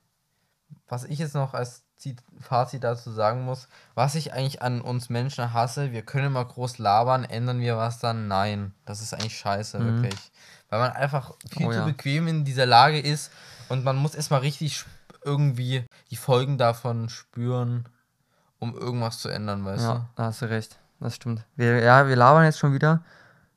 Was 0.87 1.05
ich 1.05 1.19
jetzt 1.19 1.35
noch 1.35 1.53
als 1.53 1.83
Zit- 1.97 2.23
Fazit 2.39 2.83
dazu 2.83 3.11
sagen 3.11 3.43
muss, 3.43 3.67
was 3.95 4.15
ich 4.15 4.33
eigentlich 4.33 4.61
an 4.61 4.81
uns 4.81 5.09
Menschen 5.09 5.53
hasse, 5.53 5.91
wir 5.91 6.01
können 6.01 6.27
immer 6.27 6.43
groß 6.43 6.77
labern, 6.77 7.23
ändern 7.23 7.59
wir 7.59 7.77
was 7.77 7.99
dann? 7.99 8.27
Nein. 8.27 8.73
Das 8.85 9.01
ist 9.01 9.13
eigentlich 9.13 9.37
scheiße, 9.37 9.79
Mhm. 9.79 10.03
wirklich. 10.03 10.31
Weil 10.69 10.79
man 10.79 10.91
einfach 10.91 11.33
viel 11.49 11.67
Oh 11.67 11.71
zu 11.71 11.77
ja. 11.79 11.85
bequem 11.85 12.27
in 12.27 12.43
dieser 12.45 12.65
Lage 12.65 12.99
ist 12.99 13.31
und 13.69 13.83
man 13.83 13.95
muss 13.97 14.15
erstmal 14.15 14.39
richtig 14.41 14.83
irgendwie 15.23 15.85
die 16.09 16.15
Folgen 16.15 16.57
davon 16.57 17.09
spüren, 17.09 17.87
um 18.61 18.77
irgendwas 18.77 19.17
zu 19.19 19.27
ändern, 19.29 19.65
weißt 19.65 19.83
Ja, 19.83 20.05
da 20.15 20.25
hast 20.25 20.41
du 20.41 20.49
recht. 20.49 20.77
Das 20.99 21.15
stimmt. 21.15 21.43
Wir, 21.55 21.79
ja, 21.81 22.07
wir 22.07 22.15
labern 22.15 22.45
jetzt 22.45 22.59
schon 22.59 22.73
wieder. 22.73 23.03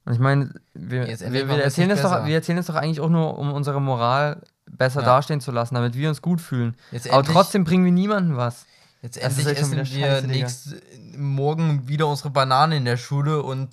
Und 0.06 0.14
ich 0.14 0.18
meine, 0.18 0.52
wir, 0.72 1.06
wir, 1.06 1.48
wir, 1.48 1.62
erzählen 1.62 1.90
es 1.90 2.02
doch, 2.02 2.24
wir 2.24 2.34
erzählen 2.34 2.58
es 2.58 2.66
doch 2.66 2.74
eigentlich 2.74 3.00
auch 3.00 3.08
nur, 3.10 3.38
um 3.38 3.52
unsere 3.52 3.80
Moral 3.80 4.42
besser 4.66 5.00
Ja. 5.00 5.06
dastehen 5.06 5.40
zu 5.40 5.50
lassen, 5.52 5.74
damit 5.74 5.94
wir 5.94 6.08
uns 6.08 6.22
gut 6.22 6.40
fühlen. 6.40 6.74
Jetzt 6.90 7.08
Aber 7.08 7.18
endlich- 7.18 7.34
trotzdem 7.36 7.64
bringen 7.64 7.84
wir 7.84 7.92
niemandem 7.92 8.36
was. 8.36 8.66
Jetzt 9.02 9.16
Das 9.16 9.36
endlich 9.38 9.58
essen 9.58 9.76
wir 9.76 9.84
scheiße, 9.84 10.26
nächst, 10.26 10.74
morgen 11.16 11.86
wieder 11.86 12.06
unsere 12.08 12.30
Banane 12.30 12.78
in 12.78 12.86
der 12.86 12.96
Schule 12.96 13.42
und 13.42 13.68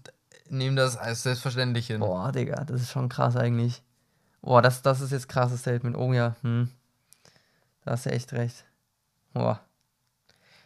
nehmen 0.50 0.76
das 0.76 0.98
als 0.98 1.24
selbstverständlich 1.24 1.88
hin. 1.88 2.02
Boah, 2.02 2.34
Digga, 2.34 2.66
das 2.66 2.82
ist 2.82 2.92
schon 2.92 3.08
krass 3.08 3.38
eigentlich. 3.38 3.82
Boah, 4.42 4.62
das, 4.62 4.82
das 4.82 5.00
ist 5.00 5.12
jetzt 5.12 5.30
krasses 5.30 5.62
Statement. 5.62 5.96
Oh 5.96 6.12
ja, 6.12 6.36
hm. 6.42 6.70
Da 7.86 7.92
hast 7.92 8.06
du 8.06 8.12
echt 8.12 8.34
recht. 8.34 8.66
Boah. 9.34 9.62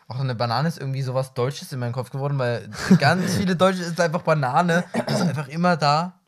Auch 0.07 0.19
eine 0.19 0.35
Banane 0.35 0.67
ist 0.67 0.77
irgendwie 0.77 1.01
sowas 1.01 1.33
Deutsches 1.33 1.73
in 1.73 1.79
meinem 1.79 1.93
Kopf 1.93 2.11
geworden, 2.11 2.37
weil 2.37 2.69
ganz 2.99 3.35
viele 3.35 3.55
Deutsche 3.55 3.81
ist 3.81 3.99
einfach 3.99 4.21
Banane. 4.21 4.83
Ist 5.07 5.21
einfach 5.21 5.47
immer 5.47 5.77
da. 5.77 6.19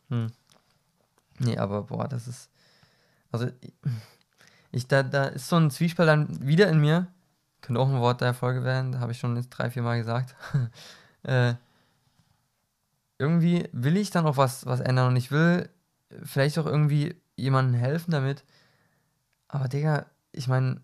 Nee, 1.38 1.58
aber 1.58 1.82
boah, 1.82 2.08
das 2.08 2.26
ist. 2.26 2.50
Also, 3.30 3.48
ich, 4.72 4.88
da, 4.88 5.02
da 5.02 5.24
ist 5.26 5.48
so 5.48 5.56
ein 5.56 5.70
Zwiespalt 5.70 6.08
dann 6.08 6.46
wieder 6.46 6.68
in 6.68 6.80
mir. 6.80 7.06
Könnte 7.60 7.80
auch 7.80 7.88
ein 7.88 8.00
Wort 8.00 8.20
der 8.20 8.34
Folge 8.34 8.64
werden, 8.64 8.92
da 8.92 9.00
habe 9.00 9.12
ich 9.12 9.18
schon 9.18 9.40
drei, 9.50 9.70
vier 9.70 9.82
Mal 9.82 9.98
gesagt. 9.98 10.34
äh, 11.24 11.54
irgendwie 13.18 13.68
will 13.72 13.96
ich 13.96 14.10
dann 14.10 14.26
auch 14.26 14.36
was, 14.36 14.64
was 14.66 14.80
ändern 14.80 15.08
und 15.08 15.16
ich 15.16 15.30
will 15.30 15.68
vielleicht 16.22 16.58
auch 16.58 16.66
irgendwie 16.66 17.16
jemandem 17.36 17.74
helfen 17.78 18.12
damit. 18.12 18.44
Aber 19.48 19.68
Digga, 19.68 20.06
ich 20.32 20.48
meine, 20.48 20.80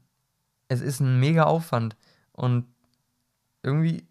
es 0.69 0.81
ist 0.81 1.01
ein 1.01 1.21
mega 1.21 1.45
Aufwand 1.45 1.97
und 2.33 2.67
irgendwie 3.65 4.07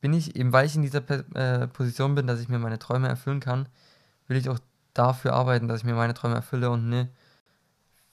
bin 0.00 0.12
ich, 0.12 0.36
eben 0.36 0.52
weil 0.52 0.66
ich 0.66 0.76
in 0.76 0.82
dieser 0.82 1.02
äh, 1.34 1.66
Position 1.68 2.14
bin, 2.14 2.26
dass 2.26 2.40
ich 2.40 2.48
mir 2.48 2.58
meine 2.58 2.78
Träume 2.78 3.08
erfüllen 3.08 3.40
kann, 3.40 3.68
will 4.26 4.36
ich 4.36 4.48
auch 4.48 4.58
dafür 4.94 5.32
arbeiten, 5.32 5.68
dass 5.68 5.80
ich 5.80 5.84
mir 5.84 5.94
meine 5.94 6.14
Träume 6.14 6.36
erfülle 6.36 6.70
und 6.70 6.88
ne 6.88 7.08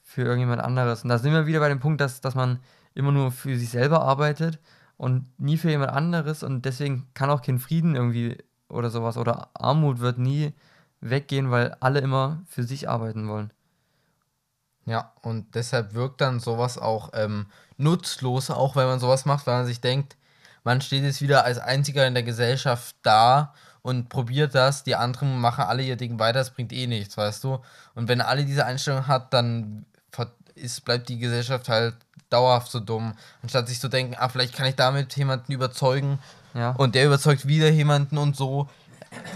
für 0.02 0.24
irgendjemand 0.24 0.62
anderes. 0.62 1.04
Und 1.04 1.10
da 1.10 1.18
sind 1.18 1.34
wir 1.34 1.48
wieder 1.48 1.60
bei 1.60 1.70
dem 1.70 1.80
Punkt, 1.80 2.00
dass, 2.00 2.22
dass 2.22 2.36
man 2.36 2.60
immer 2.94 3.12
nur 3.12 3.32
für 3.32 3.58
sich 3.58 3.70
selber 3.70 4.02
arbeitet 4.02 4.60
und 4.98 5.28
nie 5.40 5.58
für 5.58 5.70
jemand 5.70 5.92
anderes 5.92 6.44
und 6.44 6.64
deswegen 6.64 7.08
kann 7.14 7.30
auch 7.30 7.42
kein 7.42 7.60
Frieden 7.60 7.96
irgendwie 7.96 8.38
oder 8.70 8.90
sowas 8.90 9.18
oder 9.18 9.50
Armut 9.54 10.00
wird 10.00 10.18
nie 10.18 10.54
weggehen, 11.02 11.52
weil 11.52 11.76
alle 11.80 12.00
immer 12.00 12.44
für 12.48 12.64
sich 12.64 12.90
arbeiten 12.90 13.28
wollen. 13.28 13.52
Ja, 14.86 15.14
und 15.22 15.56
deshalb 15.56 15.94
wirkt 15.96 16.22
dann 16.22 16.40
sowas 16.40 16.78
auch 16.78 17.10
ähm, 17.14 17.48
nutzlos, 17.78 18.52
auch 18.52 18.76
wenn 18.76 18.86
man 18.86 19.00
sowas 19.00 19.26
macht, 19.26 19.48
weil 19.48 19.58
man 19.58 19.66
sich 19.66 19.82
denkt, 19.82 20.16
man 20.66 20.82
steht 20.82 21.04
jetzt 21.04 21.22
wieder 21.22 21.46
als 21.46 21.58
Einziger 21.60 22.06
in 22.06 22.14
der 22.14 22.24
Gesellschaft 22.24 22.98
da 23.04 23.54
und 23.82 24.10
probiert 24.10 24.54
das, 24.56 24.84
die 24.84 24.96
anderen 24.96 25.40
machen 25.40 25.64
alle 25.64 25.84
ihr 25.84 25.96
Ding 25.96 26.20
weiter, 26.20 26.40
das 26.40 26.50
bringt 26.50 26.74
eh 26.74 26.88
nichts, 26.88 27.16
weißt 27.16 27.44
du? 27.46 27.60
Und 27.94 28.10
wenn 28.10 28.20
alle 28.20 28.44
diese 28.44 28.66
Einstellung 28.66 29.08
hat, 29.08 29.32
dann 29.34 29.86
ist, 30.56 30.86
bleibt 30.86 31.10
die 31.10 31.20
Gesellschaft 31.20 31.70
halt 31.70 31.96
dauerhaft 32.30 32.72
so 32.72 32.80
dumm. 32.80 33.14
Anstatt 33.44 33.68
sich 33.68 33.80
zu 33.80 33.90
denken, 33.90 34.16
ah, 34.18 34.30
vielleicht 34.30 34.56
kann 34.56 34.66
ich 34.66 34.76
damit 34.76 35.16
jemanden 35.18 35.52
überzeugen 35.52 36.18
Ja. 36.54 36.72
und 36.72 36.96
der 36.96 37.06
überzeugt 37.06 37.46
wieder 37.48 37.70
jemanden 37.70 38.18
und 38.18 38.36
so 38.36 38.68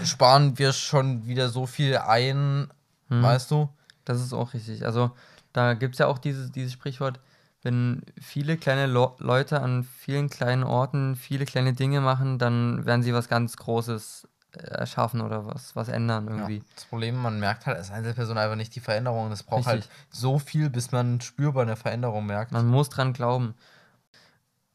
sparen 0.04 0.58
wir 0.58 0.72
schon 0.72 1.26
wieder 1.26 1.48
so 1.48 1.66
viel 1.66 1.96
ein, 1.98 2.68
Mhm. 3.08 3.22
weißt 3.22 3.50
du? 3.50 3.68
Das 4.04 4.20
ist 4.20 4.32
auch 4.32 4.54
richtig. 4.54 4.84
Also 4.84 5.10
da 5.52 5.74
gibt 5.74 5.94
es 5.94 5.98
ja 5.98 6.06
auch 6.06 6.18
dieses, 6.18 6.50
dieses 6.52 6.72
Sprichwort, 6.72 7.20
wenn 7.62 8.02
viele 8.20 8.56
kleine 8.56 8.86
Lo 8.86 9.16
Leute 9.18 9.60
an 9.60 9.84
vielen 9.84 10.30
kleinen 10.30 10.64
Orten 10.64 11.16
viele 11.16 11.44
kleine 11.44 11.74
Dinge 11.74 12.00
machen, 12.00 12.38
dann 12.38 12.86
werden 12.86 13.02
sie 13.02 13.12
was 13.12 13.28
ganz 13.28 13.56
Großes 13.56 14.28
äh, 14.52 14.62
erschaffen 14.62 15.20
oder 15.20 15.46
was, 15.46 15.76
was 15.76 15.88
ändern 15.88 16.28
irgendwie. 16.28 16.58
Ja. 16.58 16.64
Das 16.74 16.86
Problem, 16.86 17.16
man 17.16 17.38
merkt 17.38 17.66
halt 17.66 17.76
als 17.76 17.90
Einzelperson 17.90 18.38
einfach 18.38 18.56
nicht 18.56 18.74
die 18.74 18.80
Veränderung. 18.80 19.30
Es 19.30 19.42
braucht 19.42 19.66
Richtig. 19.66 19.72
halt 19.72 19.88
so 20.10 20.38
viel, 20.38 20.70
bis 20.70 20.90
man 20.90 21.20
spürbar 21.20 21.62
eine 21.62 21.76
Veränderung 21.76 22.26
merkt. 22.26 22.52
Man 22.52 22.66
muss 22.66 22.88
dran 22.88 23.12
glauben. 23.12 23.54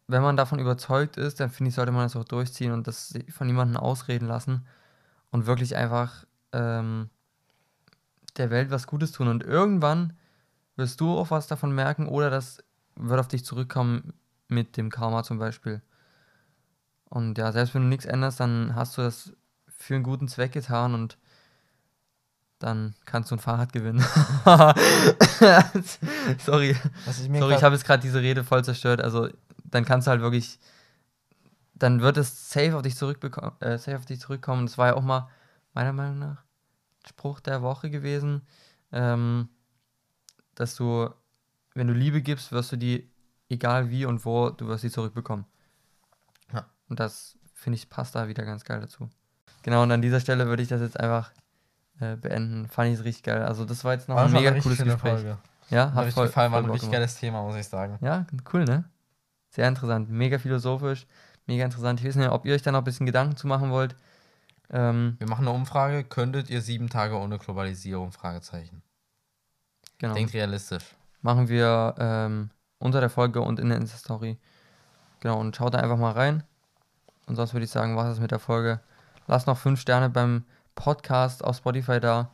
Wenn 0.07 0.21
man 0.21 0.37
davon 0.37 0.59
überzeugt 0.59 1.17
ist, 1.17 1.39
dann 1.39 1.49
finde 1.49 1.69
ich, 1.69 1.75
sollte 1.75 1.91
man 1.91 2.03
das 2.03 2.15
auch 2.15 2.23
durchziehen 2.23 2.71
und 2.71 2.85
das 2.85 3.13
von 3.29 3.47
niemandem 3.47 3.77
ausreden 3.77 4.27
lassen 4.27 4.67
und 5.31 5.47
wirklich 5.47 5.75
einfach 5.75 6.25
ähm, 6.53 7.09
der 8.37 8.51
Welt 8.51 8.69
was 8.69 8.85
Gutes 8.85 9.11
tun. 9.11 9.27
Und 9.27 9.43
irgendwann 9.43 10.13
wirst 10.75 11.01
du 11.01 11.17
auch 11.17 11.31
was 11.31 11.47
davon 11.47 11.73
merken 11.73 12.07
oder 12.07 12.29
das 12.29 12.63
wird 12.95 13.19
auf 13.19 13.27
dich 13.27 13.45
zurückkommen 13.45 14.13
mit 14.47 14.77
dem 14.77 14.89
Karma 14.89 15.23
zum 15.23 15.37
Beispiel. 15.39 15.81
Und 17.09 17.37
ja, 17.37 17.51
selbst 17.51 17.73
wenn 17.75 17.83
du 17.83 17.87
nichts 17.87 18.05
änderst, 18.05 18.39
dann 18.39 18.75
hast 18.75 18.97
du 18.97 19.01
das 19.01 19.33
für 19.67 19.95
einen 19.95 20.03
guten 20.03 20.27
Zweck 20.27 20.51
getan 20.51 20.93
und 20.93 21.17
dann 22.59 22.95
kannst 23.05 23.31
du 23.31 23.35
ein 23.35 23.39
Fahrrad 23.39 23.73
gewinnen. 23.73 23.99
Sorry. 26.43 26.75
Sorry, 27.41 27.55
ich 27.55 27.63
habe 27.63 27.75
jetzt 27.75 27.85
gerade 27.85 28.01
diese 28.01 28.21
Rede 28.21 28.43
voll 28.43 28.63
zerstört. 28.63 29.01
Also, 29.01 29.29
dann 29.65 29.85
kannst 29.85 30.07
du 30.07 30.11
halt 30.11 30.21
wirklich. 30.21 30.59
Dann 31.77 32.01
wird 32.01 32.15
es 32.17 32.49
safe 32.49 32.75
auf 32.75 32.83
dich, 32.83 32.93
zurückbeko- 32.95 33.61
äh, 33.61 33.77
safe 33.77 33.97
auf 33.97 34.05
dich 34.05 34.21
zurückkommen. 34.21 34.65
Das 34.65 34.77
war 34.77 34.87
ja 34.87 34.93
auch 34.93 35.01
mal, 35.03 35.27
meiner 35.73 35.91
Meinung 35.91 36.19
nach, 36.19 36.43
Spruch 37.05 37.41
der 37.41 37.61
Woche 37.61 37.89
gewesen. 37.89 38.41
Ähm, 38.93 39.49
dass 40.55 40.75
du, 40.75 41.09
wenn 41.75 41.87
du 41.87 41.93
Liebe 41.93 42.21
gibst, 42.21 42.51
wirst 42.51 42.71
du 42.71 42.77
die, 42.77 43.07
egal 43.49 43.89
wie 43.91 44.05
und 44.05 44.25
wo, 44.25 44.49
du 44.49 44.67
wirst 44.67 44.81
sie 44.81 44.89
zurückbekommen. 44.89 45.45
Ja. 46.51 46.65
Und 46.89 46.99
das, 46.99 47.37
finde 47.53 47.75
ich, 47.77 47.89
passt 47.89 48.15
da 48.15 48.27
wieder 48.27 48.43
ganz 48.45 48.63
geil 48.63 48.79
dazu. 48.81 49.09
Genau, 49.61 49.83
und 49.83 49.91
an 49.91 50.01
dieser 50.01 50.19
Stelle 50.19 50.47
würde 50.47 50.63
ich 50.63 50.69
das 50.69 50.81
jetzt 50.81 50.99
einfach 50.99 51.31
äh, 51.99 52.15
beenden. 52.15 52.67
Fand 52.67 52.91
ich 52.91 52.99
es 52.99 53.05
richtig 53.05 53.23
geil. 53.23 53.43
Also, 53.43 53.65
das 53.65 53.83
war 53.83 53.93
jetzt 53.93 54.07
noch 54.09 54.15
War 54.15 54.25
ein 54.25 54.31
mega 54.31 54.51
cooles 54.59 54.77
Gespräch. 54.77 54.97
Folge. 55.13 55.37
Ja, 55.69 55.93
Hat 55.93 56.05
richtig 56.05 56.23
gefallen, 56.23 56.51
war 56.51 56.59
ein 56.59 56.65
richtig 56.65 56.81
gemacht. 56.81 56.93
geiles 56.93 57.15
Thema, 57.15 57.41
muss 57.43 57.55
ich 57.55 57.67
sagen. 57.67 57.97
Ja, 58.01 58.25
cool, 58.53 58.65
ne? 58.65 58.83
Sehr 59.49 59.67
interessant, 59.67 60.09
mega 60.09 60.37
philosophisch, 60.37 61.07
mega 61.47 61.65
interessant. 61.65 61.99
Ich 61.99 62.05
weiß 62.05 62.15
nicht, 62.17 62.29
ob 62.29 62.45
ihr 62.45 62.53
euch 62.53 62.61
da 62.61 62.71
noch 62.71 62.81
ein 62.81 62.83
bisschen 62.83 63.05
Gedanken 63.05 63.35
zu 63.35 63.47
machen 63.47 63.71
wollt. 63.71 63.95
Ähm, 64.69 65.15
Wir 65.17 65.27
machen 65.29 65.47
eine 65.47 65.55
Umfrage. 65.55 66.03
Könntet 66.03 66.49
ihr 66.49 66.61
sieben 66.61 66.89
Tage 66.89 67.17
ohne 67.17 67.39
Globalisierung? 67.39 68.11
Fragezeichen. 68.11 68.83
genau. 69.97 70.13
Denkt 70.13 70.33
realistisch. 70.33 70.83
Machen 71.25 71.49
wir 71.49 71.95
ähm, 71.97 72.51
unter 72.77 72.99
der 72.99 73.09
Folge 73.09 73.41
und 73.41 73.59
in 73.59 73.69
der 73.69 73.79
Insta-Story. 73.79 74.37
Genau, 75.21 75.39
und 75.39 75.55
schaut 75.55 75.73
da 75.73 75.79
einfach 75.79 75.97
mal 75.97 76.11
rein. 76.11 76.43
Und 77.25 77.35
sonst 77.35 77.55
würde 77.55 77.63
ich 77.63 77.71
sagen, 77.71 77.97
was 77.97 78.11
ist 78.11 78.19
mit 78.19 78.29
der 78.29 78.37
Folge. 78.37 78.79
Lasst 79.25 79.47
noch 79.47 79.57
fünf 79.57 79.81
Sterne 79.81 80.11
beim 80.11 80.43
Podcast 80.75 81.43
auf 81.43 81.57
Spotify 81.57 81.99
da. 81.99 82.29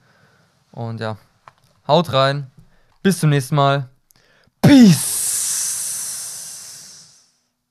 Und 0.73 0.99
ja, 0.99 1.15
haut 1.87 2.11
rein. 2.11 2.51
Bis 3.01 3.21
zum 3.21 3.29
nächsten 3.29 3.55
Mal. 3.55 3.87
Peace! 4.61 5.30